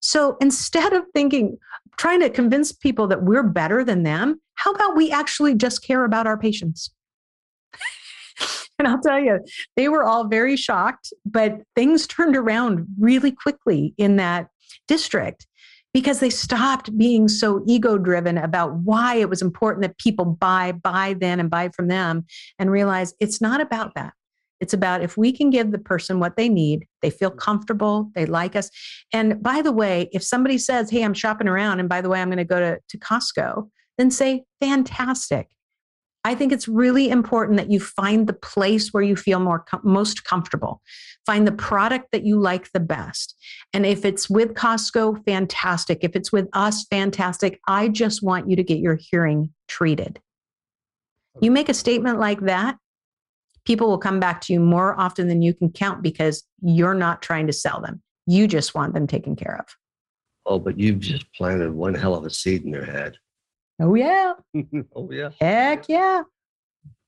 So 0.00 0.36
instead 0.40 0.92
of 0.92 1.04
thinking, 1.14 1.58
trying 1.96 2.20
to 2.20 2.30
convince 2.30 2.70
people 2.70 3.06
that 3.08 3.22
we're 3.22 3.42
better 3.42 3.82
than 3.82 4.02
them, 4.02 4.40
how 4.54 4.72
about 4.72 4.96
we 4.96 5.10
actually 5.10 5.54
just 5.54 5.82
care 5.82 6.04
about 6.04 6.26
our 6.26 6.36
patients? 6.36 6.90
and 8.78 8.86
I'll 8.86 9.00
tell 9.00 9.18
you, 9.18 9.40
they 9.76 9.88
were 9.88 10.04
all 10.04 10.28
very 10.28 10.56
shocked, 10.56 11.12
but 11.24 11.62
things 11.74 12.06
turned 12.06 12.36
around 12.36 12.86
really 12.98 13.32
quickly 13.32 13.94
in 13.96 14.16
that 14.16 14.48
district 14.86 15.46
because 15.94 16.20
they 16.20 16.30
stopped 16.30 16.96
being 16.96 17.28
so 17.28 17.62
ego 17.66 17.98
driven 17.98 18.38
about 18.38 18.74
why 18.76 19.16
it 19.16 19.28
was 19.28 19.42
important 19.42 19.82
that 19.82 19.98
people 19.98 20.24
buy, 20.24 20.72
buy 20.72 21.14
then 21.18 21.40
and 21.40 21.50
buy 21.50 21.70
from 21.70 21.88
them 21.88 22.24
and 22.58 22.70
realize 22.70 23.14
it's 23.20 23.40
not 23.40 23.60
about 23.60 23.94
that. 23.94 24.12
It's 24.60 24.74
about 24.74 25.02
if 25.02 25.16
we 25.16 25.32
can 25.32 25.50
give 25.50 25.70
the 25.70 25.78
person 25.78 26.18
what 26.18 26.36
they 26.36 26.48
need, 26.48 26.86
they 27.00 27.10
feel 27.10 27.30
comfortable, 27.30 28.10
they 28.14 28.26
like 28.26 28.56
us. 28.56 28.70
And 29.12 29.42
by 29.42 29.62
the 29.62 29.72
way, 29.72 30.08
if 30.12 30.22
somebody 30.22 30.58
says, 30.58 30.90
Hey, 30.90 31.04
I'm 31.04 31.14
shopping 31.14 31.48
around, 31.48 31.80
and 31.80 31.88
by 31.88 32.00
the 32.00 32.08
way, 32.08 32.20
I'm 32.20 32.28
going 32.28 32.38
to 32.38 32.44
go 32.44 32.58
to, 32.58 32.78
to 32.88 32.98
Costco, 32.98 33.68
then 33.98 34.10
say, 34.10 34.44
Fantastic. 34.60 35.48
I 36.28 36.34
think 36.34 36.52
it's 36.52 36.68
really 36.68 37.08
important 37.08 37.56
that 37.56 37.70
you 37.70 37.80
find 37.80 38.26
the 38.26 38.34
place 38.34 38.92
where 38.92 39.02
you 39.02 39.16
feel 39.16 39.40
more 39.40 39.60
com- 39.60 39.80
most 39.82 40.24
comfortable. 40.24 40.82
Find 41.24 41.46
the 41.46 41.52
product 41.52 42.08
that 42.12 42.26
you 42.26 42.38
like 42.38 42.70
the 42.72 42.80
best. 42.80 43.34
And 43.72 43.86
if 43.86 44.04
it's 44.04 44.28
with 44.28 44.52
Costco, 44.52 45.24
fantastic. 45.24 46.00
If 46.02 46.14
it's 46.14 46.30
with 46.30 46.46
us, 46.52 46.84
fantastic. 46.90 47.58
I 47.66 47.88
just 47.88 48.22
want 48.22 48.50
you 48.50 48.56
to 48.56 48.62
get 48.62 48.76
your 48.76 48.96
hearing 48.96 49.54
treated. 49.68 50.20
You 51.40 51.50
make 51.50 51.70
a 51.70 51.74
statement 51.74 52.18
like 52.18 52.40
that, 52.40 52.76
people 53.64 53.88
will 53.88 53.96
come 53.96 54.20
back 54.20 54.42
to 54.42 54.52
you 54.52 54.60
more 54.60 55.00
often 55.00 55.28
than 55.28 55.40
you 55.40 55.54
can 55.54 55.72
count 55.72 56.02
because 56.02 56.44
you're 56.60 56.92
not 56.92 57.22
trying 57.22 57.46
to 57.46 57.54
sell 57.54 57.80
them. 57.80 58.02
You 58.26 58.46
just 58.46 58.74
want 58.74 58.92
them 58.92 59.06
taken 59.06 59.34
care 59.34 59.56
of. 59.58 59.74
Oh, 60.44 60.58
but 60.58 60.78
you've 60.78 61.00
just 61.00 61.32
planted 61.32 61.72
one 61.72 61.94
hell 61.94 62.14
of 62.14 62.26
a 62.26 62.30
seed 62.30 62.66
in 62.66 62.70
their 62.70 62.84
head. 62.84 63.16
Oh, 63.80 63.94
yeah. 63.94 64.34
oh, 64.96 65.10
yeah. 65.10 65.30
Heck 65.40 65.88
yeah. 65.88 66.22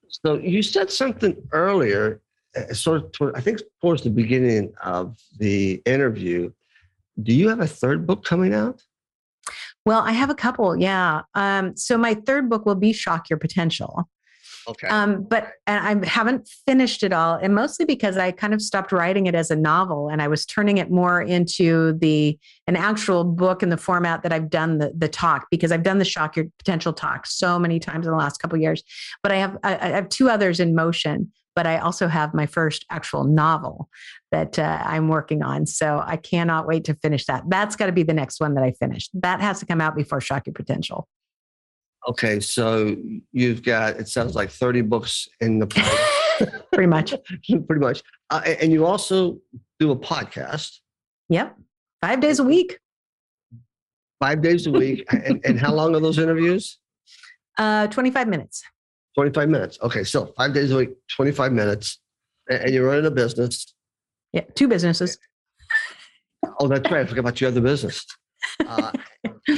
So 0.08 0.38
you 0.38 0.62
said 0.62 0.90
something 0.90 1.36
earlier, 1.52 2.20
uh, 2.56 2.72
sort 2.72 3.04
of, 3.04 3.12
toward, 3.12 3.36
I 3.36 3.40
think 3.40 3.60
towards 3.80 4.02
the 4.02 4.10
beginning 4.10 4.72
of 4.82 5.16
the 5.38 5.82
interview. 5.86 6.52
Do 7.22 7.32
you 7.32 7.48
have 7.48 7.60
a 7.60 7.66
third 7.66 8.06
book 8.06 8.24
coming 8.24 8.54
out? 8.54 8.82
Well, 9.84 10.00
I 10.00 10.12
have 10.12 10.30
a 10.30 10.34
couple. 10.34 10.76
Yeah. 10.76 11.22
Um, 11.34 11.76
so 11.76 11.96
my 11.96 12.14
third 12.14 12.48
book 12.48 12.66
will 12.66 12.74
be 12.74 12.92
Shock 12.92 13.30
Your 13.30 13.38
Potential. 13.38 14.08
Okay. 14.70 14.86
Um, 14.88 15.24
but 15.24 15.52
and 15.66 16.02
I 16.02 16.06
haven't 16.06 16.48
finished 16.66 17.02
it 17.02 17.12
all, 17.12 17.34
and 17.34 17.54
mostly 17.54 17.84
because 17.84 18.16
I 18.16 18.30
kind 18.30 18.54
of 18.54 18.62
stopped 18.62 18.92
writing 18.92 19.26
it 19.26 19.34
as 19.34 19.50
a 19.50 19.56
novel, 19.56 20.08
and 20.08 20.22
I 20.22 20.28
was 20.28 20.46
turning 20.46 20.78
it 20.78 20.90
more 20.90 21.20
into 21.20 21.94
the 21.94 22.38
an 22.66 22.76
actual 22.76 23.24
book 23.24 23.62
in 23.62 23.68
the 23.68 23.76
format 23.76 24.22
that 24.22 24.32
I've 24.32 24.48
done 24.48 24.78
the 24.78 24.92
the 24.96 25.08
talk 25.08 25.48
because 25.50 25.72
I've 25.72 25.82
done 25.82 25.98
the 25.98 26.04
shock 26.04 26.36
your 26.36 26.46
potential 26.58 26.92
talk 26.92 27.26
so 27.26 27.58
many 27.58 27.80
times 27.80 28.06
in 28.06 28.12
the 28.12 28.18
last 28.18 28.38
couple 28.38 28.58
years. 28.58 28.82
But 29.22 29.32
I 29.32 29.36
have 29.36 29.58
I, 29.62 29.76
I 29.76 29.88
have 29.88 30.08
two 30.08 30.30
others 30.30 30.60
in 30.60 30.74
motion 30.74 31.32
but 31.56 31.66
I 31.66 31.78
also 31.78 32.08
have 32.08 32.32
my 32.32 32.46
first 32.46 32.86
actual 32.90 33.24
novel 33.24 33.88
that 34.30 34.58
uh, 34.58 34.82
I'm 34.84 35.08
working 35.08 35.42
on. 35.42 35.66
So 35.66 36.02
I 36.04 36.16
cannot 36.16 36.66
wait 36.66 36.84
to 36.84 36.94
finish 36.94 37.26
that. 37.26 37.42
That's 37.48 37.76
got 37.76 37.86
to 37.86 37.92
be 37.92 38.02
the 38.02 38.14
next 38.14 38.40
one 38.40 38.54
that 38.54 38.64
I 38.64 38.72
finish. 38.72 39.08
That 39.14 39.40
has 39.40 39.60
to 39.60 39.66
come 39.66 39.80
out 39.80 39.96
before 39.96 40.20
Shock 40.20 40.46
Your 40.46 40.54
Potential. 40.54 41.08
Okay, 42.08 42.40
so 42.40 42.96
you've 43.32 43.62
got 43.62 43.96
it 44.00 44.08
sounds 44.08 44.34
like 44.34 44.50
thirty 44.50 44.80
books 44.80 45.28
in 45.40 45.58
the 45.58 45.66
pretty 46.72 46.86
much, 46.86 47.14
pretty 47.66 47.80
much, 47.80 48.02
uh, 48.30 48.40
and 48.44 48.72
you 48.72 48.86
also 48.86 49.38
do 49.78 49.90
a 49.90 49.96
podcast. 49.96 50.78
Yep, 51.28 51.56
five 52.00 52.20
days 52.20 52.38
a 52.38 52.44
week. 52.44 52.78
Five 54.18 54.42
days 54.42 54.66
a 54.66 54.70
week, 54.70 55.04
and, 55.12 55.40
and 55.44 55.58
how 55.58 55.72
long 55.72 55.94
are 55.94 56.00
those 56.00 56.18
interviews? 56.18 56.78
Uh, 57.58 57.86
twenty-five 57.88 58.28
minutes. 58.28 58.62
Twenty-five 59.14 59.48
minutes. 59.48 59.78
Okay, 59.82 60.04
so 60.04 60.32
five 60.36 60.54
days 60.54 60.70
a 60.70 60.76
week, 60.76 60.90
twenty-five 61.14 61.52
minutes, 61.52 62.00
and 62.48 62.72
you're 62.72 62.86
running 62.86 63.06
a 63.06 63.10
business. 63.10 63.74
Yeah, 64.32 64.44
two 64.54 64.68
businesses. 64.68 65.18
Oh, 66.58 66.68
that's 66.68 66.90
right. 66.90 67.02
I 67.02 67.04
forgot 67.04 67.20
about 67.20 67.40
your 67.40 67.48
other 67.48 67.60
business. 67.60 68.06
Uh, 68.66 68.92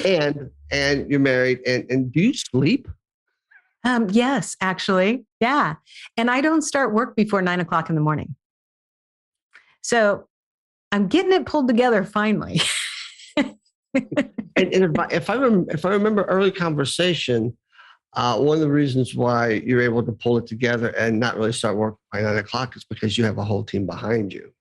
and 0.04 0.50
and 0.70 1.10
you're 1.10 1.20
married 1.20 1.60
and 1.66 1.88
and 1.90 2.12
do 2.12 2.20
you 2.20 2.34
sleep 2.34 2.88
um 3.84 4.08
yes 4.10 4.56
actually 4.60 5.24
yeah 5.40 5.74
and 6.16 6.30
i 6.30 6.40
don't 6.40 6.62
start 6.62 6.92
work 6.92 7.14
before 7.16 7.42
nine 7.42 7.60
o'clock 7.60 7.88
in 7.88 7.94
the 7.94 8.00
morning 8.00 8.34
so 9.82 10.26
i'm 10.90 11.08
getting 11.08 11.32
it 11.32 11.46
pulled 11.46 11.68
together 11.68 12.04
finally 12.04 12.60
and, 13.94 14.06
and 14.56 14.84
if, 14.84 14.98
I, 14.98 15.06
if 15.10 15.30
I 15.30 15.36
rem, 15.36 15.66
if 15.70 15.84
I 15.84 15.90
remember 15.90 16.22
early 16.24 16.50
conversation, 16.50 17.56
uh, 18.14 18.38
one 18.38 18.56
of 18.56 18.60
the 18.60 18.70
reasons 18.70 19.14
why 19.14 19.62
you're 19.64 19.82
able 19.82 20.02
to 20.02 20.12
pull 20.12 20.38
it 20.38 20.46
together 20.46 20.88
and 20.90 21.18
not 21.18 21.36
really 21.36 21.52
start 21.52 21.76
work 21.76 21.96
by 22.12 22.20
nine 22.20 22.38
o'clock 22.38 22.76
is 22.76 22.84
because 22.84 23.16
you 23.16 23.24
have 23.24 23.38
a 23.38 23.44
whole 23.44 23.64
team 23.64 23.86
behind 23.86 24.32
you. 24.32 24.52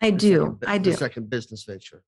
I 0.00 0.10
do. 0.10 0.58
Second, 0.60 0.70
I 0.70 0.78
do. 0.78 0.92
second 0.92 1.30
business 1.30 1.64
venture. 1.64 2.02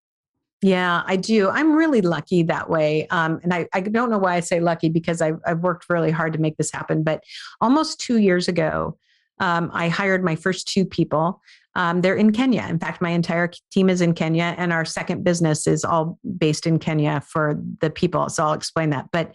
Yeah, 0.62 1.02
I 1.06 1.16
do. 1.16 1.50
I'm 1.50 1.74
really 1.74 2.02
lucky 2.02 2.44
that 2.44 2.70
way. 2.70 3.08
Um, 3.08 3.40
and 3.42 3.52
I, 3.52 3.68
I 3.72 3.80
don't 3.80 4.10
know 4.10 4.18
why 4.18 4.36
I 4.36 4.40
say 4.40 4.60
lucky 4.60 4.88
because 4.88 5.20
I've, 5.20 5.40
I've 5.44 5.58
worked 5.58 5.86
really 5.90 6.12
hard 6.12 6.32
to 6.34 6.38
make 6.38 6.56
this 6.56 6.70
happen. 6.70 7.02
But 7.02 7.24
almost 7.60 8.00
two 8.00 8.18
years 8.18 8.46
ago, 8.46 8.96
um, 9.40 9.70
I 9.74 9.88
hired 9.88 10.22
my 10.22 10.36
first 10.36 10.68
two 10.68 10.84
people. 10.84 11.42
Um, 11.75 12.01
they're 12.01 12.16
in 12.16 12.33
Kenya. 12.33 12.66
In 12.68 12.79
fact, 12.79 13.01
my 13.01 13.11
entire 13.11 13.51
team 13.70 13.89
is 13.89 14.01
in 14.01 14.14
Kenya, 14.14 14.55
and 14.59 14.73
our 14.73 14.85
second 14.85 15.25
business 15.25 15.66
is 15.66 15.85
all 15.85 16.18
based 16.39 16.66
in 16.66 16.79
Kenya 16.79 17.23
for 17.27 17.59
the 17.81 17.91
people. 17.91 18.29
So 18.29 18.45
I'll 18.45 18.53
explain 18.53 18.91
that. 18.91 19.09
But 19.12 19.35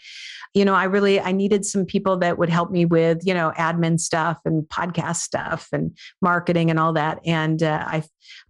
you 0.54 0.66
know, 0.66 0.74
I 0.74 0.86
really 0.86 1.20
I 1.20 1.32
needed 1.32 1.66
some 1.66 1.86
people 1.86 2.18
that 2.18 2.38
would 2.38 2.50
help 2.50 2.72
me 2.72 2.86
with 2.86 3.26
you 3.26 3.34
know 3.34 3.52
admin 3.58 4.00
stuff 4.00 4.40
and 4.46 4.64
podcast 4.64 5.18
stuff 5.18 5.68
and 5.72 5.98
marketing 6.22 6.70
and 6.70 6.80
all 6.80 6.94
that. 6.94 7.20
And 7.26 7.62
uh, 7.64 7.84
I, 7.86 8.04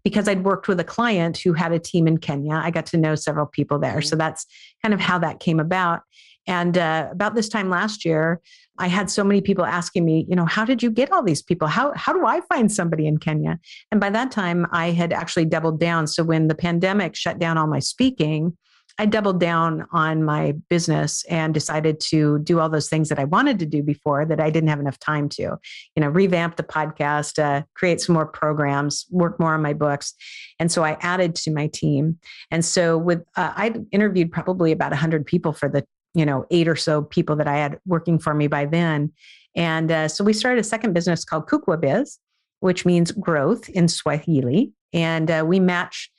because 0.03 0.27
I'd 0.27 0.43
worked 0.43 0.67
with 0.67 0.79
a 0.79 0.85
client 0.85 1.37
who 1.37 1.53
had 1.53 1.71
a 1.71 1.79
team 1.79 2.07
in 2.07 2.17
Kenya, 2.17 2.55
I 2.55 2.71
got 2.71 2.85
to 2.87 2.97
know 2.97 3.15
several 3.15 3.45
people 3.45 3.79
there. 3.79 3.97
Mm-hmm. 3.97 4.01
So 4.01 4.15
that's 4.15 4.45
kind 4.81 4.93
of 4.93 4.99
how 4.99 5.19
that 5.19 5.39
came 5.39 5.59
about. 5.59 6.01
And 6.47 6.77
uh, 6.77 7.09
about 7.11 7.35
this 7.35 7.49
time 7.49 7.69
last 7.69 8.05
year, 8.05 8.41
I 8.79 8.87
had 8.87 9.09
so 9.09 9.23
many 9.23 9.41
people 9.41 9.65
asking 9.65 10.05
me, 10.05 10.25
you 10.29 10.35
know, 10.35 10.45
how 10.45 10.63
did 10.63 10.81
you 10.81 10.89
get 10.89 11.11
all 11.11 11.23
these 11.23 11.41
people? 11.41 11.67
How 11.67 11.93
how 11.95 12.13
do 12.13 12.25
I 12.25 12.41
find 12.41 12.71
somebody 12.71 13.07
in 13.07 13.17
Kenya? 13.17 13.59
And 13.91 13.99
by 13.99 14.09
that 14.11 14.31
time, 14.31 14.67
I 14.71 14.91
had 14.91 15.13
actually 15.13 15.45
doubled 15.45 15.79
down. 15.79 16.07
So 16.07 16.23
when 16.23 16.47
the 16.47 16.55
pandemic 16.55 17.15
shut 17.15 17.39
down 17.39 17.57
all 17.57 17.67
my 17.67 17.79
speaking, 17.79 18.55
I 18.99 19.05
doubled 19.05 19.39
down 19.39 19.85
on 19.91 20.23
my 20.23 20.53
business 20.69 21.23
and 21.29 21.53
decided 21.53 21.99
to 21.99 22.39
do 22.39 22.59
all 22.59 22.69
those 22.69 22.89
things 22.89 23.09
that 23.09 23.19
I 23.19 23.25
wanted 23.25 23.59
to 23.59 23.65
do 23.65 23.83
before 23.83 24.25
that 24.25 24.39
I 24.39 24.49
didn't 24.49 24.69
have 24.69 24.79
enough 24.79 24.97
time 24.99 25.29
to. 25.29 25.41
You 25.43 25.57
know, 25.97 26.09
revamp 26.09 26.55
the 26.55 26.63
podcast, 26.63 27.37
uh, 27.37 27.63
create 27.75 28.01
some 28.01 28.13
more 28.13 28.25
programs, 28.25 29.05
work 29.11 29.39
more 29.39 29.53
on 29.53 29.61
my 29.61 29.73
books, 29.73 30.13
and 30.59 30.71
so 30.71 30.83
I 30.83 30.97
added 31.01 31.35
to 31.35 31.51
my 31.51 31.67
team. 31.67 32.17
And 32.49 32.65
so 32.65 32.97
with 32.97 33.19
uh, 33.35 33.53
I 33.55 33.75
interviewed 33.91 34.31
probably 34.31 34.71
about 34.71 34.91
100 34.91 35.25
people 35.25 35.53
for 35.53 35.69
the 35.69 35.85
you 36.13 36.25
know 36.25 36.45
eight 36.51 36.67
or 36.67 36.75
so 36.75 37.03
people 37.03 37.35
that 37.37 37.47
I 37.47 37.57
had 37.57 37.79
working 37.85 38.19
for 38.19 38.33
me 38.33 38.47
by 38.47 38.65
then. 38.65 39.11
And 39.55 39.91
uh, 39.91 40.07
so 40.07 40.23
we 40.23 40.33
started 40.33 40.59
a 40.59 40.63
second 40.63 40.93
business 40.93 41.25
called 41.25 41.47
Kukua 41.47 41.81
Biz, 41.81 42.19
which 42.59 42.85
means 42.85 43.11
growth 43.11 43.69
in 43.69 43.87
Swahili. 43.87 44.71
And 44.93 45.29
uh, 45.31 45.43
we 45.47 45.59
match 45.59 46.11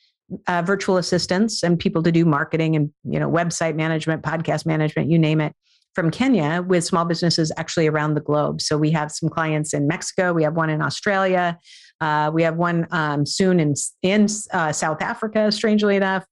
uh, 0.47 0.63
virtual 0.63 0.97
assistants 0.97 1.63
and 1.63 1.79
people 1.79 2.03
to 2.03 2.13
do 2.13 2.25
marketing 2.25 2.77
and 2.77 2.91
you 3.05 3.19
know 3.19 3.31
website 3.31 3.77
management, 3.77 4.23
podcast 4.23 4.67
management, 4.67 5.11
you 5.11 5.19
name 5.19 5.41
it, 5.41 5.55
from 5.95 6.11
Kenya 6.11 6.63
with 6.67 6.85
small 6.85 7.05
businesses 7.05 7.51
actually 7.57 7.87
around 7.87 8.15
the 8.15 8.21
globe. 8.21 8.61
So 8.61 8.77
we 8.77 8.91
have 8.91 9.11
some 9.11 9.29
clients 9.29 9.73
in 9.73 9.87
Mexico, 9.87 10.33
we 10.33 10.43
have 10.43 10.55
one 10.55 10.71
in 10.71 10.83
Australia, 10.83 11.59
uh, 12.01 12.31
we 12.33 12.43
have 12.43 12.57
one 12.57 12.87
um, 12.91 13.27
soon 13.27 13.61
in 13.61 13.75
in 14.03 14.27
uh, 14.53 14.73
South 14.73 15.03
Africa. 15.03 15.51
Strangely 15.53 15.97
enough, 15.97 16.25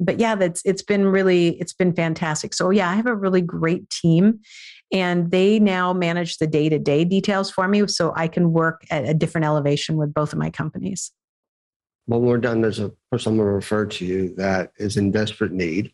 but 0.00 0.18
yeah, 0.18 0.34
that's 0.34 0.62
it's 0.64 0.82
been 0.82 1.06
really 1.06 1.60
it's 1.60 1.72
been 1.72 1.94
fantastic. 1.94 2.54
So 2.54 2.70
yeah, 2.70 2.90
I 2.90 2.94
have 2.94 3.06
a 3.06 3.14
really 3.14 3.42
great 3.42 3.88
team. 3.90 4.40
And 4.92 5.30
they 5.32 5.58
now 5.58 5.92
manage 5.92 6.36
the 6.36 6.46
day 6.46 6.68
to 6.68 6.78
day 6.78 7.04
details 7.04 7.50
for 7.50 7.66
me 7.66 7.88
so 7.88 8.12
I 8.14 8.28
can 8.28 8.52
work 8.52 8.84
at 8.90 9.08
a 9.08 9.14
different 9.14 9.44
elevation 9.44 9.96
with 9.96 10.14
both 10.14 10.32
of 10.32 10.38
my 10.38 10.50
companies 10.50 11.10
when 12.06 12.22
we're 12.22 12.38
done, 12.38 12.60
there's 12.60 12.80
a 12.80 12.92
person 13.10 13.32
I'm 13.32 13.38
going 13.38 13.48
to 13.48 13.52
refer 13.52 13.86
to 13.86 14.04
you 14.04 14.34
that 14.36 14.72
is 14.76 14.96
in 14.96 15.10
desperate 15.10 15.52
need. 15.52 15.92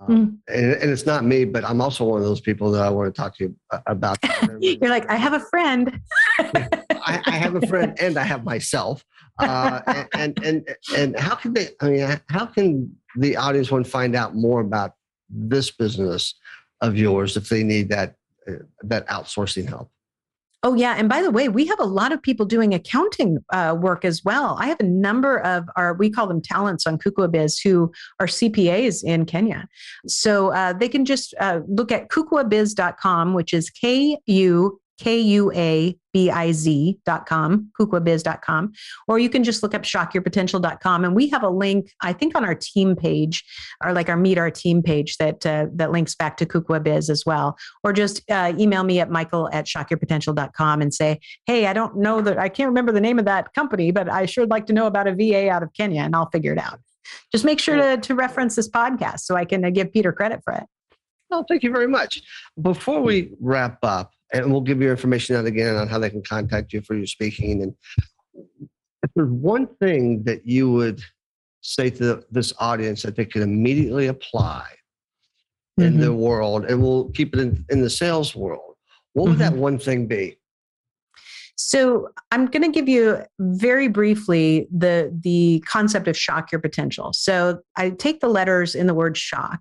Um, 0.00 0.08
mm. 0.08 0.54
and, 0.54 0.72
and, 0.74 0.90
it's 0.90 1.06
not 1.06 1.24
me, 1.24 1.46
but 1.46 1.64
I'm 1.64 1.80
also 1.80 2.04
one 2.04 2.18
of 2.18 2.26
those 2.26 2.42
people 2.42 2.70
that 2.72 2.82
I 2.82 2.90
want 2.90 3.14
to 3.14 3.18
talk 3.18 3.34
to 3.38 3.44
you 3.44 3.56
about. 3.86 4.18
You're 4.60 4.90
like, 4.90 5.08
I 5.10 5.16
have 5.16 5.32
a 5.32 5.40
friend. 5.40 5.98
I, 6.38 7.22
I, 7.26 7.30
have 7.30 7.54
a 7.54 7.66
friend 7.66 7.96
and 8.00 8.18
I 8.18 8.22
have 8.22 8.44
myself. 8.44 9.04
Uh, 9.38 10.04
and, 10.14 10.38
and, 10.44 10.76
and, 10.96 11.18
how 11.18 11.34
can 11.34 11.52
they, 11.52 11.68
I 11.80 11.88
mean, 11.88 12.20
how 12.28 12.46
can 12.46 12.94
the 13.16 13.36
audience 13.36 13.68
to 13.68 13.84
find 13.84 14.14
out 14.14 14.34
more 14.34 14.60
about 14.60 14.92
this 15.28 15.70
business 15.70 16.34
of 16.80 16.96
yours 16.96 17.36
if 17.36 17.48
they 17.48 17.62
need 17.62 17.88
that, 17.90 18.16
uh, 18.48 18.54
that 18.82 19.06
outsourcing 19.08 19.68
help? 19.68 19.90
Oh, 20.62 20.74
yeah. 20.74 20.96
And 20.98 21.08
by 21.08 21.22
the 21.22 21.30
way, 21.30 21.48
we 21.48 21.66
have 21.66 21.78
a 21.78 21.84
lot 21.84 22.10
of 22.10 22.20
people 22.20 22.44
doing 22.44 22.74
accounting 22.74 23.38
uh, 23.52 23.76
work 23.78 24.04
as 24.04 24.24
well. 24.24 24.56
I 24.58 24.66
have 24.66 24.80
a 24.80 24.84
number 24.84 25.38
of 25.38 25.68
our, 25.76 25.94
we 25.94 26.10
call 26.10 26.26
them 26.26 26.40
talents 26.42 26.88
on 26.88 26.98
Kukuabiz 26.98 27.62
who 27.62 27.92
are 28.18 28.26
CPAs 28.26 29.04
in 29.04 29.26
Kenya. 29.26 29.68
So 30.08 30.52
uh, 30.52 30.72
they 30.72 30.88
can 30.88 31.04
just 31.04 31.34
uh, 31.38 31.60
look 31.68 31.92
at 31.92 32.08
kukuabiz.com, 32.08 33.34
which 33.34 33.54
is 33.54 33.70
K 33.70 34.18
U 34.26 34.80
K-U-A-B-I-Z.com, 34.98 35.98
kukuabiz.com, 37.78 38.72
or 39.08 39.18
you 39.18 39.28
can 39.28 39.44
just 39.44 39.62
look 39.62 39.74
up 39.74 39.82
shockyourpotential.com. 39.82 41.04
And 41.04 41.14
we 41.14 41.28
have 41.28 41.42
a 41.42 41.50
link, 41.50 41.92
I 42.00 42.12
think 42.12 42.34
on 42.36 42.44
our 42.44 42.54
team 42.54 42.96
page 42.96 43.44
or 43.84 43.92
like 43.92 44.08
our 44.08 44.16
meet 44.16 44.38
our 44.38 44.50
team 44.50 44.82
page 44.82 45.18
that, 45.18 45.44
uh, 45.44 45.66
that 45.74 45.92
links 45.92 46.14
back 46.14 46.36
to 46.38 46.46
Kukuabiz 46.46 47.10
as 47.10 47.24
well. 47.26 47.58
Or 47.84 47.92
just 47.92 48.22
uh, 48.30 48.54
email 48.58 48.84
me 48.84 49.00
at 49.00 49.10
michael 49.10 49.50
at 49.52 49.66
shockyourpotential.com 49.66 50.80
and 50.82 50.94
say, 50.94 51.20
hey, 51.46 51.66
I 51.66 51.72
don't 51.72 51.96
know 51.96 52.20
that, 52.22 52.38
I 52.38 52.48
can't 52.48 52.68
remember 52.68 52.92
the 52.92 53.00
name 53.00 53.18
of 53.18 53.24
that 53.26 53.52
company, 53.54 53.90
but 53.90 54.08
I 54.08 54.26
sure 54.26 54.42
would 54.42 54.50
like 54.50 54.66
to 54.66 54.72
know 54.72 54.86
about 54.86 55.06
a 55.06 55.14
VA 55.14 55.50
out 55.50 55.62
of 55.62 55.72
Kenya 55.74 56.02
and 56.02 56.16
I'll 56.16 56.30
figure 56.30 56.52
it 56.52 56.58
out. 56.58 56.80
Just 57.32 57.44
make 57.44 57.60
sure 57.60 57.76
to, 57.76 57.96
to 57.98 58.14
reference 58.14 58.56
this 58.56 58.68
podcast 58.68 59.20
so 59.20 59.36
I 59.36 59.44
can 59.44 59.64
uh, 59.64 59.70
give 59.70 59.92
Peter 59.92 60.12
credit 60.12 60.40
for 60.44 60.54
it. 60.54 60.64
Oh, 61.30 61.44
thank 61.48 61.62
you 61.62 61.72
very 61.72 61.88
much. 61.88 62.22
Before 62.60 63.00
we 63.00 63.32
wrap 63.40 63.78
up, 63.82 64.12
and 64.32 64.50
we'll 64.50 64.60
give 64.60 64.80
your 64.80 64.90
information 64.90 65.36
out 65.36 65.46
again 65.46 65.76
on 65.76 65.88
how 65.88 65.98
they 65.98 66.10
can 66.10 66.22
contact 66.22 66.72
you 66.72 66.80
for 66.82 66.94
your 66.94 67.06
speaking. 67.06 67.62
And 67.62 67.74
if 69.02 69.10
there's 69.14 69.30
one 69.30 69.66
thing 69.80 70.24
that 70.24 70.46
you 70.46 70.70
would 70.70 71.00
say 71.60 71.90
to 71.90 72.24
this 72.30 72.52
audience 72.58 73.02
that 73.02 73.16
they 73.16 73.24
can 73.24 73.42
immediately 73.42 74.06
apply 74.06 74.66
mm-hmm. 75.78 75.82
in 75.82 76.00
the 76.00 76.12
world, 76.12 76.64
and 76.66 76.82
we'll 76.82 77.10
keep 77.10 77.34
it 77.34 77.40
in, 77.40 77.64
in 77.68 77.82
the 77.82 77.90
sales 77.90 78.34
world, 78.34 78.74
what 79.12 79.24
would 79.24 79.38
mm-hmm. 79.38 79.40
that 79.40 79.52
one 79.54 79.78
thing 79.78 80.06
be? 80.06 80.36
So 81.58 82.10
I'm 82.32 82.46
going 82.46 82.62
to 82.62 82.68
give 82.68 82.86
you 82.86 83.22
very 83.40 83.88
briefly 83.88 84.68
the 84.70 85.10
the 85.22 85.64
concept 85.66 86.06
of 86.06 86.16
shock 86.16 86.52
your 86.52 86.60
potential. 86.60 87.14
So 87.14 87.60
I 87.76 87.90
take 87.90 88.20
the 88.20 88.28
letters 88.28 88.74
in 88.74 88.86
the 88.86 88.92
word 88.92 89.16
shock 89.16 89.60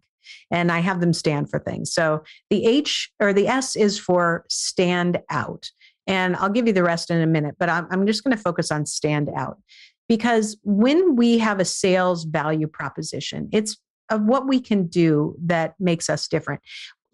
and 0.51 0.71
I 0.71 0.79
have 0.79 1.01
them 1.01 1.13
stand 1.13 1.49
for 1.49 1.59
things. 1.59 1.93
So 1.93 2.23
the 2.49 2.65
H 2.65 3.11
or 3.19 3.33
the 3.33 3.47
S 3.47 3.75
is 3.75 3.99
for 3.99 4.45
stand 4.49 5.19
out. 5.29 5.69
And 6.07 6.35
I'll 6.35 6.49
give 6.49 6.67
you 6.67 6.73
the 6.73 6.83
rest 6.83 7.09
in 7.09 7.19
a 7.21 7.27
minute, 7.27 7.55
but 7.57 7.69
I'm, 7.69 7.87
I'm 7.89 8.05
just 8.05 8.23
going 8.23 8.35
to 8.35 8.41
focus 8.41 8.71
on 8.71 8.85
stand 8.85 9.29
out 9.35 9.57
because 10.07 10.57
when 10.63 11.15
we 11.15 11.39
have 11.39 11.59
a 11.59 11.65
sales 11.65 12.25
value 12.25 12.67
proposition, 12.67 13.49
it's 13.51 13.77
of 14.11 14.21
what 14.21 14.47
we 14.47 14.59
can 14.59 14.85
do 14.85 15.35
that 15.41 15.73
makes 15.79 16.11
us 16.11 16.27
different 16.27 16.61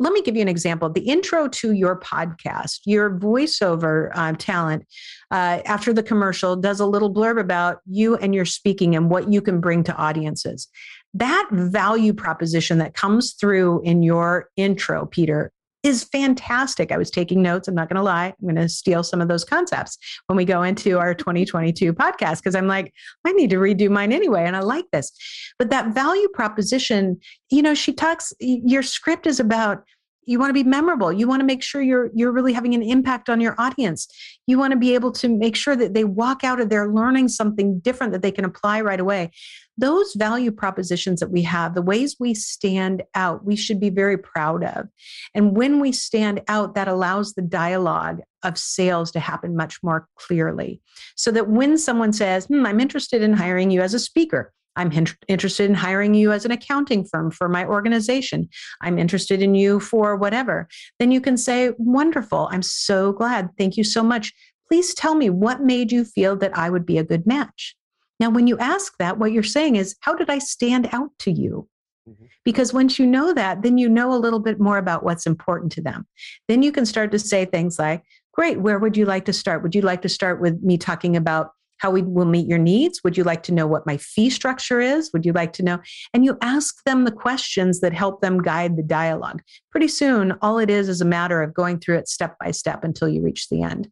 let 0.01 0.13
me 0.13 0.23
give 0.23 0.35
you 0.35 0.41
an 0.41 0.47
example. 0.47 0.89
The 0.89 1.01
intro 1.01 1.47
to 1.47 1.73
your 1.73 1.99
podcast, 1.99 2.79
your 2.85 3.19
voiceover 3.19 4.09
uh, 4.15 4.33
talent, 4.33 4.87
uh, 5.29 5.61
after 5.63 5.93
the 5.93 6.01
commercial, 6.01 6.55
does 6.55 6.79
a 6.79 6.87
little 6.87 7.13
blurb 7.13 7.39
about 7.39 7.81
you 7.85 8.15
and 8.15 8.33
your 8.33 8.45
speaking 8.45 8.95
and 8.95 9.11
what 9.11 9.31
you 9.31 9.41
can 9.41 9.61
bring 9.61 9.83
to 9.83 9.95
audiences 9.95 10.67
that 11.13 11.47
value 11.51 12.13
proposition 12.13 12.77
that 12.77 12.93
comes 12.93 13.33
through 13.33 13.81
in 13.83 14.03
your 14.03 14.49
intro, 14.55 15.05
Peter, 15.05 15.51
is 15.83 16.03
fantastic. 16.03 16.91
I 16.91 16.97
was 16.97 17.09
taking 17.09 17.41
notes. 17.41 17.67
I'm 17.67 17.73
not 17.73 17.89
going 17.89 17.95
to 17.95 18.03
lie. 18.03 18.27
I'm 18.27 18.47
going 18.47 18.55
to 18.55 18.69
steal 18.69 19.03
some 19.03 19.19
of 19.19 19.27
those 19.27 19.43
concepts 19.43 19.97
when 20.27 20.37
we 20.37 20.45
go 20.45 20.61
into 20.61 20.99
our 20.99 21.15
2022 21.15 21.93
podcast 21.93 22.37
because 22.37 22.55
I'm 22.55 22.67
like, 22.67 22.93
I 23.25 23.31
need 23.31 23.49
to 23.49 23.57
redo 23.57 23.89
mine 23.89 24.11
anyway. 24.11 24.45
And 24.45 24.55
I 24.55 24.59
like 24.59 24.85
this. 24.91 25.11
But 25.57 25.71
that 25.71 25.93
value 25.93 26.27
proposition, 26.33 27.19
you 27.49 27.63
know, 27.63 27.73
she 27.73 27.93
talks, 27.93 28.31
your 28.39 28.83
script 28.83 29.25
is 29.25 29.39
about 29.39 29.83
you 30.25 30.37
want 30.39 30.49
to 30.49 30.53
be 30.53 30.63
memorable. 30.63 31.11
You 31.11 31.27
want 31.27 31.39
to 31.39 31.45
make 31.45 31.63
sure 31.63 31.81
you're 31.81 32.11
you're 32.13 32.31
really 32.31 32.53
having 32.53 32.75
an 32.75 32.83
impact 32.83 33.29
on 33.29 33.41
your 33.41 33.55
audience. 33.57 34.07
You 34.47 34.57
want 34.57 34.71
to 34.71 34.77
be 34.77 34.93
able 34.93 35.11
to 35.13 35.27
make 35.27 35.55
sure 35.55 35.75
that 35.75 35.93
they 35.93 36.03
walk 36.03 36.43
out 36.43 36.59
of 36.59 36.69
there 36.69 36.91
learning 36.91 37.29
something 37.29 37.79
different 37.79 38.13
that 38.13 38.21
they 38.21 38.31
can 38.31 38.45
apply 38.45 38.81
right 38.81 38.99
away. 38.99 39.31
Those 39.77 40.13
value 40.13 40.51
propositions 40.51 41.21
that 41.21 41.31
we 41.31 41.41
have 41.43 41.73
the 41.73 41.81
ways 41.81 42.17
we 42.19 42.33
stand 42.33 43.03
out 43.15 43.45
we 43.45 43.55
should 43.55 43.79
be 43.79 43.89
very 43.89 44.17
proud 44.17 44.63
of. 44.63 44.87
And 45.33 45.55
when 45.55 45.79
we 45.79 45.91
stand 45.91 46.41
out 46.47 46.75
that 46.75 46.87
allows 46.87 47.33
the 47.33 47.41
dialogue 47.41 48.21
of 48.43 48.57
sales 48.57 49.11
to 49.11 49.19
happen 49.19 49.55
much 49.55 49.81
more 49.83 50.07
clearly. 50.15 50.81
So 51.15 51.31
that 51.31 51.49
when 51.49 51.77
someone 51.77 52.13
says 52.13 52.45
hmm, 52.45 52.65
i'm 52.65 52.79
interested 52.79 53.21
in 53.21 53.33
hiring 53.33 53.71
you 53.71 53.81
as 53.81 53.93
a 53.93 53.99
speaker 53.99 54.53
I'm 54.75 54.91
interested 55.27 55.69
in 55.69 55.75
hiring 55.75 56.13
you 56.13 56.31
as 56.31 56.45
an 56.45 56.51
accounting 56.51 57.05
firm 57.05 57.31
for 57.31 57.49
my 57.49 57.65
organization. 57.65 58.49
I'm 58.81 58.97
interested 58.97 59.41
in 59.41 59.55
you 59.55 59.79
for 59.79 60.15
whatever. 60.15 60.67
Then 60.99 61.11
you 61.11 61.21
can 61.21 61.37
say, 61.37 61.71
Wonderful. 61.77 62.47
I'm 62.51 62.61
so 62.61 63.11
glad. 63.11 63.49
Thank 63.57 63.77
you 63.77 63.83
so 63.83 64.03
much. 64.03 64.33
Please 64.67 64.93
tell 64.93 65.15
me 65.15 65.29
what 65.29 65.61
made 65.61 65.91
you 65.91 66.05
feel 66.05 66.35
that 66.37 66.57
I 66.57 66.69
would 66.69 66.85
be 66.85 66.97
a 66.97 67.03
good 67.03 67.27
match. 67.27 67.75
Now, 68.19 68.29
when 68.29 68.47
you 68.47 68.57
ask 68.59 68.93
that, 68.99 69.17
what 69.17 69.31
you're 69.31 69.43
saying 69.43 69.75
is, 69.75 69.95
How 70.01 70.15
did 70.15 70.29
I 70.29 70.39
stand 70.39 70.87
out 70.91 71.11
to 71.19 71.31
you? 71.31 71.67
Mm-hmm. 72.09 72.25
Because 72.45 72.73
once 72.73 72.97
you 72.97 73.05
know 73.05 73.33
that, 73.33 73.63
then 73.63 73.77
you 73.77 73.89
know 73.89 74.13
a 74.13 74.17
little 74.17 74.39
bit 74.39 74.59
more 74.59 74.77
about 74.77 75.03
what's 75.03 75.25
important 75.25 75.71
to 75.73 75.81
them. 75.81 76.07
Then 76.47 76.63
you 76.63 76.71
can 76.71 76.85
start 76.85 77.11
to 77.11 77.19
say 77.19 77.45
things 77.45 77.77
like, 77.77 78.03
Great, 78.33 78.61
where 78.61 78.79
would 78.79 78.95
you 78.95 79.05
like 79.05 79.25
to 79.25 79.33
start? 79.33 79.61
Would 79.63 79.75
you 79.75 79.81
like 79.81 80.01
to 80.03 80.09
start 80.09 80.39
with 80.39 80.61
me 80.63 80.77
talking 80.77 81.17
about 81.17 81.51
how 81.81 81.89
we 81.89 82.03
will 82.03 82.25
meet 82.25 82.47
your 82.47 82.59
needs. 82.59 83.03
Would 83.03 83.17
you 83.17 83.23
like 83.23 83.41
to 83.43 83.51
know 83.51 83.65
what 83.65 83.87
my 83.87 83.97
fee 83.97 84.29
structure 84.29 84.79
is? 84.79 85.09
Would 85.13 85.25
you 85.25 85.33
like 85.33 85.51
to 85.53 85.63
know? 85.63 85.79
And 86.13 86.23
you 86.23 86.37
ask 86.41 86.83
them 86.85 87.05
the 87.05 87.11
questions 87.11 87.81
that 87.81 87.91
help 87.91 88.21
them 88.21 88.43
guide 88.43 88.77
the 88.77 88.83
dialogue. 88.83 89.41
Pretty 89.71 89.87
soon, 89.87 90.33
all 90.43 90.59
it 90.59 90.69
is 90.69 90.87
is 90.87 91.01
a 91.01 91.05
matter 91.05 91.41
of 91.41 91.55
going 91.55 91.79
through 91.79 91.97
it 91.97 92.07
step 92.07 92.35
by 92.39 92.51
step 92.51 92.83
until 92.83 93.09
you 93.09 93.23
reach 93.23 93.49
the 93.49 93.63
end. 93.63 93.89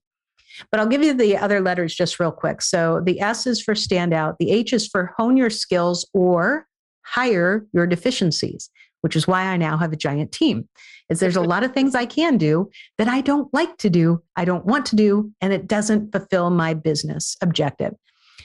But 0.72 0.80
I'll 0.80 0.88
give 0.88 1.04
you 1.04 1.16
the 1.16 1.36
other 1.36 1.62
letters 1.62 1.96
just 1.96 2.20
real 2.20 2.32
quick. 2.32 2.62
So 2.62 3.02
the 3.04 3.20
S 3.22 3.48
is 3.48 3.60
for 3.60 3.74
stand 3.74 4.14
out, 4.14 4.38
the 4.38 4.52
H 4.52 4.72
is 4.72 4.88
for 4.88 5.14
hone 5.18 5.36
your 5.36 5.50
skills 5.50 6.08
or 6.14 6.68
hire 7.02 7.66
your 7.74 7.88
deficiencies 7.88 8.70
which 9.02 9.16
is 9.16 9.28
why 9.28 9.44
I 9.44 9.58
now 9.58 9.78
have 9.78 9.94
a 9.94 9.98
giant 9.98 10.32
team. 10.32 10.68
Is 11.10 11.20
there's 11.20 11.36
a 11.36 11.42
lot 11.54 11.64
of 11.64 11.74
things 11.74 11.96
I 11.96 12.06
can 12.06 12.38
do 12.38 12.70
that 12.98 13.08
I 13.08 13.22
don't 13.22 13.54
like 13.54 13.78
to 13.78 13.90
do, 13.90 14.22
I 14.36 14.46
don't 14.46 14.66
want 14.66 14.86
to 14.88 14.96
do, 14.96 15.32
and 15.42 15.54
it 15.54 15.68
doesn't 15.68 16.12
fulfill 16.12 16.50
my 16.50 16.74
business 16.74 17.36
objective. 17.42 17.94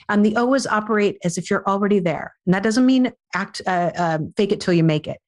And 0.09 0.25
the 0.25 0.35
O 0.35 0.53
is 0.53 0.67
operate 0.67 1.17
as 1.23 1.37
if 1.37 1.49
you're 1.49 1.67
already 1.67 1.99
there. 1.99 2.33
And 2.45 2.53
that 2.53 2.63
doesn't 2.63 2.85
mean 2.85 3.11
act 3.33 3.61
uh, 3.65 3.91
uh, 3.95 4.19
fake 4.37 4.51
it 4.51 4.61
till 4.61 4.73
you 4.73 4.83
make 4.83 5.07
it. 5.07 5.19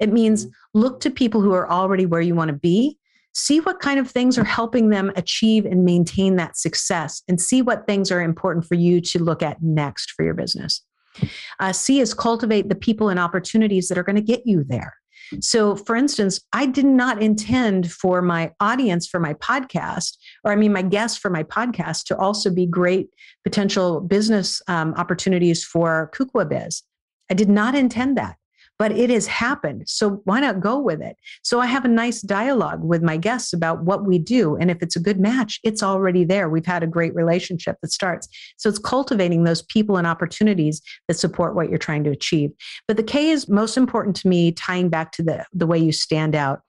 It 0.00 0.12
means 0.12 0.46
mm-hmm. 0.46 0.80
look 0.80 1.00
to 1.00 1.10
people 1.10 1.40
who 1.40 1.52
are 1.52 1.70
already 1.70 2.06
where 2.06 2.20
you 2.20 2.34
want 2.34 2.48
to 2.48 2.56
be. 2.56 2.98
See 3.34 3.60
what 3.60 3.80
kind 3.80 3.98
of 3.98 4.10
things 4.10 4.36
are 4.36 4.44
helping 4.44 4.90
them 4.90 5.10
achieve 5.16 5.64
and 5.64 5.84
maintain 5.84 6.36
that 6.36 6.58
success, 6.58 7.22
and 7.28 7.40
see 7.40 7.62
what 7.62 7.86
things 7.86 8.10
are 8.10 8.20
important 8.20 8.66
for 8.66 8.74
you 8.74 9.00
to 9.00 9.22
look 9.22 9.42
at 9.42 9.62
next 9.62 10.10
for 10.10 10.22
your 10.22 10.34
business. 10.34 10.82
Uh, 11.60 11.72
C 11.72 12.00
is 12.00 12.14
cultivate 12.14 12.68
the 12.68 12.74
people 12.74 13.08
and 13.08 13.20
opportunities 13.20 13.88
that 13.88 13.98
are 13.98 14.02
going 14.02 14.16
to 14.16 14.22
get 14.22 14.42
you 14.46 14.64
there. 14.64 14.94
So, 15.40 15.76
for 15.76 15.96
instance, 15.96 16.40
I 16.52 16.66
did 16.66 16.84
not 16.84 17.22
intend 17.22 17.90
for 17.90 18.20
my 18.20 18.52
audience 18.60 19.06
for 19.06 19.18
my 19.18 19.34
podcast, 19.34 20.16
or 20.44 20.52
I 20.52 20.56
mean, 20.56 20.72
my 20.72 20.82
guests 20.82 21.18
for 21.18 21.30
my 21.30 21.42
podcast 21.42 22.04
to 22.06 22.16
also 22.16 22.50
be 22.50 22.66
great 22.66 23.08
potential 23.44 24.00
business 24.00 24.60
um, 24.68 24.94
opportunities 24.94 25.64
for 25.64 26.10
Kukua 26.14 26.48
Biz. 26.48 26.82
I 27.30 27.34
did 27.34 27.48
not 27.48 27.74
intend 27.74 28.18
that 28.18 28.36
but 28.82 28.90
it 28.90 29.10
has 29.10 29.28
happened. 29.28 29.84
So 29.86 30.22
why 30.24 30.40
not 30.40 30.58
go 30.58 30.76
with 30.76 31.00
it? 31.00 31.16
So 31.44 31.60
I 31.60 31.66
have 31.66 31.84
a 31.84 31.88
nice 31.88 32.20
dialogue 32.20 32.82
with 32.82 33.00
my 33.00 33.16
guests 33.16 33.52
about 33.52 33.84
what 33.84 34.04
we 34.04 34.18
do. 34.18 34.56
And 34.56 34.72
if 34.72 34.82
it's 34.82 34.96
a 34.96 35.00
good 35.00 35.20
match, 35.20 35.60
it's 35.62 35.84
already 35.84 36.24
there. 36.24 36.48
We've 36.48 36.66
had 36.66 36.82
a 36.82 36.88
great 36.88 37.14
relationship 37.14 37.76
that 37.80 37.92
starts. 37.92 38.26
So 38.56 38.68
it's 38.68 38.80
cultivating 38.80 39.44
those 39.44 39.62
people 39.62 39.98
and 39.98 40.04
opportunities 40.04 40.82
that 41.06 41.14
support 41.14 41.54
what 41.54 41.68
you're 41.68 41.78
trying 41.78 42.02
to 42.02 42.10
achieve. 42.10 42.50
But 42.88 42.96
the 42.96 43.04
K 43.04 43.30
is 43.30 43.48
most 43.48 43.76
important 43.76 44.16
to 44.16 44.26
me, 44.26 44.50
tying 44.50 44.88
back 44.88 45.12
to 45.12 45.22
the, 45.22 45.46
the 45.52 45.68
way 45.68 45.78
you 45.78 45.92
stand 45.92 46.34
out. 46.34 46.62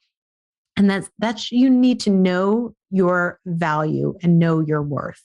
And 0.77 0.87
that's 0.91 1.09
that's 1.17 1.51
you 1.51 1.67
need 1.67 1.99
to 2.01 2.11
know 2.11 2.75
your 2.91 3.39
value 3.47 4.13
and 4.21 4.37
know 4.37 4.59
your 4.59 4.83
worth. 4.83 5.23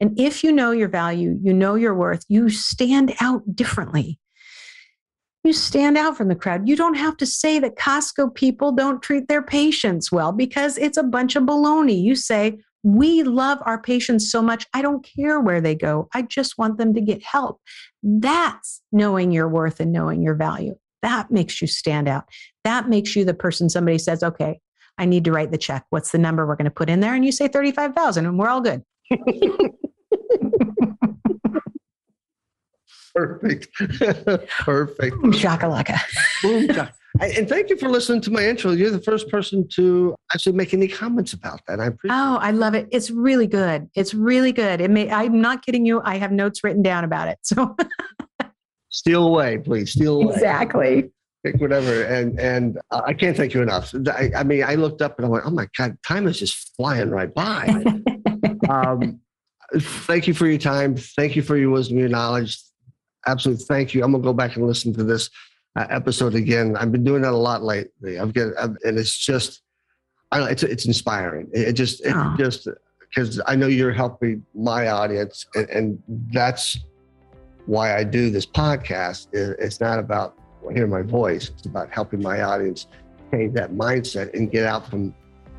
And 0.00 0.20
if 0.20 0.44
you 0.44 0.52
know 0.52 0.70
your 0.70 0.88
value, 0.88 1.38
you 1.42 1.54
know 1.54 1.76
your 1.76 1.94
worth, 1.94 2.26
you 2.28 2.50
stand 2.50 3.14
out 3.22 3.56
differently 3.56 4.18
you 5.44 5.52
stand 5.52 5.96
out 5.96 6.16
from 6.16 6.28
the 6.28 6.34
crowd. 6.34 6.68
You 6.68 6.76
don't 6.76 6.94
have 6.94 7.16
to 7.18 7.26
say 7.26 7.58
that 7.60 7.76
Costco 7.76 8.34
people 8.34 8.72
don't 8.72 9.02
treat 9.02 9.28
their 9.28 9.42
patients 9.42 10.12
well 10.12 10.32
because 10.32 10.76
it's 10.76 10.98
a 10.98 11.02
bunch 11.02 11.34
of 11.36 11.44
baloney. 11.44 12.00
You 12.00 12.14
say, 12.14 12.58
we 12.82 13.22
love 13.22 13.58
our 13.64 13.80
patients 13.80 14.30
so 14.30 14.42
much. 14.42 14.66
I 14.74 14.82
don't 14.82 15.06
care 15.16 15.40
where 15.40 15.60
they 15.60 15.74
go. 15.74 16.08
I 16.14 16.22
just 16.22 16.58
want 16.58 16.78
them 16.78 16.94
to 16.94 17.00
get 17.00 17.22
help. 17.22 17.60
That's 18.02 18.82
knowing 18.92 19.32
your 19.32 19.48
worth 19.48 19.80
and 19.80 19.92
knowing 19.92 20.22
your 20.22 20.34
value. 20.34 20.76
That 21.02 21.30
makes 21.30 21.60
you 21.60 21.66
stand 21.66 22.08
out. 22.08 22.24
That 22.64 22.88
makes 22.88 23.16
you 23.16 23.24
the 23.24 23.34
person 23.34 23.68
somebody 23.70 23.98
says, 23.98 24.22
okay, 24.22 24.60
I 24.98 25.06
need 25.06 25.24
to 25.24 25.32
write 25.32 25.50
the 25.50 25.58
check. 25.58 25.84
What's 25.90 26.12
the 26.12 26.18
number 26.18 26.46
we're 26.46 26.56
going 26.56 26.66
to 26.66 26.70
put 26.70 26.90
in 26.90 27.00
there? 27.00 27.14
And 27.14 27.24
you 27.24 27.32
say 27.32 27.48
35,000 27.48 28.26
and 28.26 28.38
we're 28.38 28.48
all 28.48 28.60
good. 28.60 28.82
Perfect. 33.14 33.68
Perfect. 34.60 35.16
Boom 35.20 35.32
shakalaka. 35.32 36.00
Boom 36.42 36.68
shakalaka. 36.68 36.92
And 37.20 37.48
thank 37.48 37.70
you 37.70 37.76
for 37.76 37.88
listening 37.88 38.20
to 38.22 38.30
my 38.30 38.46
intro. 38.46 38.70
You're 38.70 38.92
the 38.92 39.00
first 39.00 39.28
person 39.28 39.66
to 39.72 40.14
actually 40.32 40.52
make 40.52 40.72
any 40.72 40.86
comments 40.86 41.32
about 41.32 41.60
that. 41.66 41.80
I 41.80 41.86
appreciate. 41.86 42.16
Oh, 42.16 42.36
I 42.36 42.52
love 42.52 42.74
it. 42.74 42.88
It's 42.92 43.10
really 43.10 43.48
good. 43.48 43.90
It's 43.96 44.14
really 44.14 44.52
good. 44.52 44.80
It 44.80 44.92
may. 44.92 45.10
I'm 45.10 45.40
not 45.40 45.66
kidding 45.66 45.84
you. 45.84 46.00
I 46.04 46.18
have 46.18 46.30
notes 46.30 46.62
written 46.62 46.82
down 46.82 47.02
about 47.02 47.26
it. 47.26 47.38
So 47.42 47.76
steal 48.90 49.26
away, 49.26 49.58
please. 49.58 49.92
Steal 49.92 50.22
away. 50.22 50.34
Exactly. 50.34 51.10
Pick 51.44 51.60
whatever. 51.60 52.04
And 52.04 52.38
and 52.38 52.78
uh, 52.92 53.02
I 53.04 53.12
can't 53.12 53.36
thank 53.36 53.54
you 53.54 53.62
enough. 53.62 53.92
I, 54.06 54.30
I, 54.36 54.44
mean, 54.44 54.62
I 54.62 54.76
looked 54.76 55.02
up 55.02 55.18
and 55.18 55.26
I 55.26 55.28
went, 55.28 55.44
oh 55.46 55.50
my 55.50 55.66
god, 55.76 55.98
time 56.06 56.28
is 56.28 56.38
just 56.38 56.76
flying 56.76 57.10
right 57.10 57.34
by. 57.34 57.84
um, 58.68 59.20
thank 59.76 60.28
you 60.28 60.34
for 60.34 60.46
your 60.46 60.58
time. 60.58 60.96
Thank 60.96 61.34
you 61.34 61.42
for 61.42 61.56
your 61.56 61.70
wisdom, 61.70 61.98
your 61.98 62.08
knowledge. 62.08 62.58
Absolutely, 63.26 63.64
thank 63.66 63.94
you. 63.94 64.02
I'm 64.02 64.12
gonna 64.12 64.24
go 64.24 64.32
back 64.32 64.56
and 64.56 64.66
listen 64.66 64.92
to 64.94 65.04
this 65.04 65.30
uh, 65.76 65.86
episode 65.90 66.34
again. 66.34 66.76
I've 66.76 66.92
been 66.92 67.04
doing 67.04 67.22
that 67.22 67.32
a 67.32 67.36
lot 67.36 67.62
lately. 67.62 68.18
I've 68.18 68.32
got, 68.32 68.52
I've, 68.58 68.76
and 68.84 68.98
it's 68.98 69.16
just, 69.16 69.62
I 70.32 70.38
don't 70.38 70.46
know, 70.46 70.52
it's 70.52 70.62
it's 70.62 70.86
inspiring. 70.86 71.48
It, 71.52 71.68
it 71.68 71.72
just, 71.74 72.04
it 72.04 72.12
oh. 72.14 72.34
just 72.38 72.68
because 73.00 73.40
I 73.46 73.56
know 73.56 73.66
you're 73.66 73.92
helping 73.92 74.44
my 74.54 74.88
audience, 74.88 75.46
and, 75.54 75.68
and, 75.70 76.02
that's 76.32 76.78
why 77.66 77.96
I 77.96 78.04
do 78.04 78.30
this 78.30 78.46
podcast. 78.46 79.28
It's 79.32 79.80
not 79.80 79.98
about 79.98 80.38
hearing 80.72 80.90
my 80.90 81.02
voice; 81.02 81.50
it's 81.50 81.66
about 81.66 81.90
helping 81.90 82.22
my 82.22 82.42
audience 82.42 82.86
change 83.30 83.54
that 83.54 83.72
mindset 83.72 84.32
and 84.34 84.50
get 84.50 84.64
out 84.64 84.88
from 84.88 85.14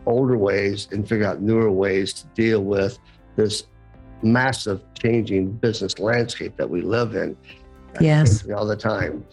older 0.06 0.38
ways 0.38 0.88
and 0.92 1.08
figure 1.08 1.26
out 1.26 1.42
newer 1.42 1.72
ways 1.72 2.14
to 2.14 2.28
deal 2.28 2.64
with 2.64 2.98
this 3.36 3.68
massive 4.24 4.82
changing 5.02 5.52
business 5.52 6.00
landscape 6.00 6.56
that 6.58 6.70
we 6.70 6.82
live 6.82 7.16
in. 7.16 7.36
Yes. 8.00 8.48
All 8.50 8.66
the 8.66 8.76
time. 8.76 9.26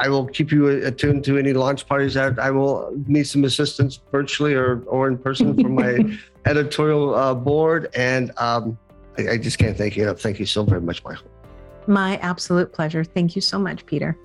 I 0.00 0.08
will 0.08 0.26
keep 0.26 0.50
you 0.50 0.66
attuned 0.68 1.24
to 1.24 1.38
any 1.38 1.52
launch 1.52 1.86
parties 1.86 2.14
that 2.14 2.38
I 2.38 2.50
will 2.50 2.92
need 3.06 3.24
some 3.24 3.44
assistance 3.44 4.00
virtually 4.10 4.54
or, 4.54 4.82
or 4.86 5.06
in 5.06 5.16
person 5.16 5.54
from 5.54 5.76
my 5.76 6.18
editorial 6.44 7.14
uh, 7.14 7.34
board. 7.34 7.88
And 7.94 8.32
um, 8.36 8.76
I, 9.16 9.28
I, 9.30 9.38
just 9.38 9.58
can't 9.58 9.76
thank 9.76 9.96
you 9.96 10.02
enough. 10.02 10.20
Thank 10.20 10.40
you 10.40 10.46
so 10.46 10.64
very 10.64 10.80
much, 10.80 11.04
Michael. 11.04 11.30
My 11.86 12.16
absolute 12.16 12.72
pleasure. 12.72 13.04
Thank 13.04 13.36
you 13.36 13.42
so 13.42 13.58
much, 13.58 13.86
Peter. 13.86 14.18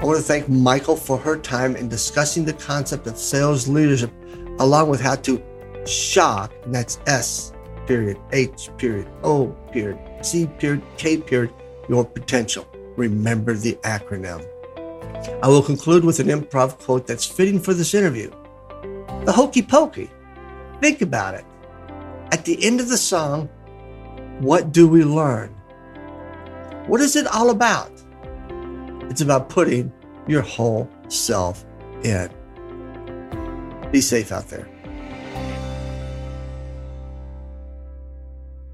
I 0.00 0.04
want 0.04 0.18
to 0.18 0.24
thank 0.24 0.48
Michael 0.48 0.96
for 0.96 1.16
her 1.18 1.36
time 1.36 1.76
in 1.76 1.88
discussing 1.88 2.44
the 2.44 2.54
concept 2.54 3.06
of 3.06 3.16
sales 3.16 3.68
leadership, 3.68 4.10
along 4.58 4.88
with 4.88 5.00
how 5.00 5.14
to 5.14 5.40
shock, 5.86 6.52
and 6.64 6.74
that's 6.74 6.98
S 7.06 7.52
period, 7.86 8.18
H 8.32 8.70
period, 8.78 9.08
O 9.22 9.48
period, 9.72 9.98
C 10.22 10.46
period, 10.58 10.82
K 10.96 11.16
period, 11.18 11.52
your 11.88 12.04
potential. 12.04 12.66
Remember 12.96 13.54
the 13.54 13.74
acronym. 13.82 14.46
I 15.42 15.48
will 15.48 15.62
conclude 15.62 16.04
with 16.04 16.20
an 16.20 16.28
improv 16.28 16.78
quote 16.78 17.06
that's 17.06 17.26
fitting 17.26 17.60
for 17.60 17.74
this 17.74 17.94
interview. 17.94 18.30
The 19.24 19.32
hokey 19.32 19.62
pokey. 19.62 20.10
Think 20.80 21.00
about 21.00 21.34
it. 21.34 21.44
At 22.32 22.44
the 22.44 22.64
end 22.64 22.80
of 22.80 22.88
the 22.88 22.96
song, 22.96 23.48
what 24.40 24.72
do 24.72 24.88
we 24.88 25.04
learn? 25.04 25.50
What 26.86 27.00
is 27.00 27.14
it 27.14 27.26
all 27.28 27.50
about? 27.50 27.92
It's 29.10 29.20
about 29.20 29.48
putting 29.48 29.92
your 30.26 30.42
whole 30.42 30.88
self 31.08 31.64
in. 32.02 32.30
Be 33.92 34.00
safe 34.00 34.32
out 34.32 34.48
there. 34.48 34.71